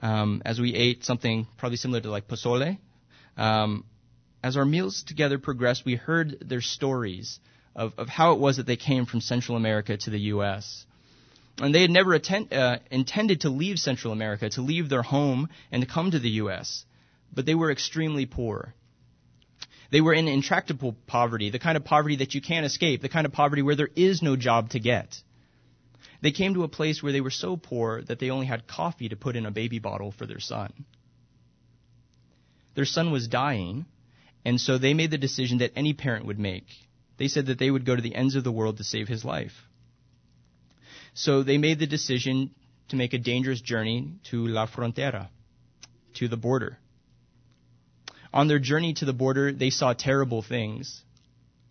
um, 0.00 0.42
as 0.44 0.60
we 0.60 0.74
ate 0.74 1.04
something 1.04 1.46
probably 1.58 1.76
similar 1.76 2.00
to 2.00 2.10
like 2.10 2.28
pozole, 2.28 2.78
Um, 3.36 3.84
as 4.42 4.56
our 4.56 4.64
meals 4.64 5.02
together 5.02 5.38
progressed, 5.38 5.84
we 5.84 5.96
heard 5.96 6.38
their 6.40 6.60
stories 6.60 7.40
of, 7.74 7.92
of 7.98 8.08
how 8.08 8.32
it 8.32 8.38
was 8.38 8.56
that 8.58 8.66
they 8.66 8.76
came 8.76 9.04
from 9.06 9.20
Central 9.20 9.56
America 9.56 9.96
to 9.96 10.10
the 10.10 10.20
U.S. 10.34 10.86
And 11.58 11.74
they 11.74 11.82
had 11.82 11.90
never 11.90 12.14
attend, 12.14 12.52
uh, 12.52 12.78
intended 12.90 13.40
to 13.40 13.50
leave 13.50 13.78
Central 13.78 14.12
America, 14.12 14.48
to 14.50 14.62
leave 14.62 14.88
their 14.88 15.02
home 15.02 15.48
and 15.72 15.82
to 15.82 15.88
come 15.88 16.10
to 16.12 16.18
the 16.18 16.34
U.S., 16.42 16.84
but 17.34 17.44
they 17.44 17.56
were 17.56 17.70
extremely 17.72 18.24
poor. 18.24 18.74
They 19.90 20.00
were 20.00 20.14
in 20.14 20.28
intractable 20.28 20.96
poverty, 21.06 21.50
the 21.50 21.58
kind 21.58 21.76
of 21.76 21.84
poverty 21.84 22.16
that 22.16 22.34
you 22.34 22.40
can't 22.40 22.66
escape, 22.66 23.02
the 23.02 23.08
kind 23.08 23.26
of 23.26 23.32
poverty 23.32 23.62
where 23.62 23.76
there 23.76 23.90
is 23.94 24.22
no 24.22 24.36
job 24.36 24.70
to 24.70 24.80
get. 24.80 25.20
They 26.22 26.32
came 26.32 26.54
to 26.54 26.64
a 26.64 26.68
place 26.68 27.02
where 27.02 27.12
they 27.12 27.20
were 27.20 27.30
so 27.30 27.56
poor 27.56 28.02
that 28.02 28.18
they 28.18 28.30
only 28.30 28.46
had 28.46 28.66
coffee 28.66 29.08
to 29.08 29.16
put 29.16 29.36
in 29.36 29.46
a 29.46 29.50
baby 29.50 29.78
bottle 29.78 30.12
for 30.12 30.26
their 30.26 30.40
son. 30.40 30.72
Their 32.74 32.84
son 32.84 33.10
was 33.10 33.28
dying, 33.28 33.86
and 34.44 34.60
so 34.60 34.78
they 34.78 34.94
made 34.94 35.10
the 35.10 35.18
decision 35.18 35.58
that 35.58 35.72
any 35.76 35.92
parent 35.92 36.26
would 36.26 36.38
make. 36.38 36.66
They 37.16 37.28
said 37.28 37.46
that 37.46 37.58
they 37.58 37.70
would 37.70 37.86
go 37.86 37.96
to 37.96 38.02
the 38.02 38.14
ends 38.14 38.34
of 38.34 38.44
the 38.44 38.52
world 38.52 38.76
to 38.78 38.84
save 38.84 39.08
his 39.08 39.24
life. 39.24 39.66
So 41.14 41.42
they 41.42 41.58
made 41.58 41.78
the 41.78 41.86
decision 41.86 42.50
to 42.88 42.96
make 42.96 43.14
a 43.14 43.18
dangerous 43.18 43.60
journey 43.60 44.12
to 44.30 44.46
La 44.46 44.66
Frontera, 44.66 45.28
to 46.14 46.28
the 46.28 46.36
border. 46.36 46.78
On 48.36 48.48
their 48.48 48.58
journey 48.58 48.92
to 48.92 49.06
the 49.06 49.14
border, 49.14 49.50
they 49.50 49.70
saw 49.70 49.94
terrible 49.94 50.42
things. 50.42 51.02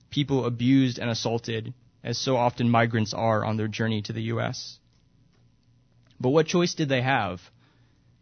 People 0.10 0.47
abused 0.47 0.97
and 0.97 1.12
assaulted, 1.12 1.75
as 2.04 2.17
so 2.17 2.38
often 2.38 2.71
migrants 2.71 3.13
are 3.13 3.45
on 3.45 3.56
their 3.56 3.67
journey 3.67 4.01
to 4.01 4.13
the 4.13 4.23
U.S. 4.34 4.80
But 6.19 6.30
what 6.30 6.47
choice 6.47 6.73
did 6.73 6.89
they 6.89 7.04
have? 7.04 7.39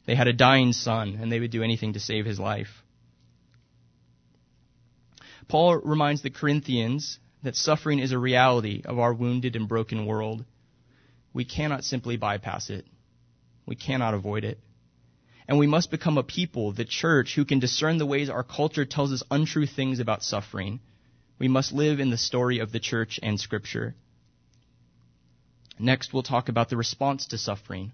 They 0.05 0.15
had 0.15 0.27
a 0.27 0.33
dying 0.33 0.73
son, 0.73 1.17
and 1.21 1.31
they 1.31 1.39
would 1.39 1.51
do 1.51 1.63
anything 1.63 1.93
to 1.93 2.01
save 2.01 2.25
his 2.25 2.37
life. 2.37 2.83
Paul 5.47 5.77
reminds 5.77 6.21
the 6.21 6.29
Corinthians 6.29 7.19
that 7.43 7.55
suffering 7.55 7.99
is 7.99 8.11
a 8.11 8.19
reality 8.19 8.81
of 8.83 8.99
our 8.99 9.13
wounded 9.13 9.55
and 9.55 9.69
broken 9.69 10.05
world. 10.05 10.43
We 11.33 11.45
cannot 11.45 11.85
simply 11.85 12.17
bypass 12.17 12.69
it. 12.69 12.85
We 13.65 13.77
cannot 13.77 14.13
avoid 14.13 14.43
it. 14.43 14.59
And 15.47 15.59
we 15.59 15.67
must 15.67 15.91
become 15.91 16.17
a 16.17 16.23
people, 16.23 16.71
the 16.71 16.85
church, 16.85 17.35
who 17.35 17.45
can 17.45 17.59
discern 17.59 17.97
the 17.97 18.05
ways 18.05 18.29
our 18.29 18.43
culture 18.43 18.85
tells 18.85 19.11
us 19.11 19.23
untrue 19.29 19.65
things 19.65 19.99
about 19.99 20.23
suffering. 20.23 20.79
We 21.39 21.47
must 21.47 21.73
live 21.73 21.99
in 21.99 22.09
the 22.09 22.17
story 22.17 22.59
of 22.59 22.71
the 22.71 22.79
church 22.79 23.19
and 23.21 23.39
scripture. 23.39 23.95
Next, 25.77 26.13
we'll 26.13 26.23
talk 26.23 26.49
about 26.49 26.69
the 26.69 26.77
response 26.77 27.27
to 27.27 27.37
suffering. 27.37 27.91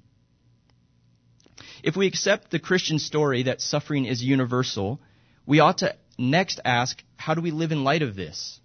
If 1.81 1.95
we 1.95 2.07
accept 2.07 2.51
the 2.51 2.59
Christian 2.59 2.99
story 2.99 3.43
that 3.43 3.61
suffering 3.61 4.05
is 4.05 4.21
universal, 4.21 4.99
we 5.45 5.59
ought 5.59 5.79
to 5.79 5.95
next 6.17 6.59
ask, 6.63 7.01
how 7.15 7.33
do 7.33 7.41
we 7.41 7.51
live 7.51 7.71
in 7.71 7.83
light 7.83 8.01
of 8.01 8.15
this? 8.15 8.59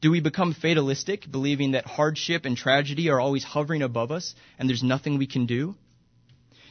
Do 0.00 0.10
we 0.10 0.20
become 0.20 0.54
fatalistic, 0.54 1.30
believing 1.30 1.72
that 1.72 1.86
hardship 1.86 2.44
and 2.44 2.56
tragedy 2.56 3.10
are 3.10 3.20
always 3.20 3.44
hovering 3.44 3.82
above 3.82 4.12
us 4.12 4.34
and 4.58 4.68
there's 4.68 4.82
nothing 4.82 5.18
we 5.18 5.26
can 5.26 5.46
do? 5.46 5.74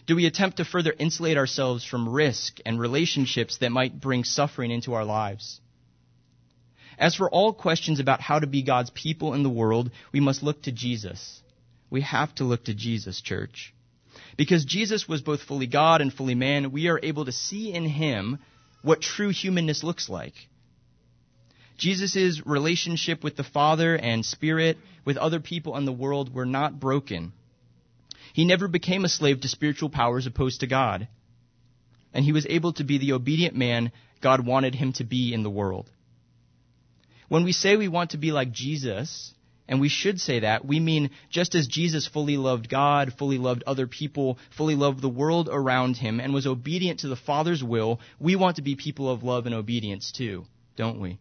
Do 0.05 0.15
we 0.15 0.25
attempt 0.25 0.57
to 0.57 0.65
further 0.65 0.93
insulate 0.97 1.37
ourselves 1.37 1.83
from 1.83 2.09
risk 2.09 2.59
and 2.65 2.79
relationships 2.79 3.57
that 3.57 3.71
might 3.71 3.99
bring 3.99 4.23
suffering 4.23 4.71
into 4.71 4.93
our 4.93 5.05
lives? 5.05 5.59
As 6.97 7.15
for 7.15 7.29
all 7.29 7.53
questions 7.53 7.99
about 7.99 8.21
how 8.21 8.39
to 8.39 8.47
be 8.47 8.61
God's 8.61 8.91
people 8.91 9.33
in 9.33 9.43
the 9.43 9.49
world, 9.49 9.91
we 10.13 10.19
must 10.19 10.43
look 10.43 10.61
to 10.63 10.71
Jesus. 10.71 11.41
We 11.89 12.01
have 12.01 12.33
to 12.35 12.43
look 12.43 12.65
to 12.65 12.73
Jesus, 12.73 13.19
church. 13.19 13.73
Because 14.37 14.63
Jesus 14.63 15.07
was 15.07 15.21
both 15.21 15.41
fully 15.41 15.67
God 15.67 16.01
and 16.01 16.13
fully 16.13 16.35
man, 16.35 16.71
we 16.71 16.87
are 16.87 16.99
able 17.01 17.25
to 17.25 17.31
see 17.31 17.73
in 17.73 17.85
him 17.85 18.39
what 18.81 19.01
true 19.01 19.29
humanness 19.29 19.83
looks 19.83 20.07
like. 20.07 20.33
Jesus' 21.77 22.45
relationship 22.45 23.23
with 23.23 23.35
the 23.35 23.43
Father 23.43 23.95
and 23.95 24.25
Spirit, 24.25 24.77
with 25.03 25.17
other 25.17 25.39
people 25.39 25.75
in 25.75 25.85
the 25.85 25.91
world, 25.91 26.33
were 26.33 26.45
not 26.45 26.79
broken. 26.79 27.33
He 28.35 28.43
never 28.43 28.67
became 28.67 29.05
a 29.05 29.07
slave 29.07 29.39
to 29.39 29.47
spiritual 29.47 29.89
powers 29.89 30.27
opposed 30.27 30.59
to 30.59 30.67
God. 30.67 31.07
And 32.13 32.25
he 32.25 32.33
was 32.33 32.45
able 32.49 32.73
to 32.73 32.83
be 32.83 32.97
the 32.97 33.13
obedient 33.13 33.55
man 33.55 33.93
God 34.19 34.45
wanted 34.45 34.75
him 34.75 34.91
to 34.93 35.05
be 35.05 35.33
in 35.33 35.41
the 35.41 35.49
world. 35.49 35.89
When 37.29 37.45
we 37.45 37.53
say 37.53 37.77
we 37.77 37.87
want 37.87 38.11
to 38.11 38.17
be 38.17 38.33
like 38.33 38.51
Jesus, 38.51 39.33
and 39.69 39.79
we 39.79 39.87
should 39.87 40.19
say 40.19 40.41
that, 40.41 40.65
we 40.65 40.81
mean 40.81 41.11
just 41.29 41.55
as 41.55 41.65
Jesus 41.67 42.07
fully 42.07 42.35
loved 42.35 42.67
God, 42.67 43.13
fully 43.17 43.37
loved 43.37 43.63
other 43.65 43.87
people, 43.87 44.37
fully 44.49 44.75
loved 44.75 45.01
the 45.01 45.07
world 45.07 45.47
around 45.49 45.95
him, 45.95 46.19
and 46.19 46.33
was 46.33 46.45
obedient 46.45 46.99
to 46.99 47.07
the 47.07 47.15
Father's 47.15 47.63
will, 47.63 48.01
we 48.19 48.35
want 48.35 48.57
to 48.57 48.61
be 48.61 48.75
people 48.75 49.09
of 49.09 49.23
love 49.23 49.45
and 49.45 49.55
obedience 49.55 50.11
too, 50.11 50.43
don't 50.75 50.99
we? 50.99 51.19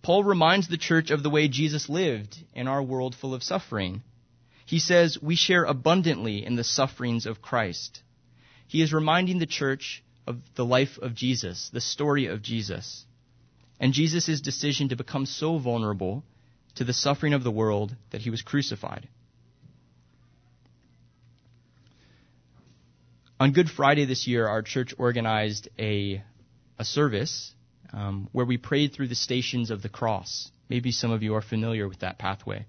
Paul 0.00 0.24
reminds 0.24 0.66
the 0.66 0.78
church 0.78 1.10
of 1.10 1.22
the 1.22 1.28
way 1.28 1.46
Jesus 1.46 1.90
lived 1.90 2.38
in 2.54 2.66
our 2.66 2.82
world 2.82 3.14
full 3.14 3.34
of 3.34 3.42
suffering. 3.42 4.02
He 4.66 4.80
says 4.80 5.16
we 5.22 5.36
share 5.36 5.64
abundantly 5.64 6.44
in 6.44 6.56
the 6.56 6.64
sufferings 6.64 7.24
of 7.24 7.40
Christ. 7.40 8.02
He 8.66 8.82
is 8.82 8.92
reminding 8.92 9.38
the 9.38 9.46
church 9.46 10.02
of 10.26 10.38
the 10.56 10.64
life 10.64 10.98
of 10.98 11.14
Jesus, 11.14 11.70
the 11.72 11.80
story 11.80 12.26
of 12.26 12.42
Jesus, 12.42 13.06
and 13.78 13.92
Jesus' 13.92 14.40
decision 14.40 14.88
to 14.88 14.96
become 14.96 15.24
so 15.24 15.58
vulnerable 15.58 16.24
to 16.74 16.84
the 16.84 16.92
suffering 16.92 17.32
of 17.32 17.44
the 17.44 17.50
world 17.50 17.94
that 18.10 18.20
he 18.20 18.30
was 18.30 18.42
crucified. 18.42 19.08
On 23.38 23.52
Good 23.52 23.70
Friday 23.70 24.04
this 24.04 24.26
year, 24.26 24.48
our 24.48 24.62
church 24.62 24.94
organized 24.98 25.68
a, 25.78 26.24
a 26.78 26.84
service 26.84 27.54
um, 27.92 28.28
where 28.32 28.46
we 28.46 28.56
prayed 28.56 28.94
through 28.94 29.08
the 29.08 29.14
stations 29.14 29.70
of 29.70 29.82
the 29.82 29.88
cross. 29.88 30.50
Maybe 30.68 30.90
some 30.90 31.12
of 31.12 31.22
you 31.22 31.34
are 31.36 31.42
familiar 31.42 31.86
with 31.86 32.00
that 32.00 32.18
pathway. 32.18 32.66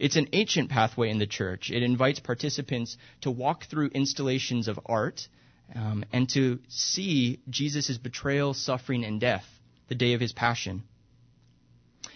It's 0.00 0.16
an 0.16 0.28
ancient 0.32 0.70
pathway 0.70 1.10
in 1.10 1.18
the 1.18 1.26
church. 1.26 1.70
It 1.70 1.82
invites 1.82 2.20
participants 2.20 2.96
to 3.20 3.30
walk 3.30 3.66
through 3.66 3.88
installations 3.88 4.66
of 4.66 4.80
art 4.86 5.28
um, 5.74 6.06
and 6.10 6.26
to 6.30 6.58
see 6.68 7.40
Jesus' 7.50 7.98
betrayal, 7.98 8.54
suffering, 8.54 9.04
and 9.04 9.20
death 9.20 9.44
the 9.88 9.94
day 9.94 10.14
of 10.14 10.20
his 10.20 10.32
passion. 10.32 10.84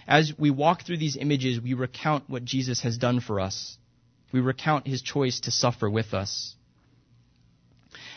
As 0.09 0.33
we 0.38 0.51
walk 0.51 0.85
through 0.85 0.97
these 0.97 1.16
images, 1.16 1.61
we 1.61 1.75
recount 1.75 2.31
what 2.31 2.47
Jesus 2.47 2.81
has 2.81 2.97
done 2.97 3.20
for 3.20 3.38
us. 3.38 3.77
We 4.33 4.40
recount 4.40 4.87
his 4.87 5.03
choice 5.03 5.40
to 5.40 5.51
suffer 5.51 5.88
with 5.88 6.14
us. 6.14 6.57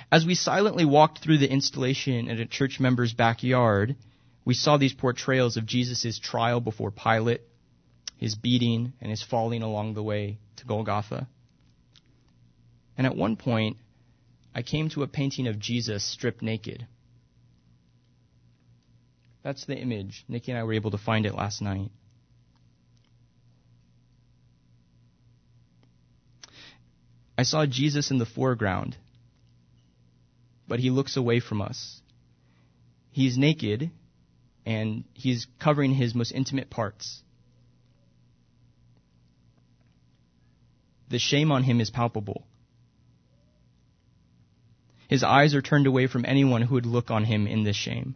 As 0.09 0.25
we 0.25 0.35
silently 0.35 0.85
walked 0.85 1.19
through 1.19 1.39
the 1.39 1.51
installation 1.51 2.29
in 2.29 2.39
a 2.39 2.45
church 2.45 2.79
member's 2.79 3.13
backyard, 3.13 3.97
we 4.45 4.53
saw 4.53 4.77
these 4.77 4.93
portrayals 4.93 5.57
of 5.57 5.65
Jesus' 5.65 6.19
trial 6.19 6.61
before 6.61 6.91
Pilate, 6.91 7.41
his 8.17 8.35
beating, 8.35 8.93
and 8.99 9.09
his 9.09 9.23
falling 9.23 9.63
along 9.63 9.93
the 9.93 10.03
way 10.03 10.37
to 10.57 10.65
Golgotha. 10.65 11.27
And 12.97 13.05
at 13.05 13.15
one 13.15 13.35
point, 13.35 13.77
I 14.53 14.63
came 14.63 14.89
to 14.89 15.03
a 15.03 15.07
painting 15.07 15.47
of 15.47 15.59
Jesus 15.59 16.03
stripped 16.03 16.41
naked. 16.41 16.87
That's 19.43 19.65
the 19.65 19.77
image. 19.77 20.25
Nikki 20.27 20.51
and 20.51 20.59
I 20.59 20.63
were 20.63 20.73
able 20.73 20.91
to 20.91 20.97
find 20.97 21.25
it 21.25 21.35
last 21.35 21.61
night. 21.61 21.91
I 27.37 27.43
saw 27.43 27.67
Jesus 27.67 28.09
in 28.09 28.17
the 28.17 28.25
foreground, 28.25 28.97
but 30.67 30.79
he 30.79 30.89
looks 30.89 31.15
away 31.15 31.39
from 31.39 31.61
us. 31.61 32.01
He's 33.11 33.37
naked 33.37 33.91
and 34.65 35.03
he's 35.13 35.45
covering 35.59 35.93
his 35.93 36.15
most 36.15 36.31
intimate 36.31 36.69
parts. 36.69 37.21
The 41.09 41.19
shame 41.19 41.51
on 41.51 41.63
him 41.63 41.79
is 41.79 41.89
palpable. 41.89 42.45
His 45.07 45.23
eyes 45.23 45.55
are 45.55 45.61
turned 45.61 45.87
away 45.87 46.07
from 46.07 46.25
anyone 46.25 46.63
who 46.63 46.75
would 46.75 46.85
look 46.85 47.09
on 47.11 47.23
him 47.23 47.47
in 47.47 47.63
this 47.63 47.77
shame. 47.77 48.15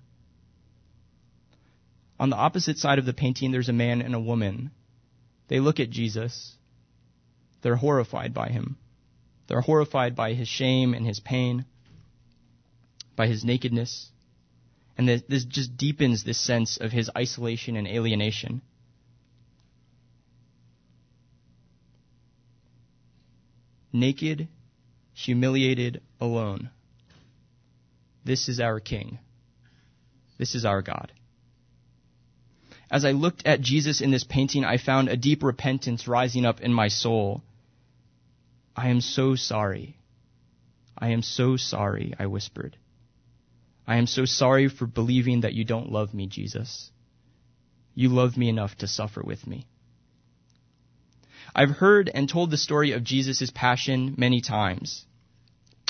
On 2.20 2.30
the 2.30 2.36
opposite 2.36 2.78
side 2.78 3.00
of 3.00 3.06
the 3.06 3.14
painting, 3.14 3.52
there's 3.52 3.70
a 3.70 3.74
man 3.74 4.02
and 4.02 4.14
a 4.14 4.20
woman. 4.20 4.72
They 5.48 5.60
look 5.60 5.80
at 5.80 5.90
Jesus. 5.90 6.56
They're 7.62 7.78
horrified 7.78 8.34
by 8.34 8.50
him. 8.50 8.78
They're 9.48 9.62
horrified 9.62 10.16
by 10.16 10.34
his 10.34 10.48
shame 10.48 10.94
and 10.94 11.06
his 11.06 11.20
pain, 11.20 11.66
by 13.16 13.28
his 13.28 13.44
nakedness. 13.44 14.12
And 14.98 15.08
this, 15.08 15.46
just 15.46 15.78
deepens 15.78 16.24
this 16.24 16.40
sense 16.40 16.78
of 16.78 16.92
his 16.92 17.10
isolation 17.18 17.76
and 17.76 17.88
alienation. 17.88 18.62
Naked, 23.94 24.48
humiliated, 25.14 26.02
alone. 26.20 26.70
This 28.24 28.48
is 28.48 28.60
our 28.60 28.80
King. 28.80 29.20
This 30.38 30.56
is 30.56 30.66
our 30.66 30.82
God. 30.82 31.12
As 32.90 33.06
I 33.06 33.12
looked 33.12 33.46
at 33.46 33.62
Jesus 33.62 34.02
in 34.02 34.12
this 34.12 34.24
painting, 34.24 34.66
I 34.66 34.78
found 34.78 35.08
a 35.08 35.16
deep 35.16 35.44
repentance 35.44 36.08
rising 36.08 36.46
up 36.46 36.62
in 36.62 36.74
my 36.74 36.90
soul. 36.90 37.42
I 38.76 38.90
am 38.90 39.02
so 39.02 39.36
sorry. 39.36 39.98
I 40.98 41.10
am 41.10 41.22
so 41.22 41.58
sorry, 41.58 42.14
I 42.20 42.28
whispered. 42.28 42.78
I 43.88 43.98
am 43.98 44.08
so 44.08 44.26
sorry 44.26 44.68
for 44.68 44.86
believing 44.86 45.42
that 45.42 45.54
you 45.54 45.64
don't 45.64 45.92
love 45.92 46.14
me, 46.14 46.28
Jesus. 46.28 46.92
You 47.96 48.10
love 48.10 48.38
me 48.38 48.50
enough 48.50 48.76
to 48.78 48.88
suffer 48.88 49.22
with 49.22 49.48
me. 49.48 49.68
I've 51.54 51.70
heard 51.70 52.10
and 52.14 52.30
told 52.30 52.52
the 52.52 52.58
story 52.58 52.94
of 52.94 53.04
Jesus' 53.04 53.52
passion 53.54 54.16
many 54.18 54.42
times. 54.42 55.06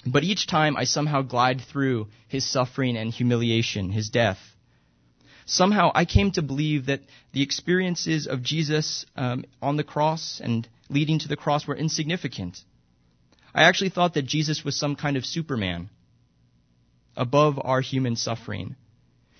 But 0.05 0.23
each 0.23 0.47
time 0.47 0.75
I 0.75 0.85
somehow 0.85 1.21
glide 1.21 1.61
through 1.61 2.07
his 2.27 2.45
suffering 2.45 2.97
and 2.97 3.11
humiliation, 3.11 3.91
his 3.91 4.09
death. 4.09 4.39
Somehow 5.45 5.91
I 5.93 6.05
came 6.05 6.31
to 6.31 6.41
believe 6.41 6.87
that 6.87 7.01
the 7.33 7.43
experiences 7.43 8.25
of 8.25 8.41
Jesus 8.41 9.05
um, 9.15 9.45
on 9.61 9.77
the 9.77 9.83
cross 9.83 10.41
and 10.43 10.67
leading 10.89 11.19
to 11.19 11.27
the 11.27 11.37
cross 11.37 11.67
were 11.67 11.75
insignificant. 11.75 12.57
I 13.53 13.63
actually 13.63 13.89
thought 13.89 14.13
that 14.15 14.25
Jesus 14.25 14.63
was 14.63 14.79
some 14.79 14.95
kind 14.95 15.17
of 15.17 15.25
Superman, 15.25 15.89
above 17.15 17.59
our 17.61 17.81
human 17.81 18.15
suffering. 18.15 18.75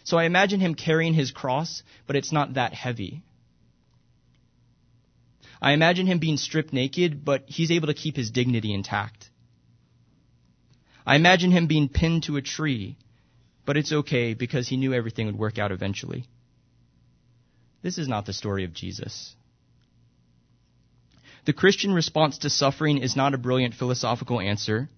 So 0.04 0.18
I 0.18 0.26
imagine 0.26 0.60
him 0.60 0.76
carrying 0.76 1.14
his 1.14 1.32
cross, 1.32 1.84
but 2.08 2.16
it's 2.16 2.32
not 2.32 2.56
that 2.56 2.74
heavy. 2.74 3.24
I 5.62 5.74
imagine 5.74 6.08
him 6.08 6.20
being 6.20 6.38
stripped 6.38 6.74
naked, 6.74 7.24
but 7.24 7.44
he's 7.48 7.72
able 7.72 7.88
to 7.88 7.94
keep 7.94 8.16
his 8.16 8.32
dignity 8.32 8.74
intact. 8.74 9.30
I 11.06 11.16
imagine 11.16 11.52
him 11.52 11.68
being 11.68 11.88
pinned 11.88 12.24
to 12.24 12.38
a 12.38 12.42
tree, 12.42 12.98
but 13.66 13.78
it's 13.78 13.92
okay 13.92 14.34
because 14.34 14.68
he 14.68 14.78
knew 14.78 14.94
everything 14.94 15.28
would 15.28 15.38
work 15.38 15.60
out 15.60 15.72
eventually. 15.72 16.26
This 17.84 17.98
is 17.98 18.08
not 18.08 18.26
the 18.26 18.34
story 18.34 18.64
of 18.64 18.74
Jesus. 18.74 19.36
The 21.46 21.54
Christian 21.54 21.94
response 21.94 22.40
to 22.40 22.50
suffering 22.50 23.00
is 23.00 23.16
not 23.16 23.34
a 23.34 23.40
brilliant 23.40 23.74
philosophical 23.74 24.40
answer, 24.40 24.90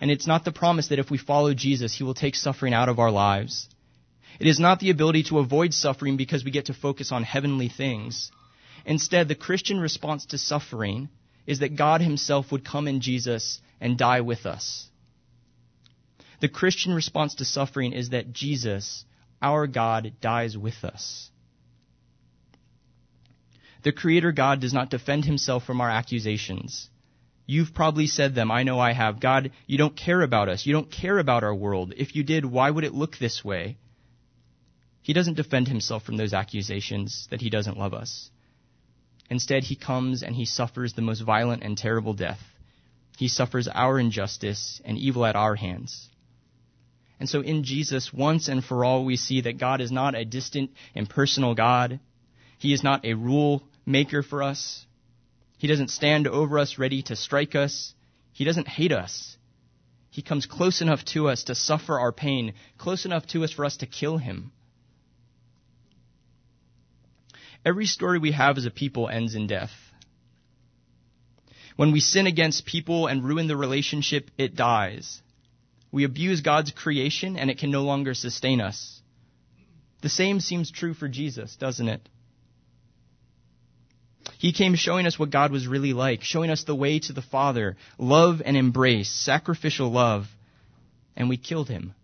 and 0.00 0.10
it's 0.10 0.26
not 0.26 0.44
the 0.44 0.52
promise 0.52 0.88
that 0.88 0.98
if 0.98 1.10
we 1.10 1.18
follow 1.18 1.54
Jesus, 1.54 1.94
he 1.94 2.02
will 2.02 2.14
take 2.14 2.34
suffering 2.34 2.74
out 2.74 2.88
of 2.88 2.98
our 2.98 3.12
lives. 3.12 3.68
It 4.40 4.48
is 4.48 4.58
not 4.58 4.80
the 4.80 4.90
ability 4.90 5.24
to 5.24 5.38
avoid 5.38 5.72
suffering 5.72 6.16
because 6.16 6.44
we 6.44 6.50
get 6.50 6.66
to 6.66 6.74
focus 6.74 7.12
on 7.12 7.22
heavenly 7.22 7.68
things. 7.68 8.32
Instead, 8.84 9.28
the 9.28 9.34
Christian 9.34 9.78
response 9.80 10.26
to 10.26 10.38
suffering 10.38 11.08
is 11.46 11.60
that 11.60 11.76
God 11.76 12.00
himself 12.00 12.52
would 12.52 12.64
come 12.64 12.88
in 12.88 13.00
Jesus 13.00 13.60
and 13.80 13.98
die 13.98 14.20
with 14.20 14.46
us. 14.46 14.88
The 16.40 16.48
Christian 16.48 16.92
response 16.92 17.36
to 17.36 17.44
suffering 17.44 17.92
is 17.92 18.10
that 18.10 18.32
Jesus, 18.32 19.04
our 19.40 19.66
God, 19.66 20.12
dies 20.20 20.58
with 20.58 20.82
us. 20.84 21.30
The 23.84 23.92
Creator 23.92 24.32
God 24.32 24.60
does 24.60 24.72
not 24.72 24.90
defend 24.90 25.24
himself 25.24 25.64
from 25.64 25.80
our 25.80 25.90
accusations. 25.90 26.88
You've 27.46 27.74
probably 27.74 28.06
said 28.06 28.34
them. 28.34 28.50
I 28.50 28.62
know 28.62 28.78
I 28.78 28.92
have. 28.92 29.20
God, 29.20 29.50
you 29.66 29.76
don't 29.76 29.96
care 29.96 30.22
about 30.22 30.48
us. 30.48 30.64
You 30.64 30.72
don't 30.72 30.90
care 30.90 31.18
about 31.18 31.42
our 31.42 31.54
world. 31.54 31.92
If 31.96 32.14
you 32.14 32.22
did, 32.22 32.44
why 32.44 32.70
would 32.70 32.84
it 32.84 32.94
look 32.94 33.18
this 33.18 33.44
way? 33.44 33.76
He 35.02 35.12
doesn't 35.12 35.34
defend 35.34 35.66
himself 35.66 36.04
from 36.04 36.16
those 36.16 36.32
accusations 36.32 37.26
that 37.30 37.40
he 37.40 37.50
doesn't 37.50 37.78
love 37.78 37.92
us. 37.92 38.30
Instead, 39.30 39.64
he 39.64 39.76
comes 39.76 40.22
and 40.22 40.34
he 40.34 40.44
suffers 40.44 40.92
the 40.92 41.02
most 41.02 41.20
violent 41.20 41.62
and 41.62 41.76
terrible 41.76 42.14
death. 42.14 42.40
He 43.16 43.28
suffers 43.28 43.68
our 43.68 43.98
injustice 43.98 44.80
and 44.84 44.98
evil 44.98 45.24
at 45.24 45.36
our 45.36 45.54
hands. 45.54 46.08
And 47.20 47.28
so 47.28 47.40
in 47.40 47.62
Jesus, 47.62 48.12
once 48.12 48.48
and 48.48 48.64
for 48.64 48.84
all, 48.84 49.04
we 49.04 49.16
see 49.16 49.42
that 49.42 49.58
God 49.58 49.80
is 49.80 49.92
not 49.92 50.16
a 50.16 50.24
distant, 50.24 50.72
impersonal 50.94 51.54
God. 51.54 52.00
He 52.58 52.72
is 52.72 52.82
not 52.82 53.04
a 53.04 53.14
rule 53.14 53.62
maker 53.86 54.22
for 54.22 54.42
us. 54.42 54.84
He 55.58 55.68
doesn't 55.68 55.90
stand 55.90 56.26
over 56.26 56.58
us 56.58 56.78
ready 56.78 57.02
to 57.02 57.14
strike 57.14 57.54
us. 57.54 57.94
He 58.32 58.44
doesn't 58.44 58.66
hate 58.66 58.90
us. 58.90 59.36
He 60.10 60.22
comes 60.22 60.46
close 60.46 60.82
enough 60.82 61.04
to 61.06 61.28
us 61.28 61.44
to 61.44 61.54
suffer 61.54 61.98
our 61.98 62.12
pain, 62.12 62.54
close 62.76 63.04
enough 63.04 63.26
to 63.28 63.44
us 63.44 63.52
for 63.52 63.64
us 63.64 63.76
to 63.78 63.86
kill 63.86 64.18
him. 64.18 64.50
Every 67.64 67.86
story 67.86 68.18
we 68.18 68.32
have 68.32 68.58
as 68.58 68.66
a 68.66 68.70
people 68.70 69.08
ends 69.08 69.34
in 69.34 69.46
death. 69.46 69.70
When 71.76 71.92
we 71.92 72.00
sin 72.00 72.26
against 72.26 72.66
people 72.66 73.06
and 73.06 73.24
ruin 73.24 73.46
the 73.46 73.56
relationship, 73.56 74.30
it 74.36 74.56
dies. 74.56 75.22
We 75.90 76.04
abuse 76.04 76.40
God's 76.40 76.70
creation 76.70 77.36
and 77.36 77.50
it 77.50 77.58
can 77.58 77.70
no 77.70 77.82
longer 77.82 78.14
sustain 78.14 78.60
us. 78.60 79.00
The 80.02 80.08
same 80.08 80.40
seems 80.40 80.70
true 80.70 80.94
for 80.94 81.08
Jesus, 81.08 81.54
doesn't 81.56 81.88
it? 81.88 82.08
He 84.38 84.52
came 84.52 84.74
showing 84.74 85.06
us 85.06 85.18
what 85.18 85.30
God 85.30 85.52
was 85.52 85.68
really 85.68 85.92
like, 85.92 86.22
showing 86.22 86.50
us 86.50 86.64
the 86.64 86.74
way 86.74 86.98
to 86.98 87.12
the 87.12 87.22
Father, 87.22 87.76
love 87.96 88.42
and 88.44 88.56
embrace, 88.56 89.08
sacrificial 89.08 89.90
love, 89.90 90.26
and 91.16 91.28
we 91.28 91.36
killed 91.36 91.68
him. 91.68 91.94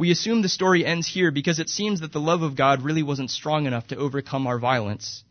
We 0.00 0.10
assume 0.10 0.40
the 0.40 0.48
story 0.48 0.86
ends 0.86 1.06
here 1.06 1.30
because 1.30 1.58
it 1.58 1.68
seems 1.68 2.00
that 2.00 2.10
the 2.10 2.22
love 2.22 2.40
of 2.40 2.56
God 2.56 2.80
really 2.80 3.02
wasn't 3.02 3.30
strong 3.30 3.66
enough 3.66 3.88
to 3.88 3.96
overcome 3.96 4.46
our 4.46 4.58
violence. 4.58 5.24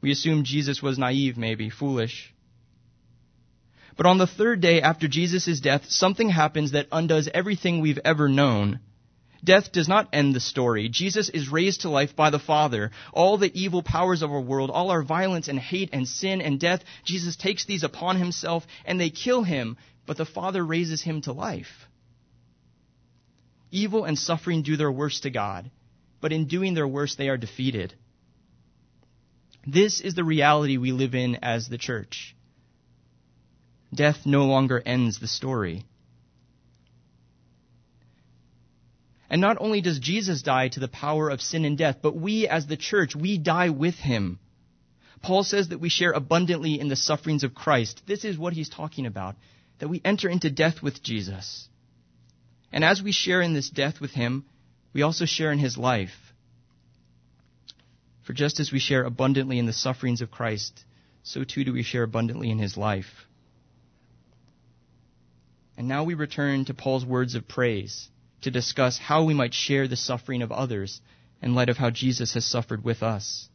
We 0.00 0.10
assume 0.10 0.44
Jesus 0.44 0.80
was 0.80 0.96
naive, 0.96 1.36
maybe, 1.36 1.68
foolish. 1.68 2.32
But 3.98 4.06
on 4.06 4.16
the 4.16 4.26
third 4.26 4.62
day 4.62 4.80
after 4.80 5.08
Jesus' 5.08 5.60
death, 5.60 5.90
something 5.90 6.30
happens 6.30 6.70
that 6.70 6.86
undoes 6.90 7.28
everything 7.34 7.82
we've 7.82 8.00
ever 8.02 8.30
known. 8.30 8.80
Death 9.44 9.72
does 9.72 9.88
not 9.88 10.08
end 10.14 10.34
the 10.34 10.40
story. 10.40 10.88
Jesus 10.88 11.28
is 11.28 11.50
raised 11.50 11.82
to 11.82 11.90
life 11.90 12.16
by 12.16 12.30
the 12.30 12.38
Father. 12.38 12.92
All 13.12 13.36
the 13.36 13.52
evil 13.52 13.82
powers 13.82 14.22
of 14.22 14.30
our 14.30 14.40
world, 14.40 14.70
all 14.70 14.90
our 14.90 15.02
violence 15.02 15.48
and 15.48 15.58
hate 15.58 15.90
and 15.92 16.08
sin 16.08 16.40
and 16.40 16.58
death, 16.58 16.82
Jesus 17.04 17.36
takes 17.36 17.66
these 17.66 17.84
upon 17.84 18.16
himself 18.16 18.66
and 18.86 18.98
they 18.98 19.10
kill 19.10 19.42
him, 19.42 19.76
but 20.06 20.16
the 20.16 20.24
Father 20.24 20.64
raises 20.64 21.02
him 21.02 21.20
to 21.20 21.32
life. 21.32 21.86
Evil 23.74 24.04
and 24.04 24.16
suffering 24.16 24.62
do 24.62 24.76
their 24.76 24.92
worst 24.92 25.24
to 25.24 25.30
God, 25.30 25.68
but 26.20 26.32
in 26.32 26.46
doing 26.46 26.74
their 26.74 26.86
worst, 26.86 27.18
they 27.18 27.28
are 27.28 27.36
defeated. 27.36 27.92
This 29.66 30.00
is 30.00 30.14
the 30.14 30.22
reality 30.22 30.76
we 30.76 30.92
live 30.92 31.16
in 31.16 31.38
as 31.42 31.68
the 31.68 31.76
church 31.76 32.36
death 33.92 34.26
no 34.26 34.44
longer 34.44 34.80
ends 34.84 35.18
the 35.18 35.26
story. 35.26 35.84
And 39.28 39.40
not 39.40 39.56
only 39.60 39.80
does 39.80 39.98
Jesus 39.98 40.42
die 40.42 40.68
to 40.68 40.80
the 40.80 40.88
power 40.88 41.28
of 41.28 41.40
sin 41.40 41.64
and 41.64 41.76
death, 41.76 41.98
but 42.00 42.16
we 42.16 42.46
as 42.46 42.66
the 42.66 42.76
church, 42.76 43.16
we 43.16 43.38
die 43.38 43.70
with 43.70 43.96
him. 43.96 44.38
Paul 45.22 45.42
says 45.42 45.68
that 45.68 45.80
we 45.80 45.88
share 45.88 46.12
abundantly 46.12 46.78
in 46.78 46.88
the 46.88 46.96
sufferings 46.96 47.42
of 47.42 47.54
Christ. 47.54 48.02
This 48.06 48.24
is 48.24 48.38
what 48.38 48.52
he's 48.52 48.68
talking 48.68 49.06
about, 49.06 49.34
that 49.78 49.88
we 49.88 50.00
enter 50.04 50.28
into 50.28 50.50
death 50.50 50.82
with 50.82 51.02
Jesus. 51.02 51.68
And 52.74 52.82
as 52.82 53.00
we 53.00 53.12
share 53.12 53.40
in 53.40 53.54
this 53.54 53.70
death 53.70 54.00
with 54.00 54.10
him, 54.10 54.44
we 54.92 55.02
also 55.02 55.26
share 55.26 55.52
in 55.52 55.60
his 55.60 55.78
life. 55.78 56.34
For 58.22 58.32
just 58.32 58.58
as 58.58 58.72
we 58.72 58.80
share 58.80 59.04
abundantly 59.04 59.60
in 59.60 59.66
the 59.66 59.72
sufferings 59.72 60.20
of 60.20 60.32
Christ, 60.32 60.84
so 61.22 61.44
too 61.44 61.62
do 61.62 61.72
we 61.72 61.84
share 61.84 62.02
abundantly 62.02 62.50
in 62.50 62.58
his 62.58 62.76
life. 62.76 63.28
And 65.76 65.86
now 65.86 66.02
we 66.02 66.14
return 66.14 66.64
to 66.64 66.74
Paul's 66.74 67.06
words 67.06 67.36
of 67.36 67.46
praise 67.46 68.08
to 68.42 68.50
discuss 68.50 68.98
how 68.98 69.22
we 69.22 69.34
might 69.34 69.54
share 69.54 69.86
the 69.86 69.96
suffering 69.96 70.42
of 70.42 70.50
others 70.50 71.00
in 71.40 71.54
light 71.54 71.68
of 71.68 71.76
how 71.76 71.90
Jesus 71.90 72.34
has 72.34 72.44
suffered 72.44 72.82
with 72.82 73.04
us. 73.04 73.48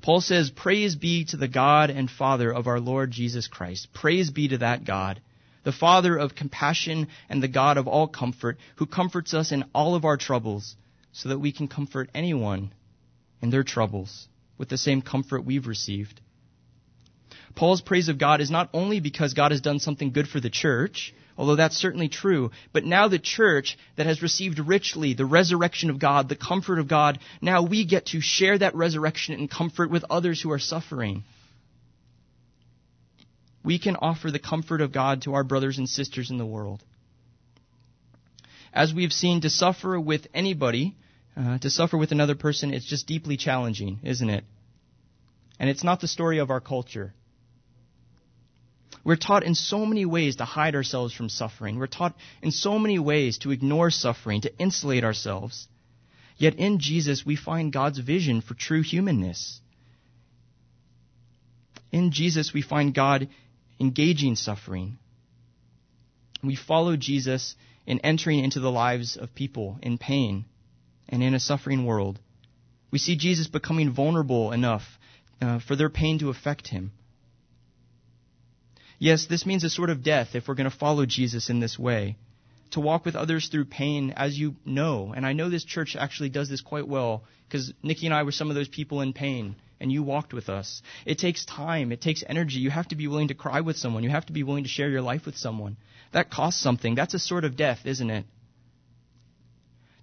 Paul 0.00 0.22
says, 0.22 0.48
Praise 0.48 0.96
be 0.96 1.26
to 1.26 1.36
the 1.36 1.48
God 1.48 1.90
and 1.90 2.10
Father 2.10 2.50
of 2.50 2.66
our 2.66 2.80
Lord 2.80 3.10
Jesus 3.10 3.46
Christ. 3.46 3.92
Praise 3.92 4.30
be 4.30 4.48
to 4.48 4.58
that 4.58 4.86
God, 4.86 5.20
the 5.66 5.72
Father 5.72 6.16
of 6.16 6.36
compassion 6.36 7.08
and 7.28 7.42
the 7.42 7.48
God 7.48 7.76
of 7.76 7.88
all 7.88 8.06
comfort, 8.06 8.56
who 8.76 8.86
comforts 8.86 9.34
us 9.34 9.50
in 9.50 9.64
all 9.74 9.96
of 9.96 10.04
our 10.04 10.16
troubles, 10.16 10.76
so 11.10 11.30
that 11.30 11.40
we 11.40 11.50
can 11.50 11.66
comfort 11.66 12.08
anyone 12.14 12.72
in 13.42 13.50
their 13.50 13.64
troubles 13.64 14.28
with 14.58 14.68
the 14.68 14.78
same 14.78 15.02
comfort 15.02 15.44
we've 15.44 15.66
received. 15.66 16.20
Paul's 17.56 17.80
praise 17.80 18.08
of 18.08 18.16
God 18.16 18.40
is 18.40 18.48
not 18.48 18.70
only 18.72 19.00
because 19.00 19.34
God 19.34 19.50
has 19.50 19.60
done 19.60 19.80
something 19.80 20.12
good 20.12 20.28
for 20.28 20.38
the 20.38 20.50
church, 20.50 21.12
although 21.36 21.56
that's 21.56 21.76
certainly 21.76 22.08
true, 22.08 22.52
but 22.72 22.84
now 22.84 23.08
the 23.08 23.18
church 23.18 23.76
that 23.96 24.06
has 24.06 24.22
received 24.22 24.60
richly 24.60 25.14
the 25.14 25.26
resurrection 25.26 25.90
of 25.90 25.98
God, 25.98 26.28
the 26.28 26.36
comfort 26.36 26.78
of 26.78 26.86
God, 26.86 27.18
now 27.42 27.64
we 27.64 27.84
get 27.84 28.06
to 28.06 28.20
share 28.20 28.56
that 28.56 28.76
resurrection 28.76 29.34
and 29.34 29.50
comfort 29.50 29.90
with 29.90 30.04
others 30.10 30.40
who 30.40 30.52
are 30.52 30.60
suffering. 30.60 31.24
We 33.66 33.80
can 33.80 33.96
offer 33.96 34.30
the 34.30 34.38
comfort 34.38 34.80
of 34.80 34.92
God 34.92 35.22
to 35.22 35.34
our 35.34 35.42
brothers 35.42 35.76
and 35.76 35.88
sisters 35.88 36.30
in 36.30 36.38
the 36.38 36.46
world. 36.46 36.84
As 38.72 38.94
we've 38.94 39.12
seen, 39.12 39.40
to 39.40 39.50
suffer 39.50 39.98
with 39.98 40.28
anybody, 40.32 40.94
uh, 41.36 41.58
to 41.58 41.68
suffer 41.68 41.98
with 41.98 42.12
another 42.12 42.36
person, 42.36 42.72
it's 42.72 42.86
just 42.86 43.08
deeply 43.08 43.36
challenging, 43.36 43.98
isn't 44.04 44.30
it? 44.30 44.44
And 45.58 45.68
it's 45.68 45.82
not 45.82 46.00
the 46.00 46.06
story 46.06 46.38
of 46.38 46.50
our 46.50 46.60
culture. 46.60 47.12
We're 49.02 49.16
taught 49.16 49.42
in 49.42 49.56
so 49.56 49.84
many 49.84 50.06
ways 50.06 50.36
to 50.36 50.44
hide 50.44 50.76
ourselves 50.76 51.12
from 51.12 51.28
suffering. 51.28 51.76
We're 51.76 51.88
taught 51.88 52.14
in 52.42 52.52
so 52.52 52.78
many 52.78 53.00
ways 53.00 53.38
to 53.38 53.50
ignore 53.50 53.90
suffering, 53.90 54.42
to 54.42 54.56
insulate 54.58 55.02
ourselves. 55.02 55.66
Yet 56.36 56.54
in 56.54 56.78
Jesus, 56.78 57.26
we 57.26 57.34
find 57.34 57.72
God's 57.72 57.98
vision 57.98 58.42
for 58.42 58.54
true 58.54 58.82
humanness. 58.82 59.60
In 61.90 62.12
Jesus, 62.12 62.52
we 62.52 62.62
find 62.62 62.94
God 62.94 63.28
engaging 63.78 64.36
suffering, 64.36 64.98
We 66.42 66.56
follow 66.56 66.96
Jesus 66.96 67.56
in 67.86 68.00
entering 68.00 68.42
into 68.44 68.60
the 68.60 68.70
lives 68.70 69.16
of 69.16 69.34
people 69.34 69.78
in 69.82 69.98
pain 69.98 70.44
and 71.08 71.22
in 71.22 71.34
a 71.34 71.40
suffering 71.40 71.84
world. 71.84 72.20
We 72.90 72.98
see 72.98 73.16
Jesus 73.16 73.48
becoming 73.48 73.92
vulnerable 73.92 74.52
enough 74.52 74.82
uh, 75.40 75.58
for 75.58 75.76
their 75.76 75.90
pain 75.90 76.18
to 76.20 76.30
affect 76.30 76.68
him. 76.68 76.92
Yes, 78.98 79.26
this 79.26 79.44
means 79.44 79.64
a 79.64 79.70
sort 79.70 79.90
of 79.90 80.02
death 80.02 80.34
if 80.34 80.48
we're 80.48 80.54
going 80.54 80.70
to 80.70 80.76
follow 80.76 81.04
Jesus 81.04 81.50
in 81.50 81.60
this 81.60 81.78
way. 81.78 82.16
To 82.72 82.80
walk 82.80 83.04
with 83.04 83.14
others 83.14 83.48
through 83.48 83.66
pain, 83.66 84.12
as 84.16 84.38
you 84.38 84.56
know, 84.64 85.12
and 85.14 85.26
I 85.26 85.34
know 85.34 85.48
this 85.48 85.64
church 85.64 85.96
actually 85.98 86.30
does 86.30 86.48
this 86.48 86.62
quite 86.62 86.88
well, 86.88 87.24
because 87.46 87.72
Nikki 87.82 88.06
and 88.06 88.14
I 88.14 88.22
were 88.22 88.32
some 88.32 88.48
of 88.48 88.56
those 88.56 88.68
people 88.68 89.02
in 89.02 89.12
pain, 89.12 89.56
and 89.80 89.92
you 89.92 90.02
walked 90.02 90.32
with 90.32 90.48
us. 90.48 90.82
It 91.04 91.18
takes 91.18 91.44
time, 91.44 91.92
it 91.92 92.00
takes 92.00 92.24
energy. 92.26 92.58
You 92.58 92.70
have 92.70 92.88
to 92.88 92.96
be 92.96 93.08
willing 93.08 93.28
to 93.28 93.34
cry 93.34 93.60
with 93.60 93.76
someone, 93.76 94.02
you 94.02 94.10
have 94.10 94.26
to 94.26 94.32
be 94.32 94.42
willing 94.42 94.64
to 94.64 94.70
share 94.70 94.88
your 94.88 95.02
life 95.02 95.26
with 95.26 95.36
someone. 95.36 95.76
That 96.12 96.30
costs 96.30 96.62
something. 96.62 96.94
That's 96.94 97.14
a 97.14 97.18
sort 97.18 97.44
of 97.44 97.56
death, 97.56 97.80
isn't 97.84 98.10
it? 98.10 98.26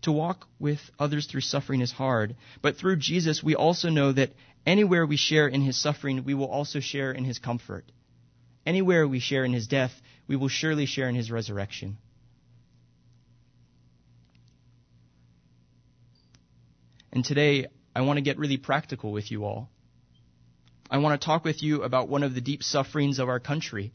To 0.03 0.11
walk 0.11 0.47
with 0.59 0.79
others 0.99 1.27
through 1.27 1.41
suffering 1.41 1.81
is 1.81 1.91
hard, 1.91 2.35
but 2.61 2.75
through 2.75 2.97
Jesus, 2.97 3.41
we 3.41 3.55
also 3.55 3.89
know 3.89 4.11
that 4.11 4.31
anywhere 4.65 5.05
we 5.05 5.15
share 5.17 5.47
in 5.47 5.61
his 5.61 5.81
suffering, 5.81 6.23
we 6.25 6.33
will 6.33 6.49
also 6.49 6.81
share 6.81 7.11
in 7.11 7.23
his 7.23 7.39
comfort. 7.39 7.85
Anywhere 8.65 9.07
we 9.07 9.19
share 9.19 9.45
in 9.45 9.53
his 9.53 9.67
death, 9.67 9.93
we 10.27 10.35
will 10.35 10.49
surely 10.49 10.85
share 10.85 11.07
in 11.07 11.15
his 11.15 11.31
resurrection. 11.31 11.97
And 17.13 17.23
today, 17.23 17.67
I 17.95 18.01
want 18.01 18.17
to 18.17 18.21
get 18.21 18.39
really 18.39 18.57
practical 18.57 19.11
with 19.11 19.31
you 19.31 19.45
all. 19.45 19.69
I 20.89 20.97
want 20.97 21.19
to 21.19 21.25
talk 21.25 21.43
with 21.43 21.63
you 21.63 21.83
about 21.83 22.09
one 22.09 22.23
of 22.23 22.35
the 22.35 22.41
deep 22.41 22.63
sufferings 22.63 23.19
of 23.19 23.29
our 23.29 23.39
country, 23.39 23.93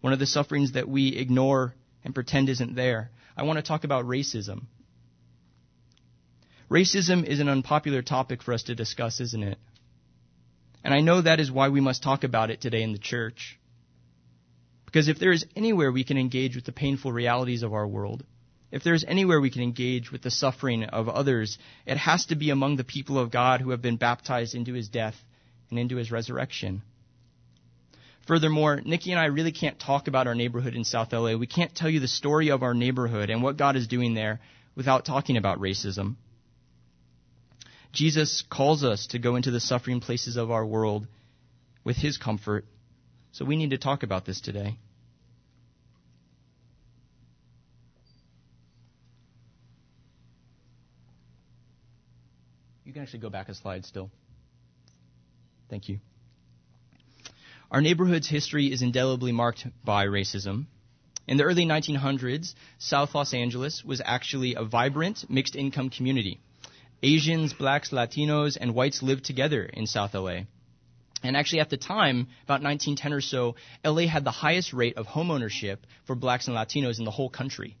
one 0.00 0.12
of 0.12 0.18
the 0.18 0.26
sufferings 0.26 0.72
that 0.72 0.88
we 0.88 1.16
ignore 1.16 1.74
and 2.04 2.14
pretend 2.14 2.48
isn't 2.48 2.74
there. 2.74 3.10
I 3.36 3.44
want 3.44 3.58
to 3.58 3.62
talk 3.62 3.84
about 3.84 4.04
racism. 4.04 4.66
Racism 6.70 7.24
is 7.24 7.40
an 7.40 7.48
unpopular 7.48 8.02
topic 8.02 8.42
for 8.42 8.54
us 8.54 8.64
to 8.64 8.74
discuss, 8.74 9.20
isn't 9.20 9.42
it? 9.42 9.58
And 10.84 10.92
I 10.92 11.00
know 11.00 11.20
that 11.20 11.38
is 11.38 11.50
why 11.50 11.68
we 11.68 11.80
must 11.80 12.02
talk 12.02 12.24
about 12.24 12.50
it 12.50 12.60
today 12.60 12.82
in 12.82 12.92
the 12.92 12.98
church. 12.98 13.58
Because 14.84 15.08
if 15.08 15.18
there 15.18 15.32
is 15.32 15.46
anywhere 15.54 15.92
we 15.92 16.04
can 16.04 16.18
engage 16.18 16.56
with 16.56 16.64
the 16.64 16.72
painful 16.72 17.12
realities 17.12 17.62
of 17.62 17.72
our 17.72 17.86
world, 17.86 18.24
if 18.72 18.82
there's 18.82 19.04
anywhere 19.04 19.40
we 19.40 19.50
can 19.50 19.62
engage 19.62 20.10
with 20.10 20.22
the 20.22 20.30
suffering 20.30 20.84
of 20.84 21.08
others, 21.08 21.58
it 21.86 21.98
has 21.98 22.26
to 22.26 22.34
be 22.34 22.50
among 22.50 22.76
the 22.76 22.84
people 22.84 23.18
of 23.18 23.30
God 23.30 23.60
who 23.60 23.70
have 23.70 23.82
been 23.82 23.96
baptized 23.96 24.54
into 24.54 24.72
his 24.72 24.88
death 24.88 25.14
and 25.70 25.78
into 25.78 25.96
his 25.96 26.10
resurrection. 26.10 26.82
Furthermore, 28.26 28.80
Nikki 28.82 29.10
and 29.10 29.20
I 29.20 29.26
really 29.26 29.52
can't 29.52 29.78
talk 29.78 30.08
about 30.08 30.26
our 30.26 30.34
neighborhood 30.34 30.74
in 30.74 30.84
South 30.84 31.12
LA. 31.12 31.36
We 31.36 31.46
can't 31.46 31.74
tell 31.74 31.90
you 31.90 32.00
the 32.00 32.08
story 32.08 32.50
of 32.50 32.62
our 32.62 32.72
neighborhood 32.72 33.30
and 33.30 33.42
what 33.42 33.58
God 33.58 33.76
is 33.76 33.88
doing 33.88 34.14
there 34.14 34.40
without 34.74 35.04
talking 35.04 35.36
about 35.36 35.60
racism. 35.60 36.16
Jesus 37.92 38.42
calls 38.48 38.84
us 38.84 39.08
to 39.08 39.18
go 39.18 39.36
into 39.36 39.50
the 39.50 39.60
suffering 39.60 40.00
places 40.00 40.36
of 40.36 40.50
our 40.50 40.64
world 40.64 41.06
with 41.84 41.96
his 41.96 42.16
comfort. 42.16 42.64
So 43.32 43.44
we 43.44 43.56
need 43.56 43.70
to 43.70 43.78
talk 43.78 44.02
about 44.02 44.24
this 44.24 44.40
today. 44.40 44.78
You 52.92 52.96
can 52.96 53.04
actually 53.04 53.20
go 53.20 53.30
back 53.30 53.48
a 53.48 53.54
slide 53.54 53.86
still. 53.86 54.10
Thank 55.70 55.88
you. 55.88 56.00
Our 57.70 57.80
neighborhood's 57.80 58.28
history 58.28 58.70
is 58.70 58.82
indelibly 58.82 59.32
marked 59.32 59.66
by 59.82 60.04
racism. 60.04 60.66
In 61.26 61.38
the 61.38 61.44
early 61.44 61.64
1900s, 61.64 62.52
South 62.76 63.14
Los 63.14 63.32
Angeles 63.32 63.82
was 63.82 64.02
actually 64.04 64.56
a 64.56 64.62
vibrant 64.62 65.24
mixed 65.30 65.56
income 65.56 65.88
community. 65.88 66.38
Asians, 67.02 67.54
blacks, 67.54 67.92
Latinos, 67.92 68.58
and 68.60 68.74
whites 68.74 69.02
lived 69.02 69.24
together 69.24 69.62
in 69.64 69.86
South 69.86 70.12
LA. 70.12 70.40
And 71.22 71.34
actually, 71.34 71.60
at 71.60 71.70
the 71.70 71.78
time, 71.78 72.28
about 72.44 72.60
1910 72.62 73.14
or 73.14 73.22
so, 73.22 73.56
LA 73.82 74.06
had 74.06 74.22
the 74.22 74.30
highest 74.30 74.74
rate 74.74 74.98
of 74.98 75.06
homeownership 75.06 75.78
for 76.04 76.14
blacks 76.14 76.46
and 76.46 76.54
Latinos 76.54 76.98
in 76.98 77.06
the 77.06 77.10
whole 77.10 77.30
country. 77.30 77.78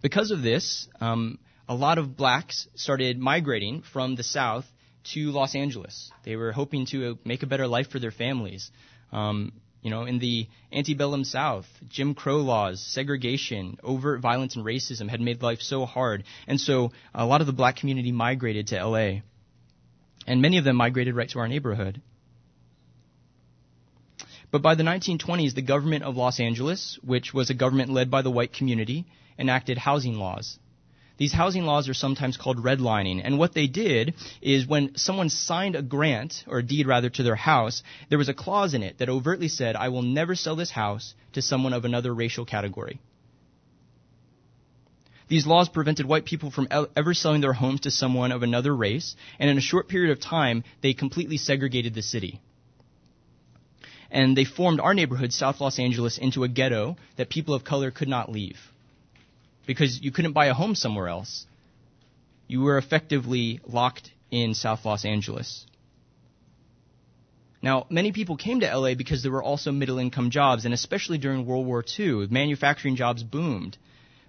Because 0.00 0.30
of 0.30 0.40
this, 0.40 0.88
um, 1.02 1.38
a 1.68 1.74
lot 1.74 1.98
of 1.98 2.16
blacks 2.16 2.68
started 2.74 3.18
migrating 3.18 3.82
from 3.82 4.16
the 4.16 4.22
South 4.22 4.64
to 5.12 5.30
Los 5.30 5.54
Angeles. 5.54 6.10
They 6.24 6.36
were 6.36 6.52
hoping 6.52 6.86
to 6.86 7.18
make 7.24 7.42
a 7.42 7.46
better 7.46 7.66
life 7.66 7.90
for 7.90 7.98
their 7.98 8.10
families. 8.10 8.70
Um, 9.12 9.52
you 9.82 9.90
know, 9.90 10.04
in 10.04 10.20
the 10.20 10.46
antebellum 10.72 11.24
South, 11.24 11.66
Jim 11.88 12.14
Crow 12.14 12.38
laws, 12.38 12.80
segregation, 12.80 13.78
overt 13.82 14.20
violence, 14.20 14.54
and 14.54 14.64
racism 14.64 15.08
had 15.08 15.20
made 15.20 15.42
life 15.42 15.60
so 15.60 15.86
hard. 15.86 16.22
And 16.46 16.60
so 16.60 16.92
a 17.12 17.26
lot 17.26 17.40
of 17.40 17.48
the 17.48 17.52
black 17.52 17.76
community 17.76 18.12
migrated 18.12 18.68
to 18.68 18.84
LA. 18.84 19.22
And 20.26 20.40
many 20.40 20.58
of 20.58 20.64
them 20.64 20.76
migrated 20.76 21.16
right 21.16 21.28
to 21.30 21.40
our 21.40 21.48
neighborhood. 21.48 22.00
But 24.52 24.62
by 24.62 24.76
the 24.76 24.84
1920s, 24.84 25.54
the 25.54 25.62
government 25.62 26.04
of 26.04 26.16
Los 26.16 26.38
Angeles, 26.38 26.98
which 27.02 27.34
was 27.34 27.50
a 27.50 27.54
government 27.54 27.90
led 27.90 28.10
by 28.10 28.22
the 28.22 28.30
white 28.30 28.52
community, 28.52 29.06
enacted 29.36 29.78
housing 29.78 30.14
laws. 30.14 30.58
These 31.18 31.32
housing 31.32 31.64
laws 31.64 31.88
are 31.88 31.94
sometimes 31.94 32.36
called 32.36 32.58
redlining. 32.58 33.20
And 33.22 33.38
what 33.38 33.52
they 33.52 33.66
did 33.66 34.14
is 34.40 34.66
when 34.66 34.96
someone 34.96 35.28
signed 35.28 35.76
a 35.76 35.82
grant, 35.82 36.44
or 36.46 36.58
a 36.58 36.62
deed 36.62 36.86
rather, 36.86 37.10
to 37.10 37.22
their 37.22 37.36
house, 37.36 37.82
there 38.08 38.18
was 38.18 38.28
a 38.28 38.34
clause 38.34 38.74
in 38.74 38.82
it 38.82 38.98
that 38.98 39.08
overtly 39.08 39.48
said, 39.48 39.76
I 39.76 39.90
will 39.90 40.02
never 40.02 40.34
sell 40.34 40.56
this 40.56 40.70
house 40.70 41.14
to 41.34 41.42
someone 41.42 41.74
of 41.74 41.84
another 41.84 42.14
racial 42.14 42.44
category. 42.44 42.98
These 45.28 45.46
laws 45.46 45.68
prevented 45.68 46.06
white 46.06 46.24
people 46.24 46.50
from 46.50 46.68
ever 46.96 47.14
selling 47.14 47.40
their 47.40 47.52
homes 47.52 47.80
to 47.80 47.90
someone 47.90 48.32
of 48.32 48.42
another 48.42 48.74
race, 48.74 49.14
and 49.38 49.48
in 49.48 49.56
a 49.56 49.62
short 49.62 49.88
period 49.88 50.12
of 50.12 50.20
time, 50.20 50.64
they 50.80 50.92
completely 50.92 51.36
segregated 51.36 51.94
the 51.94 52.02
city. 52.02 52.40
And 54.10 54.36
they 54.36 54.44
formed 54.44 54.80
our 54.80 54.92
neighborhood, 54.92 55.32
South 55.32 55.60
Los 55.60 55.78
Angeles, 55.78 56.18
into 56.18 56.44
a 56.44 56.48
ghetto 56.48 56.96
that 57.16 57.30
people 57.30 57.54
of 57.54 57.64
color 57.64 57.90
could 57.90 58.08
not 58.08 58.30
leave 58.30 58.72
because 59.66 60.00
you 60.02 60.12
couldn't 60.12 60.32
buy 60.32 60.46
a 60.46 60.54
home 60.54 60.74
somewhere 60.74 61.08
else. 61.08 61.46
You 62.46 62.62
were 62.62 62.78
effectively 62.78 63.60
locked 63.66 64.10
in 64.30 64.54
South 64.54 64.84
Los 64.84 65.04
Angeles. 65.04 65.66
Now, 67.62 67.86
many 67.88 68.10
people 68.10 68.36
came 68.36 68.60
to 68.60 68.76
LA 68.76 68.94
because 68.94 69.22
there 69.22 69.30
were 69.30 69.42
also 69.42 69.70
middle 69.70 69.98
income 69.98 70.30
jobs, 70.30 70.64
and 70.64 70.74
especially 70.74 71.18
during 71.18 71.46
World 71.46 71.64
War 71.64 71.84
II, 71.98 72.26
manufacturing 72.28 72.96
jobs 72.96 73.22
boomed. 73.22 73.78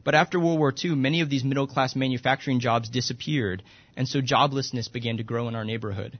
But 0.03 0.13
after 0.13 0.39
World 0.39 0.59
War 0.59 0.73
II, 0.84 0.95
many 0.95 1.21
of 1.21 1.29
these 1.29 1.43
middle 1.43 1.65
class 1.65 1.95
manufacturing 1.95 2.59
jobs 2.59 2.89
disappeared, 2.89 3.63
and 3.97 4.07
so 4.07 4.21
joblessness 4.21 4.91
began 4.91 5.17
to 5.17 5.23
grow 5.23 5.47
in 5.47 5.55
our 5.55 5.65
neighborhood. 5.65 6.19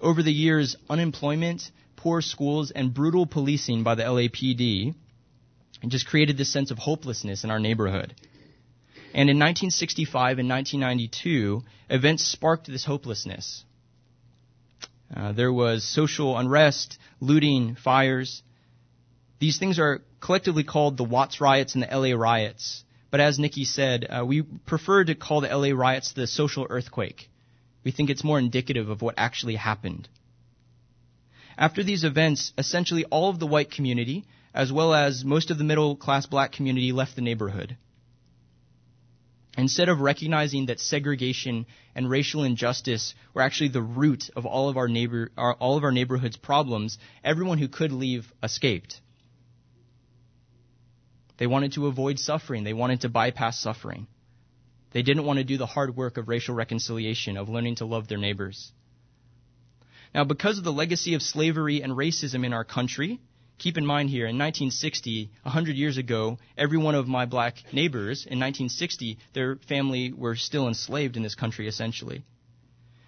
Over 0.00 0.22
the 0.22 0.32
years, 0.32 0.76
unemployment, 0.88 1.70
poor 1.96 2.20
schools, 2.22 2.70
and 2.70 2.94
brutal 2.94 3.26
policing 3.26 3.82
by 3.82 3.96
the 3.96 4.04
LAPD 4.04 4.94
and 5.82 5.90
just 5.90 6.06
created 6.06 6.36
this 6.36 6.52
sense 6.52 6.70
of 6.70 6.78
hopelessness 6.78 7.44
in 7.44 7.50
our 7.50 7.60
neighborhood. 7.60 8.14
And 9.14 9.30
in 9.30 9.38
1965 9.38 10.38
and 10.38 10.48
1992, 10.48 11.62
events 11.88 12.24
sparked 12.24 12.66
this 12.66 12.84
hopelessness. 12.84 13.64
Uh, 15.14 15.32
there 15.32 15.52
was 15.52 15.84
social 15.84 16.36
unrest, 16.36 16.98
looting, 17.20 17.74
fires. 17.74 18.42
These 19.38 19.58
things 19.58 19.78
are 19.78 20.02
collectively 20.20 20.64
called 20.64 20.96
the 20.96 21.04
Watts 21.04 21.40
riots 21.40 21.74
and 21.74 21.82
the 21.82 21.96
LA 21.96 22.14
riots. 22.14 22.84
But 23.10 23.20
as 23.20 23.38
Nikki 23.38 23.64
said, 23.64 24.06
uh, 24.08 24.24
we 24.26 24.42
prefer 24.42 25.04
to 25.04 25.14
call 25.14 25.40
the 25.40 25.48
LA 25.48 25.74
riots 25.74 26.12
the 26.12 26.26
social 26.26 26.66
earthquake. 26.68 27.30
We 27.84 27.90
think 27.90 28.10
it's 28.10 28.24
more 28.24 28.38
indicative 28.38 28.90
of 28.90 29.00
what 29.00 29.14
actually 29.16 29.56
happened. 29.56 30.08
After 31.56 31.82
these 31.82 32.04
events, 32.04 32.52
essentially 32.58 33.04
all 33.06 33.30
of 33.30 33.38
the 33.38 33.46
white 33.46 33.70
community, 33.70 34.26
as 34.54 34.72
well 34.72 34.94
as 34.94 35.24
most 35.24 35.50
of 35.50 35.58
the 35.58 35.64
middle 35.64 35.96
class 35.96 36.26
black 36.26 36.52
community 36.52 36.92
left 36.92 37.16
the 37.16 37.22
neighborhood. 37.22 37.76
Instead 39.56 39.88
of 39.88 40.00
recognizing 40.00 40.66
that 40.66 40.78
segregation 40.78 41.66
and 41.94 42.08
racial 42.08 42.44
injustice 42.44 43.14
were 43.34 43.42
actually 43.42 43.70
the 43.70 43.82
root 43.82 44.30
of 44.36 44.46
all 44.46 44.68
of 44.68 44.76
our 44.76 44.86
neighbor, 44.86 45.32
all 45.36 45.76
of 45.76 45.82
our 45.82 45.90
neighborhood's 45.90 46.36
problems, 46.36 46.96
everyone 47.24 47.58
who 47.58 47.66
could 47.66 47.90
leave 47.90 48.32
escaped. 48.40 49.00
They 51.38 51.48
wanted 51.48 51.72
to 51.72 51.86
avoid 51.86 52.18
suffering. 52.18 52.62
They 52.64 52.72
wanted 52.72 53.00
to 53.00 53.08
bypass 53.08 53.60
suffering. 53.60 54.06
They 54.92 55.02
didn't 55.02 55.24
want 55.24 55.38
to 55.38 55.44
do 55.44 55.56
the 55.56 55.66
hard 55.66 55.96
work 55.96 56.18
of 56.18 56.28
racial 56.28 56.54
reconciliation, 56.54 57.36
of 57.36 57.48
learning 57.48 57.76
to 57.76 57.84
love 57.84 58.08
their 58.08 58.18
neighbors. 58.18 58.72
Now, 60.14 60.24
because 60.24 60.58
of 60.58 60.64
the 60.64 60.72
legacy 60.72 61.14
of 61.14 61.22
slavery 61.22 61.82
and 61.82 61.92
racism 61.92 62.44
in 62.44 62.52
our 62.52 62.64
country, 62.64 63.20
keep 63.58 63.76
in 63.76 63.84
mind 63.84 64.08
here, 64.08 64.26
in 64.26 64.38
1960, 64.38 65.30
100 65.42 65.76
years 65.76 65.98
ago, 65.98 66.38
every 66.56 66.78
one 66.78 66.94
of 66.94 67.08
my 67.08 67.26
black 67.26 67.56
neighbors 67.72 68.24
in 68.24 68.38
1960, 68.38 69.18
their 69.34 69.56
family 69.68 70.12
were 70.12 70.36
still 70.36 70.68
enslaved 70.68 71.16
in 71.16 71.22
this 71.22 71.34
country, 71.34 71.68
essentially. 71.68 72.22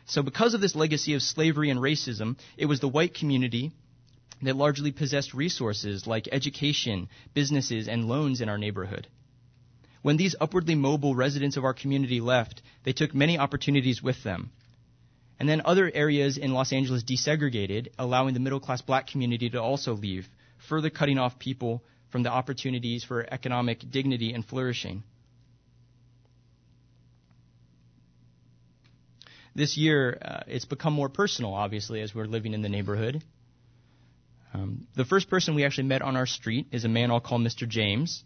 So 0.07 0.23
because 0.23 0.55
of 0.55 0.61
this 0.61 0.75
legacy 0.75 1.15
of 1.15 1.23
slavery 1.23 1.71
and 1.71 1.81
racism, 1.81 2.37
it 2.57 2.67
was 2.67 2.81
the 2.81 2.89
white 2.89 3.15
community 3.15 3.71
that 4.43 4.57
largely 4.57 4.91
possessed 4.91 5.35
resources 5.35 6.07
like 6.07 6.29
education, 6.33 7.09
businesses, 7.33 7.87
and 7.87 8.09
loans 8.09 8.41
in 8.41 8.49
our 8.49 8.59
neighborhood. 8.59 9.07
When 10.03 10.17
these 10.17 10.35
upwardly 10.41 10.75
mobile 10.75 11.15
residents 11.15 11.57
of 11.57 11.65
our 11.65 11.75
community 11.75 12.21
left, 12.21 12.63
they 12.85 12.93
took 12.93 13.15
many 13.15 13.39
opportunities 13.39 14.03
with 14.03 14.23
them. 14.25 14.51
And 15.39 15.49
then 15.49 15.63
other 15.65 15.91
areas 15.95 16.39
in 16.39 16.53
Los 16.53 16.73
Angeles 16.73 17.05
desegregated, 17.05 17.89
allowing 17.99 18.35
the 18.35 18.41
middle 18.41 18.61
class 18.61 18.83
black 18.83 19.07
community 19.07 19.49
to 19.51 19.63
also 19.63 19.95
leave, 19.95 20.29
further 20.69 20.91
cutting 20.91 21.19
off 21.19 21.39
people 21.39 21.83
from 22.11 22.23
the 22.23 22.31
opportunities 22.31 23.05
for 23.05 23.27
economic 23.31 23.89
dignity 23.91 24.33
and 24.33 24.45
flourishing. 24.45 25.03
This 29.55 29.77
year, 29.77 30.19
uh, 30.23 30.41
it's 30.47 30.65
become 30.65 30.93
more 30.93 31.09
personal, 31.09 31.55
obviously, 31.55 32.01
as 32.01 32.15
we're 32.15 32.27
living 32.27 32.55
in 32.55 32.63
the 32.63 32.69
neighborhood. 32.69 33.23
Um, 34.55 34.87
the 34.97 35.05
first 35.05 35.29
person 35.29 35.55
we 35.55 35.65
actually 35.65 35.89
met 35.89 36.03
on 36.03 36.17
our 36.17 36.27
street 36.27 36.69
is 36.73 36.85
a 36.85 36.89
man 36.89 37.11
I'll 37.11 37.21
call 37.21 37.39
Mr. 37.39 37.69
James. 37.69 38.25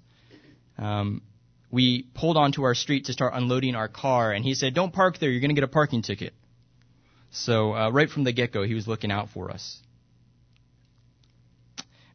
Um, 0.79 1.23
we 1.71 2.03
pulled 2.15 2.37
onto 2.37 2.63
our 2.63 2.75
street 2.75 3.07
to 3.07 3.13
start 3.13 3.33
unloading 3.35 3.75
our 3.75 3.89
car, 3.89 4.33
and 4.33 4.45
he 4.45 4.55
said, 4.55 4.75
Don't 4.75 4.93
park 4.93 5.19
there, 5.19 5.31
you're 5.31 5.41
going 5.41 5.51
to 5.51 5.55
get 5.55 5.65
a 5.65 5.69
parking 5.69 6.03
ticket. 6.03 6.35
So, 7.31 7.75
uh, 7.75 7.91
right 7.91 8.09
from 8.09 8.25
the 8.25 8.33
get 8.33 8.53
go, 8.53 8.63
he 8.63 8.75
was 8.75 8.87
looking 8.87 9.11
out 9.11 9.31
for 9.31 9.51
us. 9.51 9.81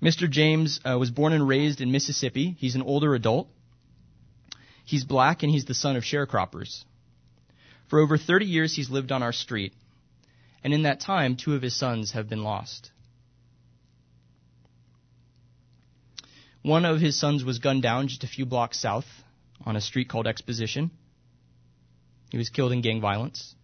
Mr. 0.02 0.30
James 0.30 0.80
uh, 0.86 0.98
was 0.98 1.12
born 1.12 1.34
and 1.34 1.48
raised 1.48 1.82
in 1.82 1.92
Mississippi. 1.92 2.56
He's 2.58 2.76
an 2.76 2.82
older 2.82 3.16
adult. 3.16 3.50
He's 4.86 5.04
black, 5.04 5.44
and 5.44 5.52
he's 5.52 5.66
the 5.66 5.74
son 5.74 5.96
of 5.96 6.04
sharecroppers. 6.04 6.84
For 7.90 8.00
over 8.00 8.18
30 8.18 8.46
years, 8.46 8.76
he's 8.76 8.90
lived 8.90 9.12
on 9.12 9.24
our 9.24 9.34
street, 9.34 9.74
and 10.64 10.74
in 10.74 10.84
that 10.84 11.00
time, 11.02 11.36
two 11.36 11.54
of 11.54 11.62
his 11.62 11.76
sons 11.76 12.12
have 12.12 12.30
been 12.30 12.44
lost. 12.44 12.92
One 16.62 16.86
of 16.86 17.00
his 17.00 17.20
sons 17.20 17.44
was 17.44 17.60
gunned 17.60 17.84
down 17.84 18.08
just 18.08 18.24
a 18.24 18.28
few 18.28 18.46
blocks 18.46 18.80
south 18.80 19.06
on 19.66 19.76
a 19.76 19.82
street 19.82 20.10
called 20.10 20.28
Exposition. 20.28 20.92
He 22.30 22.38
was 22.38 22.50
killed 22.50 22.72
in 22.72 22.82
gang 22.82 23.02
violence. 23.02 23.56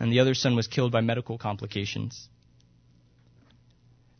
And 0.00 0.12
the 0.12 0.20
other 0.20 0.34
son 0.34 0.54
was 0.54 0.68
killed 0.68 0.92
by 0.92 1.00
medical 1.00 1.36
complications. 1.36 2.28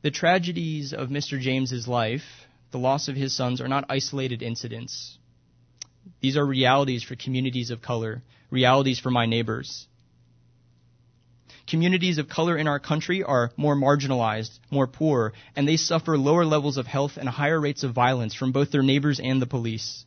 The 0.03 0.11
tragedies 0.12 0.92
of 0.92 1.09
Mr. 1.09 1.40
James's 1.40 1.88
life, 1.88 2.22
the 2.70 2.78
loss 2.78 3.09
of 3.09 3.16
his 3.16 3.34
sons, 3.34 3.61
are 3.61 3.68
not 3.68 3.86
isolated 3.88 4.42
incidents. 4.42 5.18
These 6.20 6.36
are 6.36 6.46
realities 6.46 7.03
for 7.03 7.16
communities 7.16 7.70
of 7.70 7.82
color, 7.82 8.22
realities 8.51 9.01
for 9.01 9.11
my 9.11 9.26
neighbors. 9.26 9.86
Communities 11.66 12.18
of 12.18 12.28
color 12.28 12.57
in 12.57 12.68
our 12.68 12.78
country 12.78 13.22
are 13.22 13.51
more 13.57 13.74
marginalized, 13.76 14.59
more 14.70 14.86
poor, 14.86 15.34
and 15.55 15.68
they 15.68 15.76
suffer 15.76 16.16
lower 16.16 16.44
levels 16.44 16.76
of 16.78 16.86
health 16.86 17.18
and 17.18 17.28
higher 17.28 17.61
rates 17.61 17.82
of 17.82 17.92
violence 17.92 18.34
from 18.34 18.53
both 18.53 18.70
their 18.70 18.82
neighbors 18.82 19.20
and 19.20 19.42
the 19.42 19.46
police. 19.46 20.05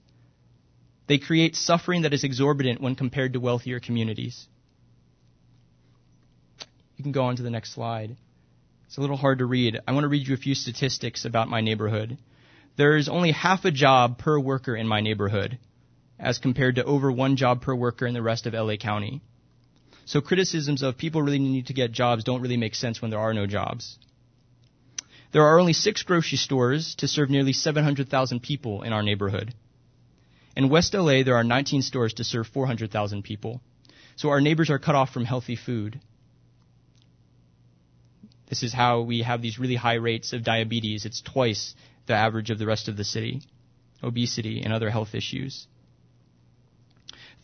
They 1.08 1.18
create 1.18 1.56
suffering 1.56 2.04
that 2.04 2.14
is 2.14 2.24
exorbitant 2.24 2.82
when 2.82 2.96
compared 2.96 3.34
to 3.34 3.40
wealthier 3.40 3.80
communities. 3.80 4.48
You 6.96 7.04
can 7.04 7.12
go 7.12 7.26
on 7.26 7.36
to 7.36 7.44
the 7.44 7.50
next 7.50 7.74
slide. 7.74 8.16
It's 8.92 8.98
a 8.98 9.02
little 9.02 9.16
hard 9.16 9.40
to 9.40 9.46
read. 9.46 9.80
I 9.88 9.94
want 9.94 10.04
to 10.04 10.10
read 10.10 10.28
you 10.28 10.34
a 10.34 10.38
few 10.38 10.54
statistics 10.54 11.24
about 11.24 11.48
my 11.48 11.62
neighborhood. 11.62 12.18
There 12.76 12.98
is 12.98 13.08
only 13.08 13.32
half 13.32 13.64
a 13.64 13.72
job 13.72 14.18
per 14.18 14.38
worker 14.38 14.76
in 14.76 14.86
my 14.86 15.00
neighborhood, 15.00 15.60
as 16.20 16.40
compared 16.40 16.76
to 16.76 16.84
over 16.84 17.10
one 17.10 17.38
job 17.38 17.62
per 17.62 17.74
worker 17.74 18.06
in 18.06 18.14
the 18.14 18.22
rest 18.22 18.48
of 18.48 18.54
LA 18.54 18.76
County. 18.76 19.22
So 20.04 20.20
criticisms 20.20 20.84
of 20.84 20.98
people 20.98 21.22
really 21.22 21.40
need 21.40 21.68
to 21.68 21.74
get 21.74 21.94
jobs 21.94 22.26
don't 22.26 22.42
really 22.42 22.58
make 22.58 22.76
sense 22.76 23.02
when 23.02 23.12
there 23.12 23.22
are 23.22 23.34
no 23.34 23.48
jobs. 23.48 23.98
There 25.32 25.46
are 25.46 25.58
only 25.58 25.72
six 25.72 26.04
grocery 26.04 26.38
stores 26.38 26.96
to 26.96 27.08
serve 27.08 27.30
nearly 27.30 27.54
700,000 27.54 28.42
people 28.44 28.82
in 28.82 28.92
our 28.92 29.04
neighborhood. 29.04 29.54
In 30.58 30.68
West 30.68 30.94
LA, 30.94 31.24
there 31.24 31.38
are 31.38 31.46
19 31.46 31.82
stores 31.82 32.16
to 32.16 32.26
serve 32.26 32.48
400,000 32.48 33.24
people. 33.24 33.62
So 34.18 34.32
our 34.32 34.42
neighbors 34.42 34.70
are 34.70 34.80
cut 34.80 34.96
off 34.96 35.14
from 35.14 35.24
healthy 35.24 35.56
food. 35.56 36.02
This 38.52 38.64
is 38.64 38.74
how 38.74 39.00
we 39.00 39.22
have 39.22 39.42
these 39.42 39.58
really 39.58 39.78
high 39.78 39.94
rates 39.94 40.34
of 40.34 40.44
diabetes. 40.44 41.06
It's 41.06 41.22
twice 41.22 41.74
the 42.06 42.16
average 42.16 42.50
of 42.50 42.60
the 42.60 42.66
rest 42.66 42.90
of 42.90 42.98
the 42.98 43.06
city. 43.06 43.44
Obesity 44.04 44.62
and 44.62 44.74
other 44.74 44.90
health 44.90 45.16
issues. 45.16 45.68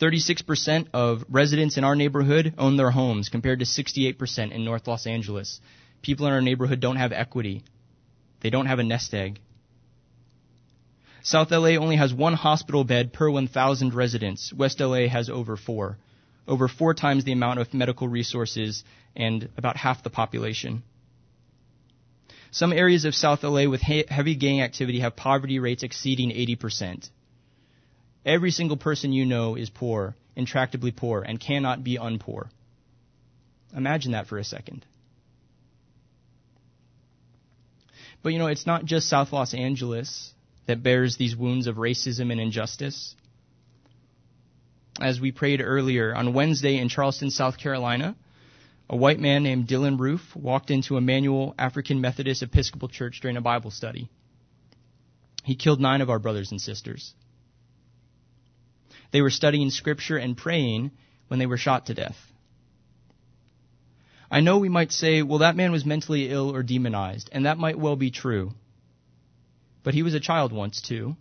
36% 0.01 0.87
of 0.93 1.23
residents 1.29 1.77
in 1.77 1.85
our 1.85 1.95
neighborhood 1.95 2.53
own 2.57 2.75
their 2.75 2.91
homes 2.91 3.29
compared 3.29 3.59
to 3.59 3.65
68% 3.65 4.51
in 4.51 4.65
North 4.65 4.85
Los 4.85 5.07
Angeles. 5.07 5.61
People 6.01 6.27
in 6.27 6.33
our 6.33 6.41
neighborhood 6.41 6.81
don't 6.81 6.97
have 6.97 7.13
equity. 7.13 7.63
They 8.41 8.49
don't 8.49 8.65
have 8.65 8.79
a 8.79 8.83
nest 8.83 9.13
egg. 9.13 9.39
South 11.23 11.51
LA 11.51 11.77
only 11.77 11.95
has 11.95 12.13
one 12.13 12.33
hospital 12.33 12.83
bed 12.83 13.13
per 13.13 13.29
1,000 13.29 13.93
residents. 13.93 14.51
West 14.51 14.81
LA 14.81 15.07
has 15.07 15.29
over 15.29 15.55
four. 15.55 15.97
Over 16.49 16.67
four 16.67 16.93
times 16.93 17.23
the 17.23 17.31
amount 17.31 17.59
of 17.59 17.73
medical 17.73 18.09
resources 18.09 18.83
and 19.15 19.47
about 19.55 19.77
half 19.77 20.03
the 20.03 20.09
population. 20.09 20.83
Some 22.57 22.73
areas 22.73 23.05
of 23.05 23.13
South 23.13 23.43
LA 23.43 23.69
with 23.69 23.81
heavy 23.81 24.33
gang 24.33 24.61
activity 24.61 25.01
have 25.01 25.15
poverty 25.15 25.59
rates 25.59 25.83
exceeding 25.83 26.31
80%. 26.31 27.07
Every 28.25 28.49
single 28.49 28.77
person 28.77 29.13
you 29.13 29.27
know 29.27 29.53
is 29.53 29.69
poor, 29.69 30.15
intractably 30.35 30.95
poor, 30.95 31.21
and 31.21 31.39
cannot 31.39 31.83
be 31.83 31.99
unpoor. 31.99 32.49
Imagine 33.75 34.13
that 34.13 34.25
for 34.25 34.39
a 34.39 34.43
second. 34.43 34.87
But 38.23 38.33
you 38.33 38.39
know, 38.39 38.47
it's 38.47 38.65
not 38.65 38.85
just 38.85 39.07
South 39.07 39.31
Los 39.31 39.53
Angeles 39.53 40.33
that 40.65 40.81
bears 40.81 41.15
these 41.15 41.35
wounds 41.35 41.67
of 41.67 41.75
racism 41.75 42.31
and 42.31 42.41
injustice. 42.41 43.13
As 44.99 45.21
we 45.21 45.31
prayed 45.31 45.61
earlier, 45.61 46.15
on 46.15 46.33
Wednesday 46.33 46.79
in 46.79 46.89
Charleston, 46.89 47.29
South 47.29 47.59
Carolina, 47.59 48.15
a 48.89 48.95
white 48.95 49.19
man 49.19 49.43
named 49.43 49.67
Dylann 49.67 49.99
Roof 49.99 50.21
walked 50.35 50.71
into 50.71 50.97
Emanuel 50.97 51.53
African 51.59 51.99
Methodist 51.99 52.41
Episcopal 52.41 52.87
Church 52.87 53.19
during 53.21 53.37
a 53.37 53.41
Bible 53.41 53.71
study. 53.71 54.09
He 55.43 55.55
killed 55.55 55.81
nine 55.81 56.01
of 56.01 56.09
our 56.09 56.19
brothers 56.19 56.51
and 56.51 56.61
sisters. 56.61 57.13
They 59.11 59.21
were 59.21 59.29
studying 59.29 59.69
scripture 59.69 60.17
and 60.17 60.37
praying 60.37 60.91
when 61.27 61.39
they 61.39 61.45
were 61.45 61.57
shot 61.57 61.87
to 61.87 61.93
death. 61.93 62.17
I 64.29 64.41
know 64.41 64.57
we 64.57 64.69
might 64.69 64.91
say, 64.91 65.21
well, 65.21 65.39
that 65.39 65.55
man 65.55 65.71
was 65.71 65.85
mentally 65.85 66.29
ill 66.29 66.53
or 66.53 66.63
demonized, 66.63 67.29
and 67.31 67.45
that 67.45 67.57
might 67.57 67.79
well 67.79 67.95
be 67.95 68.11
true. 68.11 68.51
But 69.83 69.93
he 69.93 70.03
was 70.03 70.13
a 70.13 70.19
child 70.19 70.51
once, 70.51 70.81
too. 70.81 71.15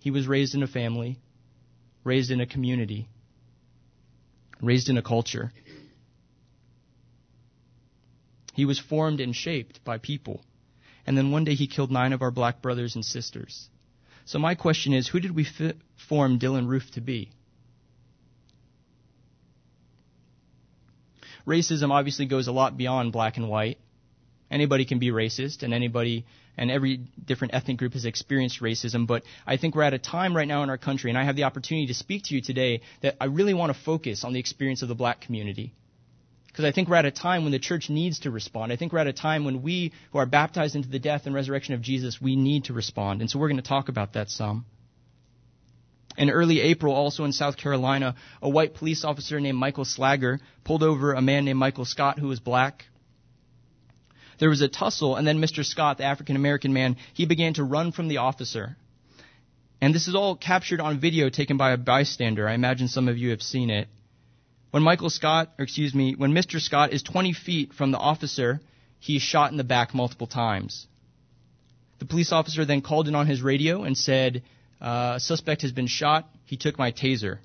He 0.00 0.10
was 0.10 0.26
raised 0.26 0.56
in 0.56 0.64
a 0.64 0.68
family, 0.68 1.20
raised 2.02 2.32
in 2.32 2.40
a 2.40 2.46
community, 2.46 3.08
raised 4.60 4.88
in 4.88 4.98
a 4.98 5.02
culture. 5.02 5.52
He 8.56 8.64
was 8.64 8.78
formed 8.78 9.20
and 9.20 9.36
shaped 9.36 9.84
by 9.84 9.98
people. 9.98 10.40
And 11.06 11.16
then 11.16 11.30
one 11.30 11.44
day 11.44 11.54
he 11.54 11.66
killed 11.66 11.90
nine 11.90 12.14
of 12.14 12.22
our 12.22 12.30
black 12.30 12.62
brothers 12.62 12.94
and 12.94 13.04
sisters. 13.04 13.68
So 14.24 14.38
my 14.38 14.54
question 14.54 14.94
is, 14.94 15.06
who 15.06 15.20
did 15.20 15.36
we 15.36 15.46
form 16.08 16.38
Dylann 16.38 16.66
Roof 16.66 16.90
to 16.92 17.02
be? 17.02 17.30
Racism 21.46 21.90
obviously 21.90 22.24
goes 22.24 22.48
a 22.48 22.52
lot 22.52 22.78
beyond 22.78 23.12
black 23.12 23.36
and 23.36 23.50
white. 23.50 23.78
Anybody 24.50 24.86
can 24.86 24.98
be 24.98 25.10
racist, 25.10 25.62
and 25.62 25.74
anybody 25.74 26.24
and 26.56 26.70
every 26.70 26.96
different 27.22 27.52
ethnic 27.52 27.76
group 27.76 27.92
has 27.92 28.06
experienced 28.06 28.62
racism. 28.62 29.06
But 29.06 29.22
I 29.46 29.58
think 29.58 29.74
we're 29.74 29.82
at 29.82 29.92
a 29.92 29.98
time 29.98 30.34
right 30.34 30.48
now 30.48 30.62
in 30.62 30.70
our 30.70 30.78
country, 30.78 31.10
and 31.10 31.18
I 31.18 31.24
have 31.24 31.36
the 31.36 31.44
opportunity 31.44 31.88
to 31.88 31.94
speak 31.94 32.24
to 32.24 32.34
you 32.34 32.40
today 32.40 32.80
that 33.02 33.16
I 33.20 33.26
really 33.26 33.52
want 33.52 33.74
to 33.74 33.78
focus 33.78 34.24
on 34.24 34.32
the 34.32 34.40
experience 34.40 34.80
of 34.80 34.88
the 34.88 34.94
black 34.94 35.20
community. 35.20 35.74
Because 36.56 36.70
I 36.70 36.72
think 36.72 36.88
we're 36.88 36.96
at 36.96 37.04
a 37.04 37.10
time 37.10 37.42
when 37.42 37.52
the 37.52 37.58
church 37.58 37.90
needs 37.90 38.20
to 38.20 38.30
respond. 38.30 38.72
I 38.72 38.76
think 38.76 38.90
we're 38.90 39.00
at 39.00 39.06
a 39.06 39.12
time 39.12 39.44
when 39.44 39.60
we, 39.60 39.92
who 40.10 40.18
are 40.18 40.24
baptized 40.24 40.74
into 40.74 40.88
the 40.88 40.98
death 40.98 41.26
and 41.26 41.34
resurrection 41.34 41.74
of 41.74 41.82
Jesus, 41.82 42.18
we 42.18 42.34
need 42.34 42.64
to 42.64 42.72
respond. 42.72 43.20
And 43.20 43.28
so 43.28 43.38
we're 43.38 43.48
going 43.48 43.60
to 43.60 43.68
talk 43.68 43.90
about 43.90 44.14
that 44.14 44.30
some. 44.30 44.64
In 46.16 46.30
early 46.30 46.62
April, 46.62 46.94
also 46.94 47.24
in 47.24 47.32
South 47.34 47.58
Carolina, 47.58 48.14
a 48.40 48.48
white 48.48 48.72
police 48.72 49.04
officer 49.04 49.38
named 49.38 49.58
Michael 49.58 49.84
Slager 49.84 50.38
pulled 50.64 50.82
over 50.82 51.12
a 51.12 51.20
man 51.20 51.44
named 51.44 51.58
Michael 51.58 51.84
Scott 51.84 52.18
who 52.18 52.28
was 52.28 52.40
black. 52.40 52.86
There 54.38 54.48
was 54.48 54.62
a 54.62 54.68
tussle, 54.68 55.16
and 55.16 55.26
then 55.26 55.38
Mr. 55.38 55.62
Scott, 55.62 55.98
the 55.98 56.04
African 56.04 56.36
American 56.36 56.72
man, 56.72 56.96
he 57.12 57.26
began 57.26 57.52
to 57.54 57.64
run 57.64 57.92
from 57.92 58.08
the 58.08 58.16
officer. 58.16 58.78
And 59.82 59.94
this 59.94 60.08
is 60.08 60.14
all 60.14 60.34
captured 60.34 60.80
on 60.80 61.00
video 61.00 61.28
taken 61.28 61.58
by 61.58 61.72
a 61.72 61.76
bystander. 61.76 62.48
I 62.48 62.54
imagine 62.54 62.88
some 62.88 63.08
of 63.08 63.18
you 63.18 63.28
have 63.32 63.42
seen 63.42 63.68
it. 63.68 63.88
When 64.76 64.82
Michael 64.82 65.08
Scott, 65.08 65.54
or 65.58 65.62
excuse 65.62 65.94
me, 65.94 66.14
when 66.16 66.32
Mr. 66.32 66.60
Scott 66.60 66.92
is 66.92 67.02
20 67.02 67.32
feet 67.32 67.72
from 67.72 67.92
the 67.92 67.98
officer, 67.98 68.60
he 68.98 69.16
is 69.16 69.22
shot 69.22 69.50
in 69.50 69.56
the 69.56 69.64
back 69.64 69.94
multiple 69.94 70.26
times. 70.26 70.86
The 71.98 72.04
police 72.04 72.30
officer 72.30 72.66
then 72.66 72.82
called 72.82 73.08
in 73.08 73.14
on 73.14 73.26
his 73.26 73.40
radio 73.40 73.84
and 73.84 73.96
said, 73.96 74.42
uh, 74.78 75.18
suspect 75.18 75.62
has 75.62 75.72
been 75.72 75.86
shot. 75.86 76.28
He 76.44 76.58
took 76.58 76.78
my 76.78 76.92
taser. 76.92 77.38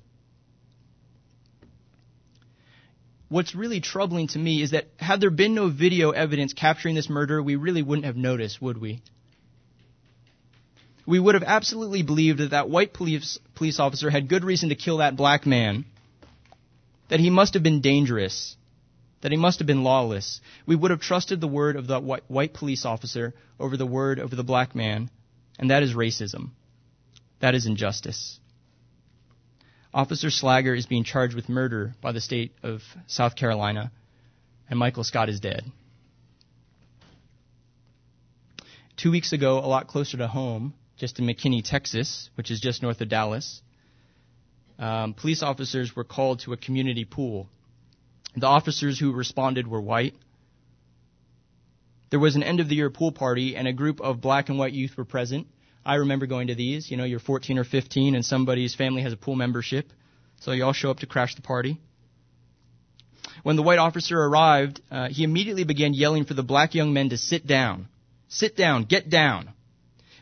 what's 3.30 3.54
really 3.54 3.80
troubling 3.80 4.28
to 4.28 4.38
me 4.38 4.60
is 4.60 4.72
that 4.72 4.88
had 4.98 5.18
there 5.22 5.30
been 5.30 5.54
no 5.54 5.70
video 5.70 6.10
evidence 6.10 6.52
capturing 6.52 6.94
this 6.94 7.08
murder, 7.08 7.42
we 7.42 7.56
really 7.56 7.80
wouldn't 7.80 8.04
have 8.04 8.14
noticed, 8.14 8.60
would 8.60 8.76
we? 8.76 9.00
We 11.06 11.18
would 11.18 11.34
have 11.34 11.44
absolutely 11.44 12.02
believed 12.02 12.40
that 12.40 12.50
that 12.50 12.68
white 12.68 12.92
police, 12.92 13.38
police 13.54 13.80
officer 13.80 14.10
had 14.10 14.28
good 14.28 14.44
reason 14.44 14.68
to 14.68 14.74
kill 14.74 14.98
that 14.98 15.16
black 15.16 15.46
man, 15.46 15.86
that 17.12 17.20
he 17.20 17.28
must 17.28 17.52
have 17.52 17.62
been 17.62 17.82
dangerous, 17.82 18.56
that 19.20 19.32
he 19.32 19.36
must 19.36 19.58
have 19.58 19.66
been 19.66 19.84
lawless. 19.84 20.40
We 20.64 20.74
would 20.74 20.90
have 20.90 21.02
trusted 21.02 21.42
the 21.42 21.46
word 21.46 21.76
of 21.76 21.86
the 21.86 22.00
white, 22.00 22.54
police 22.54 22.86
officer 22.86 23.34
over 23.60 23.76
the 23.76 23.84
word 23.84 24.18
of 24.18 24.30
the 24.30 24.42
black 24.42 24.74
man, 24.74 25.10
and 25.58 25.68
that 25.68 25.82
is 25.82 25.92
racism. 25.92 26.52
That 27.40 27.54
is 27.54 27.66
injustice. 27.66 28.40
Officer 29.92 30.28
Slager 30.28 30.74
is 30.74 30.86
being 30.86 31.04
charged 31.04 31.34
with 31.34 31.50
murder 31.50 31.94
by 32.00 32.12
the 32.12 32.20
state 32.22 32.52
of 32.62 32.80
South 33.08 33.36
Carolina, 33.36 33.92
and 34.70 34.78
Michael 34.78 35.04
Scott 35.04 35.28
is 35.28 35.38
dead. 35.38 35.70
Two 38.96 39.10
weeks 39.10 39.34
ago, 39.34 39.58
a 39.58 39.68
lot 39.68 39.86
closer 39.86 40.16
to 40.16 40.28
home, 40.28 40.72
just 40.96 41.18
in 41.18 41.26
McKinney, 41.26 41.62
Texas, 41.62 42.30
which 42.36 42.50
is 42.50 42.58
just 42.58 42.82
north 42.82 43.02
of 43.02 43.10
Dallas, 43.10 43.60
um, 44.82 45.14
police 45.14 45.44
officers 45.44 45.94
were 45.94 46.02
called 46.02 46.40
to 46.40 46.52
a 46.52 46.56
community 46.56 47.04
pool. 47.04 47.48
The 48.36 48.46
officers 48.48 48.98
who 48.98 49.12
responded 49.12 49.68
were 49.68 49.80
white. 49.80 50.14
There 52.10 52.18
was 52.18 52.34
an 52.34 52.42
end 52.42 52.58
of 52.58 52.68
the 52.68 52.74
year 52.74 52.90
pool 52.90 53.12
party, 53.12 53.54
and 53.54 53.68
a 53.68 53.72
group 53.72 54.00
of 54.00 54.20
black 54.20 54.48
and 54.48 54.58
white 54.58 54.72
youth 54.72 54.96
were 54.96 55.04
present. 55.04 55.46
I 55.86 55.96
remember 55.96 56.26
going 56.26 56.48
to 56.48 56.56
these. 56.56 56.90
You 56.90 56.96
know, 56.96 57.04
you're 57.04 57.20
14 57.20 57.58
or 57.58 57.64
15 57.64 58.16
and 58.16 58.24
somebody's 58.24 58.74
family 58.74 59.02
has 59.02 59.12
a 59.12 59.16
pool 59.16 59.36
membership. 59.36 59.92
So 60.40 60.50
you 60.50 60.64
all 60.64 60.72
show 60.72 60.90
up 60.90 60.98
to 60.98 61.06
crash 61.06 61.36
the 61.36 61.42
party. 61.42 61.78
When 63.44 63.54
the 63.54 63.62
white 63.62 63.78
officer 63.78 64.20
arrived, 64.20 64.80
uh, 64.90 65.08
he 65.08 65.22
immediately 65.22 65.64
began 65.64 65.94
yelling 65.94 66.24
for 66.24 66.34
the 66.34 66.42
black 66.42 66.74
young 66.74 66.92
men 66.92 67.10
to 67.10 67.18
sit 67.18 67.46
down. 67.46 67.86
Sit 68.28 68.56
down, 68.56 68.84
get 68.84 69.08
down. 69.08 69.50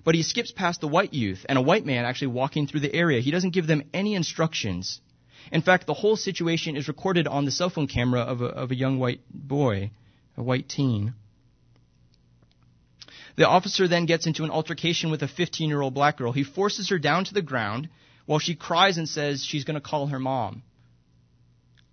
But 0.05 0.15
he 0.15 0.23
skips 0.23 0.51
past 0.51 0.81
the 0.81 0.89
white 0.89 1.13
youth 1.13 1.45
and 1.49 1.59
a 1.59 1.63
white 1.63 1.85
man 1.85 2.05
actually 2.05 2.29
walking 2.29 2.67
through 2.67 2.81
the 2.81 2.95
area. 2.95 3.21
He 3.21 3.31
doesn't 3.31 3.51
give 3.51 3.67
them 3.67 3.85
any 3.93 4.15
instructions. 4.15 5.01
In 5.53 5.63
fact, 5.63 5.87
the 5.87 5.95
whole 5.95 6.17
situation 6.17 6.77
is 6.77 6.89
recorded 6.89 7.27
on 7.27 7.45
the 7.45 7.51
cell 7.51 7.71
phone 7.71 7.87
camera 7.87 8.21
of 8.21 8.41
a, 8.41 8.47
of 8.47 8.71
a 8.71 8.77
young 8.77 8.99
white 8.99 9.21
boy, 9.31 9.91
a 10.37 10.43
white 10.43 10.69
teen. 10.69 11.15
The 13.37 13.49
officer 13.49 13.89
then 13.89 14.07
gets 14.07 14.27
into 14.27 14.45
an 14.45 14.51
altercation 14.51 15.11
with 15.11 15.23
a 15.23 15.29
15 15.29 15.69
year 15.69 15.81
old 15.81 15.95
black 15.95 16.17
girl. 16.17 16.33
He 16.33 16.45
forces 16.45 16.89
her 16.91 16.99
down 16.99 17.25
to 17.25 17.35
the 17.35 17.43
ground 17.43 17.89
while 18.27 18.39
she 18.39 18.55
cries 18.55 18.99
and 18.99 19.09
says 19.09 19.45
she's 19.45 19.65
going 19.65 19.75
to 19.75 19.81
call 19.81 20.09
her 20.09 20.19
mom. 20.19 20.63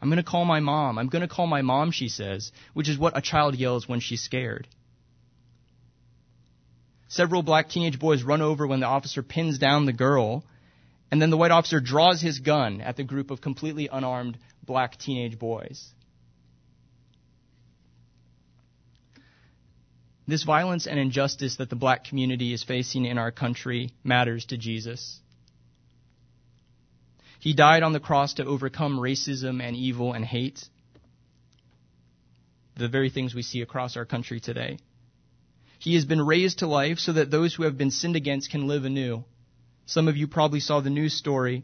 I'm 0.01 0.09
going 0.09 0.23
to 0.23 0.29
call 0.29 0.45
my 0.45 0.59
mom. 0.59 0.97
I'm 0.97 1.09
going 1.09 1.23
to 1.23 1.27
call 1.27 1.47
my 1.47 1.61
mom, 1.61 1.91
she 1.91 2.09
says, 2.09 2.51
which 2.73 2.89
is 2.89 2.97
what 2.97 3.17
a 3.17 3.21
child 3.21 3.55
yells 3.55 3.87
when 3.87 3.99
she's 3.99 4.21
scared. 4.21 4.67
Several 7.09 7.41
black 7.41 7.69
teenage 7.69 7.99
boys 7.99 8.23
run 8.23 8.41
over 8.41 8.67
when 8.67 8.81
the 8.81 8.85
officer 8.85 9.23
pins 9.23 9.57
down 9.57 9.85
the 9.85 9.93
girl, 9.93 10.43
and 11.09 11.21
then 11.21 11.29
the 11.29 11.37
white 11.37 11.51
officer 11.51 11.79
draws 11.79 12.21
his 12.21 12.39
gun 12.39 12.81
at 12.81 12.97
the 12.97 13.03
group 13.03 13.31
of 13.31 13.39
completely 13.39 13.87
unarmed 13.91 14.37
black 14.65 14.97
teenage 14.97 15.39
boys. 15.39 15.89
This 20.27 20.43
violence 20.43 20.87
and 20.87 20.99
injustice 20.99 21.55
that 21.55 21.69
the 21.69 21.77
black 21.77 22.03
community 22.03 22.51
is 22.51 22.61
facing 22.61 23.05
in 23.05 23.17
our 23.17 23.31
country 23.31 23.91
matters 24.03 24.45
to 24.47 24.57
Jesus. 24.57 25.21
He 27.39 27.53
died 27.53 27.83
on 27.83 27.93
the 27.93 28.01
cross 28.01 28.33
to 28.33 28.45
overcome 28.45 28.99
racism 28.99 29.61
and 29.61 29.73
evil 29.73 30.11
and 30.11 30.25
hate, 30.25 30.67
the 32.75 32.89
very 32.89 33.09
things 33.09 33.33
we 33.33 33.41
see 33.41 33.61
across 33.61 33.95
our 33.95 34.05
country 34.05 34.41
today. 34.41 34.77
He 35.79 35.95
has 35.95 36.05
been 36.05 36.21
raised 36.21 36.59
to 36.59 36.67
life 36.67 36.99
so 36.99 37.13
that 37.13 37.31
those 37.31 37.53
who 37.53 37.63
have 37.63 37.77
been 37.77 37.91
sinned 37.91 38.15
against 38.15 38.49
can 38.49 38.67
live 38.67 38.85
anew. 38.85 39.23
Some 39.85 40.07
of 40.07 40.17
you 40.17 40.27
probably 40.27 40.59
saw 40.59 40.81
the 40.81 40.89
news 40.89 41.13
story 41.13 41.63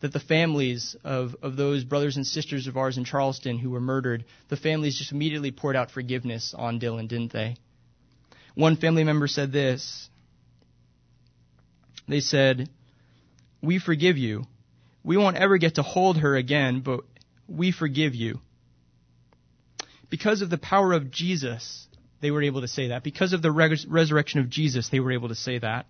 that 0.00 0.12
the 0.12 0.20
families 0.20 0.96
of, 1.02 1.34
of 1.42 1.56
those 1.56 1.84
brothers 1.84 2.16
and 2.16 2.26
sisters 2.26 2.66
of 2.66 2.76
ours 2.76 2.98
in 2.98 3.04
Charleston 3.04 3.58
who 3.58 3.70
were 3.70 3.80
murdered, 3.80 4.24
the 4.48 4.56
families 4.56 4.96
just 4.96 5.12
immediately 5.12 5.50
poured 5.50 5.76
out 5.76 5.90
forgiveness 5.90 6.54
on 6.56 6.78
Dylann, 6.78 7.08
didn't 7.08 7.32
they? 7.32 7.56
One 8.54 8.76
family 8.76 9.04
member 9.04 9.26
said 9.26 9.52
this. 9.52 10.08
They 12.06 12.20
said, 12.20 12.68
We 13.62 13.78
forgive 13.78 14.18
you. 14.18 14.44
We 15.02 15.16
won't 15.16 15.36
ever 15.36 15.58
get 15.58 15.76
to 15.76 15.82
hold 15.82 16.18
her 16.18 16.36
again, 16.36 16.80
but 16.80 17.00
we 17.48 17.72
forgive 17.72 18.14
you. 18.14 18.40
Because 20.10 20.42
of 20.42 20.50
the 20.50 20.58
power 20.58 20.92
of 20.92 21.10
Jesus, 21.10 21.87
they 22.20 22.30
were 22.30 22.42
able 22.42 22.62
to 22.62 22.68
say 22.68 22.88
that. 22.88 23.02
Because 23.02 23.32
of 23.32 23.42
the 23.42 23.52
res- 23.52 23.86
resurrection 23.86 24.40
of 24.40 24.50
Jesus, 24.50 24.88
they 24.88 25.00
were 25.00 25.12
able 25.12 25.28
to 25.28 25.34
say 25.34 25.58
that. 25.58 25.86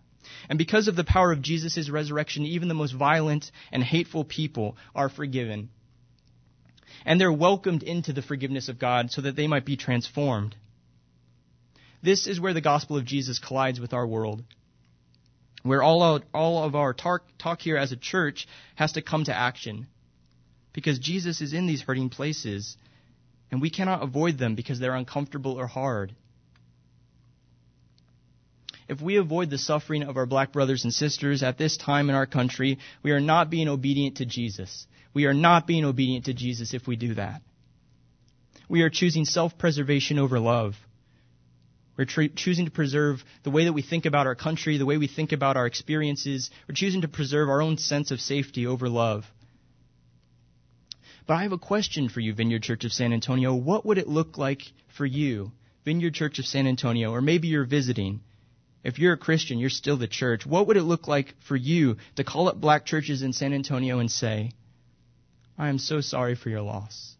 And 0.48 0.58
because 0.58 0.88
of 0.88 0.96
the 0.96 1.04
power 1.04 1.32
of 1.32 1.42
Jesus' 1.42 1.88
resurrection, 1.88 2.44
even 2.44 2.68
the 2.68 2.74
most 2.74 2.92
violent 2.92 3.50
and 3.72 3.82
hateful 3.82 4.24
people 4.24 4.76
are 4.94 5.08
forgiven. 5.08 5.70
And 7.06 7.20
they're 7.20 7.32
welcomed 7.32 7.82
into 7.82 8.12
the 8.12 8.22
forgiveness 8.22 8.68
of 8.68 8.78
God 8.78 9.10
so 9.10 9.22
that 9.22 9.36
they 9.36 9.46
might 9.46 9.64
be 9.64 9.76
transformed. 9.76 10.56
This 12.02 12.26
is 12.26 12.40
where 12.40 12.54
the 12.54 12.60
gospel 12.60 12.96
of 12.96 13.04
Jesus 13.04 13.38
collides 13.38 13.80
with 13.80 13.92
our 13.92 14.06
world. 14.06 14.44
Where 15.62 15.82
all 15.82 16.02
of, 16.02 16.22
all 16.32 16.64
of 16.64 16.74
our 16.74 16.92
talk, 16.92 17.22
talk 17.38 17.60
here 17.60 17.76
as 17.76 17.92
a 17.92 17.96
church 17.96 18.46
has 18.74 18.92
to 18.92 19.02
come 19.02 19.24
to 19.24 19.36
action. 19.36 19.86
Because 20.72 20.98
Jesus 20.98 21.40
is 21.40 21.52
in 21.52 21.66
these 21.66 21.82
hurting 21.82 22.10
places, 22.10 22.76
and 23.50 23.60
we 23.60 23.70
cannot 23.70 24.02
avoid 24.02 24.38
them 24.38 24.54
because 24.54 24.78
they're 24.78 24.94
uncomfortable 24.94 25.58
or 25.58 25.66
hard. 25.66 26.14
If 28.88 29.02
we 29.02 29.16
avoid 29.16 29.50
the 29.50 29.58
suffering 29.58 30.02
of 30.02 30.16
our 30.16 30.26
black 30.26 30.52
brothers 30.52 30.84
and 30.84 30.92
sisters 30.92 31.42
at 31.42 31.58
this 31.58 31.76
time 31.76 32.08
in 32.08 32.16
our 32.16 32.26
country, 32.26 32.78
we 33.02 33.10
are 33.10 33.20
not 33.20 33.50
being 33.50 33.68
obedient 33.68 34.16
to 34.18 34.26
Jesus. 34.26 34.86
We 35.12 35.26
are 35.26 35.34
not 35.34 35.66
being 35.66 35.84
obedient 35.84 36.24
to 36.26 36.34
Jesus 36.34 36.72
if 36.72 36.86
we 36.86 36.96
do 36.96 37.14
that. 37.14 37.42
We 38.68 38.82
are 38.82 38.90
choosing 38.90 39.24
self 39.24 39.58
preservation 39.58 40.18
over 40.18 40.38
love. 40.38 40.74
We're 41.98 42.04
tr- 42.04 42.34
choosing 42.34 42.66
to 42.66 42.70
preserve 42.70 43.24
the 43.42 43.50
way 43.50 43.64
that 43.64 43.72
we 43.72 43.82
think 43.82 44.06
about 44.06 44.26
our 44.26 44.36
country, 44.36 44.78
the 44.78 44.86
way 44.86 44.98
we 44.98 45.08
think 45.08 45.32
about 45.32 45.56
our 45.56 45.66
experiences. 45.66 46.50
We're 46.68 46.74
choosing 46.74 47.02
to 47.02 47.08
preserve 47.08 47.48
our 47.48 47.60
own 47.60 47.76
sense 47.76 48.10
of 48.10 48.20
safety 48.20 48.66
over 48.66 48.88
love. 48.88 49.24
But 51.28 51.34
I 51.34 51.42
have 51.42 51.52
a 51.52 51.58
question 51.58 52.08
for 52.08 52.20
you, 52.20 52.32
Vineyard 52.32 52.62
Church 52.62 52.86
of 52.86 52.92
San 52.94 53.12
Antonio. 53.12 53.54
What 53.54 53.84
would 53.84 53.98
it 53.98 54.08
look 54.08 54.38
like 54.38 54.62
for 54.96 55.04
you, 55.04 55.52
Vineyard 55.84 56.14
Church 56.14 56.38
of 56.38 56.46
San 56.46 56.66
Antonio, 56.66 57.10
or 57.10 57.20
maybe 57.20 57.48
you're 57.48 57.66
visiting? 57.66 58.22
If 58.82 58.98
you're 58.98 59.12
a 59.12 59.18
Christian, 59.18 59.58
you're 59.58 59.68
still 59.68 59.98
the 59.98 60.08
church. 60.08 60.46
What 60.46 60.66
would 60.66 60.78
it 60.78 60.84
look 60.84 61.06
like 61.06 61.34
for 61.40 61.54
you 61.54 61.98
to 62.16 62.24
call 62.24 62.48
up 62.48 62.58
black 62.58 62.86
churches 62.86 63.20
in 63.20 63.34
San 63.34 63.52
Antonio 63.52 63.98
and 63.98 64.10
say, 64.10 64.52
I 65.58 65.68
am 65.68 65.78
so 65.78 66.00
sorry 66.00 66.34
for 66.34 66.48
your 66.48 66.62
loss. 66.62 67.14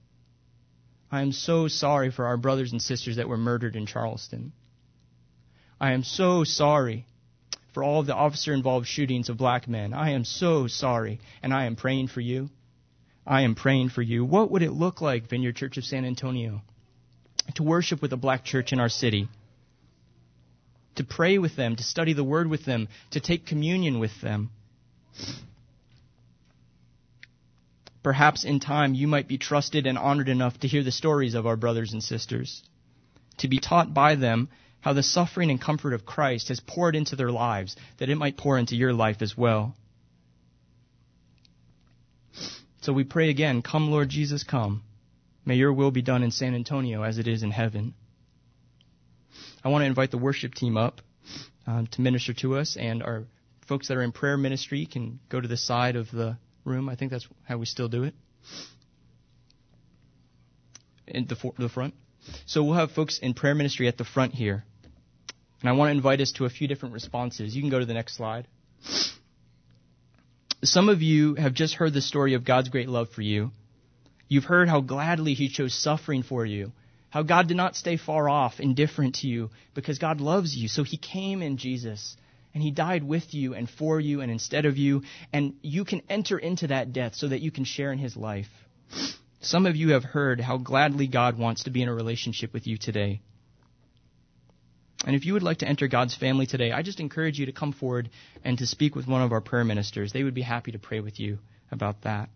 I 1.12 1.20
am 1.20 1.32
so 1.32 1.68
sorry 1.68 2.10
for 2.10 2.24
our 2.24 2.38
brothers 2.38 2.72
and 2.72 2.80
sisters 2.80 3.16
that 3.16 3.28
were 3.28 3.36
murdered 3.36 3.76
in 3.76 3.84
Charleston. 3.84 4.52
I 5.78 5.92
am 5.92 6.02
so 6.02 6.44
sorry 6.44 7.04
for 7.74 7.84
all 7.84 8.00
of 8.00 8.06
the 8.06 8.14
officer 8.14 8.54
involved 8.54 8.86
shootings 8.86 9.28
of 9.28 9.36
black 9.36 9.68
men. 9.68 9.92
I 9.92 10.12
am 10.12 10.24
so 10.24 10.66
sorry, 10.66 11.20
and 11.42 11.52
I 11.52 11.66
am 11.66 11.76
praying 11.76 12.08
for 12.08 12.22
you. 12.22 12.48
I 13.28 13.42
am 13.42 13.54
praying 13.54 13.90
for 13.90 14.00
you. 14.00 14.24
What 14.24 14.50
would 14.50 14.62
it 14.62 14.72
look 14.72 15.02
like, 15.02 15.28
Vineyard 15.28 15.56
Church 15.56 15.76
of 15.76 15.84
San 15.84 16.06
Antonio, 16.06 16.62
to 17.56 17.62
worship 17.62 18.00
with 18.00 18.14
a 18.14 18.16
black 18.16 18.42
church 18.42 18.72
in 18.72 18.80
our 18.80 18.88
city? 18.88 19.28
To 20.96 21.04
pray 21.04 21.36
with 21.36 21.54
them, 21.54 21.76
to 21.76 21.82
study 21.82 22.14
the 22.14 22.24
Word 22.24 22.48
with 22.48 22.64
them, 22.64 22.88
to 23.10 23.20
take 23.20 23.44
communion 23.44 23.98
with 23.98 24.18
them. 24.22 24.48
Perhaps 28.02 28.44
in 28.44 28.60
time 28.60 28.94
you 28.94 29.06
might 29.06 29.28
be 29.28 29.36
trusted 29.36 29.86
and 29.86 29.98
honored 29.98 30.30
enough 30.30 30.58
to 30.60 30.68
hear 30.68 30.82
the 30.82 30.90
stories 30.90 31.34
of 31.34 31.46
our 31.46 31.56
brothers 31.56 31.92
and 31.92 32.02
sisters, 32.02 32.62
to 33.36 33.48
be 33.48 33.58
taught 33.58 33.92
by 33.92 34.14
them 34.14 34.48
how 34.80 34.94
the 34.94 35.02
suffering 35.02 35.50
and 35.50 35.60
comfort 35.60 35.92
of 35.92 36.06
Christ 36.06 36.48
has 36.48 36.60
poured 36.60 36.96
into 36.96 37.14
their 37.14 37.30
lives, 37.30 37.76
that 37.98 38.08
it 38.08 38.16
might 38.16 38.38
pour 38.38 38.58
into 38.58 38.74
your 38.74 38.94
life 38.94 39.20
as 39.20 39.36
well. 39.36 39.76
So 42.80 42.92
we 42.92 43.04
pray 43.04 43.28
again, 43.30 43.62
Come, 43.62 43.90
Lord 43.90 44.08
Jesus, 44.08 44.44
come. 44.44 44.82
May 45.44 45.56
your 45.56 45.72
will 45.72 45.90
be 45.90 46.02
done 46.02 46.22
in 46.22 46.30
San 46.30 46.54
Antonio 46.54 47.02
as 47.02 47.18
it 47.18 47.26
is 47.26 47.42
in 47.42 47.50
heaven. 47.50 47.94
I 49.64 49.68
want 49.68 49.82
to 49.82 49.86
invite 49.86 50.10
the 50.10 50.18
worship 50.18 50.54
team 50.54 50.76
up 50.76 51.00
um, 51.66 51.86
to 51.88 52.00
minister 52.00 52.34
to 52.34 52.56
us, 52.56 52.76
and 52.78 53.02
our 53.02 53.24
folks 53.66 53.88
that 53.88 53.96
are 53.96 54.02
in 54.02 54.12
prayer 54.12 54.36
ministry 54.36 54.86
can 54.86 55.20
go 55.28 55.40
to 55.40 55.48
the 55.48 55.56
side 55.56 55.96
of 55.96 56.10
the 56.10 56.38
room. 56.64 56.88
I 56.88 56.94
think 56.94 57.10
that's 57.10 57.26
how 57.44 57.58
we 57.58 57.66
still 57.66 57.88
do 57.88 58.04
it. 58.04 58.14
In 61.06 61.26
the, 61.26 61.36
for, 61.36 61.52
the 61.58 61.68
front. 61.68 61.94
So 62.46 62.62
we'll 62.62 62.74
have 62.74 62.92
folks 62.92 63.18
in 63.18 63.34
prayer 63.34 63.54
ministry 63.54 63.88
at 63.88 63.98
the 63.98 64.04
front 64.04 64.34
here. 64.34 64.64
And 65.60 65.68
I 65.68 65.72
want 65.72 65.88
to 65.88 65.92
invite 65.92 66.20
us 66.20 66.32
to 66.32 66.44
a 66.44 66.50
few 66.50 66.68
different 66.68 66.94
responses. 66.94 67.56
You 67.56 67.62
can 67.62 67.70
go 67.70 67.78
to 67.78 67.86
the 67.86 67.94
next 67.94 68.16
slide. 68.16 68.46
Some 70.64 70.88
of 70.88 71.02
you 71.02 71.36
have 71.36 71.54
just 71.54 71.74
heard 71.74 71.92
the 71.92 72.02
story 72.02 72.34
of 72.34 72.44
God's 72.44 72.68
great 72.68 72.88
love 72.88 73.10
for 73.10 73.22
you. 73.22 73.52
You've 74.26 74.44
heard 74.44 74.68
how 74.68 74.80
gladly 74.80 75.34
He 75.34 75.48
chose 75.48 75.72
suffering 75.72 76.24
for 76.24 76.44
you, 76.44 76.72
how 77.10 77.22
God 77.22 77.46
did 77.46 77.56
not 77.56 77.76
stay 77.76 77.96
far 77.96 78.28
off, 78.28 78.58
indifferent 78.58 79.16
to 79.16 79.28
you, 79.28 79.50
because 79.74 79.98
God 79.98 80.20
loves 80.20 80.56
you. 80.56 80.66
So 80.66 80.82
He 80.82 80.96
came 80.96 81.42
in 81.42 81.58
Jesus, 81.58 82.16
and 82.54 82.62
He 82.62 82.72
died 82.72 83.04
with 83.04 83.34
you 83.34 83.54
and 83.54 83.70
for 83.70 84.00
you 84.00 84.20
and 84.20 84.32
instead 84.32 84.66
of 84.66 84.76
you, 84.76 85.02
and 85.32 85.54
you 85.62 85.84
can 85.84 86.02
enter 86.08 86.36
into 86.36 86.66
that 86.66 86.92
death 86.92 87.14
so 87.14 87.28
that 87.28 87.40
you 87.40 87.52
can 87.52 87.64
share 87.64 87.92
in 87.92 87.98
His 87.98 88.16
life. 88.16 88.50
Some 89.40 89.64
of 89.64 89.76
you 89.76 89.90
have 89.90 90.02
heard 90.02 90.40
how 90.40 90.58
gladly 90.58 91.06
God 91.06 91.38
wants 91.38 91.64
to 91.64 91.70
be 91.70 91.82
in 91.82 91.88
a 91.88 91.94
relationship 91.94 92.52
with 92.52 92.66
you 92.66 92.76
today. 92.76 93.20
And 95.06 95.14
if 95.14 95.24
you 95.24 95.32
would 95.34 95.42
like 95.42 95.58
to 95.58 95.68
enter 95.68 95.86
God's 95.86 96.16
family 96.16 96.46
today, 96.46 96.72
I 96.72 96.82
just 96.82 97.00
encourage 97.00 97.38
you 97.38 97.46
to 97.46 97.52
come 97.52 97.72
forward 97.72 98.10
and 98.44 98.58
to 98.58 98.66
speak 98.66 98.96
with 98.96 99.06
one 99.06 99.22
of 99.22 99.32
our 99.32 99.40
prayer 99.40 99.64
ministers. 99.64 100.12
They 100.12 100.24
would 100.24 100.34
be 100.34 100.42
happy 100.42 100.72
to 100.72 100.78
pray 100.78 101.00
with 101.00 101.20
you 101.20 101.38
about 101.70 102.02
that. 102.02 102.30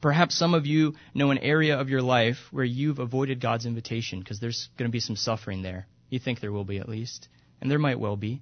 Perhaps 0.00 0.36
some 0.36 0.54
of 0.54 0.66
you 0.66 0.94
know 1.14 1.32
an 1.32 1.38
area 1.38 1.78
of 1.78 1.88
your 1.88 2.02
life 2.02 2.36
where 2.52 2.64
you've 2.64 3.00
avoided 3.00 3.40
God's 3.40 3.66
invitation 3.66 4.20
because 4.20 4.38
there's 4.38 4.68
going 4.78 4.88
to 4.88 4.92
be 4.92 5.00
some 5.00 5.16
suffering 5.16 5.62
there. 5.62 5.86
You 6.08 6.20
think 6.20 6.40
there 6.40 6.52
will 6.52 6.64
be 6.64 6.78
at 6.78 6.88
least, 6.88 7.28
and 7.60 7.68
there 7.68 7.80
might 7.80 7.98
well 7.98 8.16
be. 8.16 8.40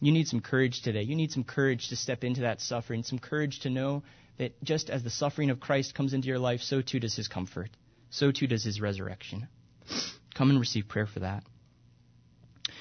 You 0.00 0.12
need 0.12 0.28
some 0.28 0.40
courage 0.40 0.82
today. 0.82 1.02
You 1.02 1.16
need 1.16 1.32
some 1.32 1.44
courage 1.44 1.88
to 1.88 1.96
step 1.96 2.24
into 2.24 2.42
that 2.42 2.60
suffering, 2.60 3.02
some 3.02 3.18
courage 3.18 3.60
to 3.60 3.70
know 3.70 4.02
that 4.36 4.62
just 4.62 4.90
as 4.90 5.02
the 5.02 5.10
suffering 5.10 5.48
of 5.48 5.60
Christ 5.60 5.94
comes 5.94 6.12
into 6.12 6.28
your 6.28 6.38
life, 6.38 6.60
so 6.60 6.82
too 6.82 7.00
does 7.00 7.16
his 7.16 7.28
comfort. 7.28 7.70
So 8.10 8.30
too 8.30 8.46
does 8.46 8.64
his 8.64 8.80
resurrection. 8.80 9.48
Come 10.34 10.50
and 10.50 10.58
receive 10.58 10.88
prayer 10.88 11.06
for 11.06 11.20
that. 11.20 11.44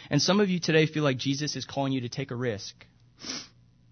And 0.09 0.21
some 0.21 0.39
of 0.39 0.49
you 0.49 0.59
today 0.59 0.85
feel 0.85 1.03
like 1.03 1.17
Jesus 1.17 1.55
is 1.55 1.65
calling 1.65 1.93
you 1.93 2.01
to 2.01 2.09
take 2.09 2.31
a 2.31 2.35
risk. 2.35 2.85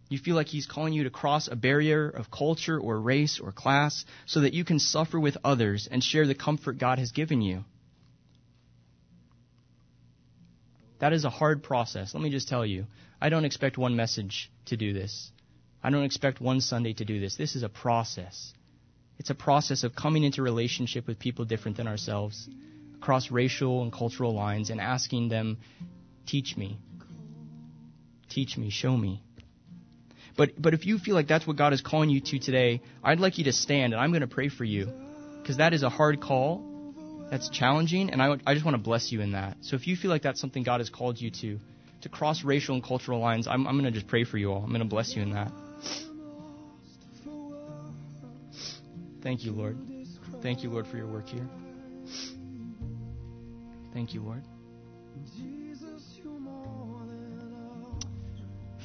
You 0.10 0.18
feel 0.18 0.36
like 0.36 0.48
he's 0.48 0.66
calling 0.66 0.94
you 0.94 1.04
to 1.04 1.12
cross 1.12 1.48
a 1.48 1.56
barrier 1.56 2.10
of 2.10 2.32
culture 2.32 2.80
or 2.80 3.00
race 3.00 3.40
or 3.40 3.52
class 3.52 4.06
so 4.26 4.42
that 4.42 4.54
you 4.54 4.66
can 4.66 4.80
suffer 4.80 5.20
with 5.20 5.38
others 5.44 5.88
and 5.90 6.04
share 6.04 6.26
the 6.26 6.36
comfort 6.36 6.80
God 6.80 6.98
has 6.98 7.12
given 7.12 7.42
you. 7.42 7.64
That 11.00 11.14
is 11.14 11.26
a 11.26 11.30
hard 11.30 11.64
process. 11.64 12.14
Let 12.14 12.24
me 12.24 12.30
just 12.30 12.50
tell 12.50 12.66
you. 12.66 12.86
I 13.22 13.30
don't 13.30 13.46
expect 13.46 13.78
one 13.78 13.96
message 13.96 14.52
to 14.66 14.78
do 14.78 14.94
this. 14.94 15.32
I 15.84 15.90
don't 15.92 16.04
expect 16.04 16.42
one 16.42 16.60
Sunday 16.60 16.94
to 16.94 17.06
do 17.06 17.20
this. 17.20 17.36
This 17.36 17.56
is 17.56 17.64
a 17.64 17.70
process. 17.70 18.54
It's 19.18 19.30
a 19.30 19.36
process 19.36 19.84
of 19.84 19.96
coming 19.96 20.24
into 20.24 20.42
relationship 20.42 21.08
with 21.08 21.20
people 21.20 21.46
different 21.46 21.78
than 21.78 21.88
ourselves, 21.88 22.50
across 23.02 23.32
racial 23.32 23.82
and 23.82 23.92
cultural 23.92 24.34
lines, 24.34 24.70
and 24.70 24.80
asking 24.80 25.30
them, 25.30 25.58
teach 26.26 26.58
me. 26.58 26.78
Teach 28.30 28.58
me, 28.58 28.70
show 28.70 28.96
me. 28.96 29.22
But, 30.38 30.62
but 30.62 30.74
if 30.74 30.86
you 30.86 31.00
feel 31.00 31.16
like 31.16 31.28
that's 31.28 31.46
what 31.46 31.58
God 31.58 31.74
is 31.74 31.82
calling 31.82 32.10
you 32.10 32.22
to 32.22 32.40
today, 32.40 32.82
I'd 33.04 33.20
like 33.20 33.38
you 33.38 33.46
to 33.46 33.52
stand 33.52 33.94
and 33.94 34.02
I'm 34.02 34.12
going 34.12 34.22
to 34.22 34.28
pray 34.28 34.50
for 34.50 34.64
you. 34.64 34.90
Because 35.42 35.58
that 35.58 35.74
is 35.74 35.84
a 35.84 35.90
hard 35.90 36.22
call. 36.22 36.66
That's 37.32 37.50
challenging, 37.50 38.10
and 38.10 38.22
I, 38.22 38.38
I 38.46 38.54
just 38.54 38.66
want 38.66 38.76
to 38.76 38.82
bless 38.82 39.12
you 39.12 39.22
in 39.22 39.34
that. 39.34 39.58
So 39.62 39.76
if 39.76 39.86
you 39.86 39.96
feel 39.96 40.10
like 40.10 40.24
that's 40.24 40.42
something 40.42 40.64
God 40.64 40.80
has 40.80 40.90
called 40.90 41.22
you 41.22 41.30
to, 41.42 41.60
to 42.02 42.10
cross 42.10 42.44
racial 42.44 42.74
and 42.74 42.84
cultural 42.84 43.20
lines, 43.20 43.48
I'm, 43.48 43.68
I'm 43.68 43.76
going 43.76 43.92
to 43.92 43.92
just 43.92 44.08
pray 44.08 44.24
for 44.24 44.38
you 44.38 44.52
all. 44.52 44.64
I'm 44.64 44.70
going 44.70 44.80
to 44.80 44.86
bless 44.86 45.16
you 45.16 45.22
in 45.22 45.32
that. 45.32 45.52
Thank 49.22 49.44
you, 49.44 49.52
Lord. 49.52 49.78
Thank 50.42 50.64
you, 50.64 50.70
Lord, 50.72 50.88
for 50.88 50.98
your 50.98 51.08
work 51.08 51.28
here. 51.28 51.48
Thank 54.00 54.14
you, 54.14 54.24
Lord. 54.24 54.46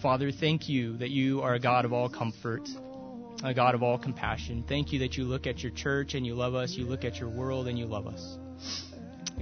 Father, 0.02 0.32
thank 0.32 0.68
you 0.68 0.96
that 0.96 1.10
you 1.10 1.40
are 1.40 1.54
a 1.54 1.60
God 1.60 1.84
of 1.84 1.92
all 1.92 2.08
comfort, 2.08 2.68
a 3.44 3.54
God 3.54 3.76
of 3.76 3.84
all 3.84 3.96
compassion. 3.96 4.64
Thank 4.68 4.92
you 4.92 4.98
that 4.98 5.16
you 5.16 5.22
look 5.22 5.46
at 5.46 5.62
your 5.62 5.70
church 5.70 6.14
and 6.14 6.26
you 6.26 6.34
love 6.34 6.56
us. 6.56 6.72
You 6.72 6.86
look 6.86 7.04
at 7.04 7.20
your 7.20 7.28
world 7.28 7.68
and 7.68 7.78
you 7.78 7.86
love 7.86 8.08
us. 8.08 8.38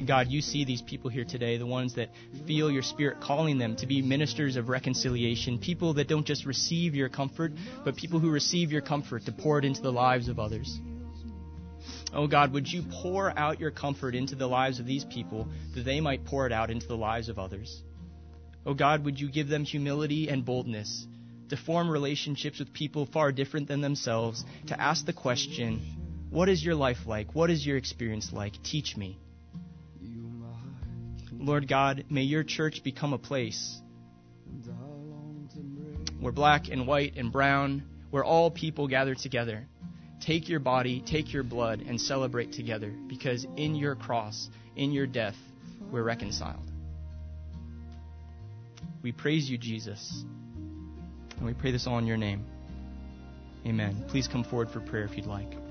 God, 0.07 0.27
you 0.29 0.43
see 0.43 0.67
these 0.67 0.83
people 0.83 1.09
here 1.09 1.25
today, 1.25 1.57
the 1.57 1.65
ones 1.65 1.95
that 1.95 2.11
feel 2.47 2.71
your 2.71 2.83
spirit 2.83 3.23
calling 3.23 3.57
them 3.57 3.75
to 3.77 3.87
be 3.87 4.03
ministers 4.03 4.57
of 4.57 4.69
reconciliation, 4.69 5.59
people 5.59 5.95
that 5.95 6.07
don't 6.07 6.27
just 6.27 6.45
receive 6.45 6.95
your 6.95 7.09
comfort, 7.09 7.53
but 7.83 7.97
people 7.97 8.21
who 8.21 8.31
receive 8.31 8.73
your 8.73 8.83
comfort 8.83 9.25
to 9.25 9.33
pour 9.33 9.59
it 9.59 9.65
into 9.65 9.81
the 9.81 9.93
lives 9.93 10.29
of 10.29 10.39
others. 10.39 10.79
Oh 12.13 12.27
God, 12.27 12.53
would 12.53 12.71
you 12.71 12.83
pour 13.03 13.37
out 13.39 13.61
your 13.61 13.71
comfort 13.71 14.15
into 14.15 14.35
the 14.35 14.47
lives 14.47 14.79
of 14.79 14.87
these 14.87 15.05
people 15.05 15.49
that 15.75 15.85
they 15.85 16.01
might 16.01 16.25
pour 16.25 16.47
it 16.47 16.53
out 16.53 16.71
into 16.71 16.87
the 16.87 16.97
lives 16.97 17.29
of 17.29 17.39
others? 17.39 17.83
Oh 18.67 18.75
God, 18.75 19.05
would 19.05 19.19
you 19.19 19.31
give 19.31 19.49
them 19.49 19.65
humility 19.65 20.29
and 20.29 20.45
boldness 20.45 21.07
to 21.49 21.57
form 21.57 21.91
relationships 21.91 22.59
with 22.59 22.73
people 22.73 23.07
far 23.07 23.33
different 23.33 23.69
than 23.69 23.81
themselves, 23.81 24.45
to 24.69 24.81
ask 24.81 25.05
the 25.05 25.13
question, 25.13 25.81
What 26.31 26.49
is 26.49 26.65
your 26.65 26.75
life 26.75 27.07
like? 27.07 27.35
What 27.35 27.51
is 27.51 27.67
your 27.67 27.77
experience 27.77 28.33
like? 28.33 28.55
Teach 28.63 28.97
me. 28.97 29.19
Lord 31.33 31.67
God, 31.67 32.05
may 32.09 32.23
your 32.23 32.45
church 32.45 32.83
become 32.85 33.13
a 33.13 33.19
place 33.19 33.81
where 36.21 36.33
black 36.33 36.69
and 36.69 36.87
white 36.87 37.17
and 37.17 37.33
brown, 37.33 37.83
where 38.11 38.25
all 38.25 38.51
people 38.51 38.87
gather 38.87 39.15
together. 39.15 39.67
Take 40.23 40.49
your 40.49 40.61
body, 40.61 41.03
take 41.05 41.33
your 41.33 41.43
blood, 41.43 41.81
and 41.81 42.01
celebrate 42.01 42.53
together 42.53 42.95
because 43.09 43.45
in 43.57 43.75
your 43.75 43.97
cross, 43.97 44.49
in 44.77 44.93
your 44.93 45.07
death, 45.07 45.35
we're 45.91 46.05
reconciled. 46.05 46.71
We 49.03 49.11
praise 49.11 49.51
you, 49.51 49.59
Jesus. 49.59 50.25
And 51.37 51.45
we 51.45 51.55
pray 51.55 51.73
this 51.73 51.89
all 51.89 51.99
in 51.99 52.07
your 52.07 52.17
name. 52.17 52.45
Amen. 53.67 54.05
Please 54.09 54.29
come 54.29 54.45
forward 54.45 54.71
for 54.71 54.81
prayer 54.81 55.05
if 55.05 55.17
you'd 55.17 55.27
like. 55.27 55.62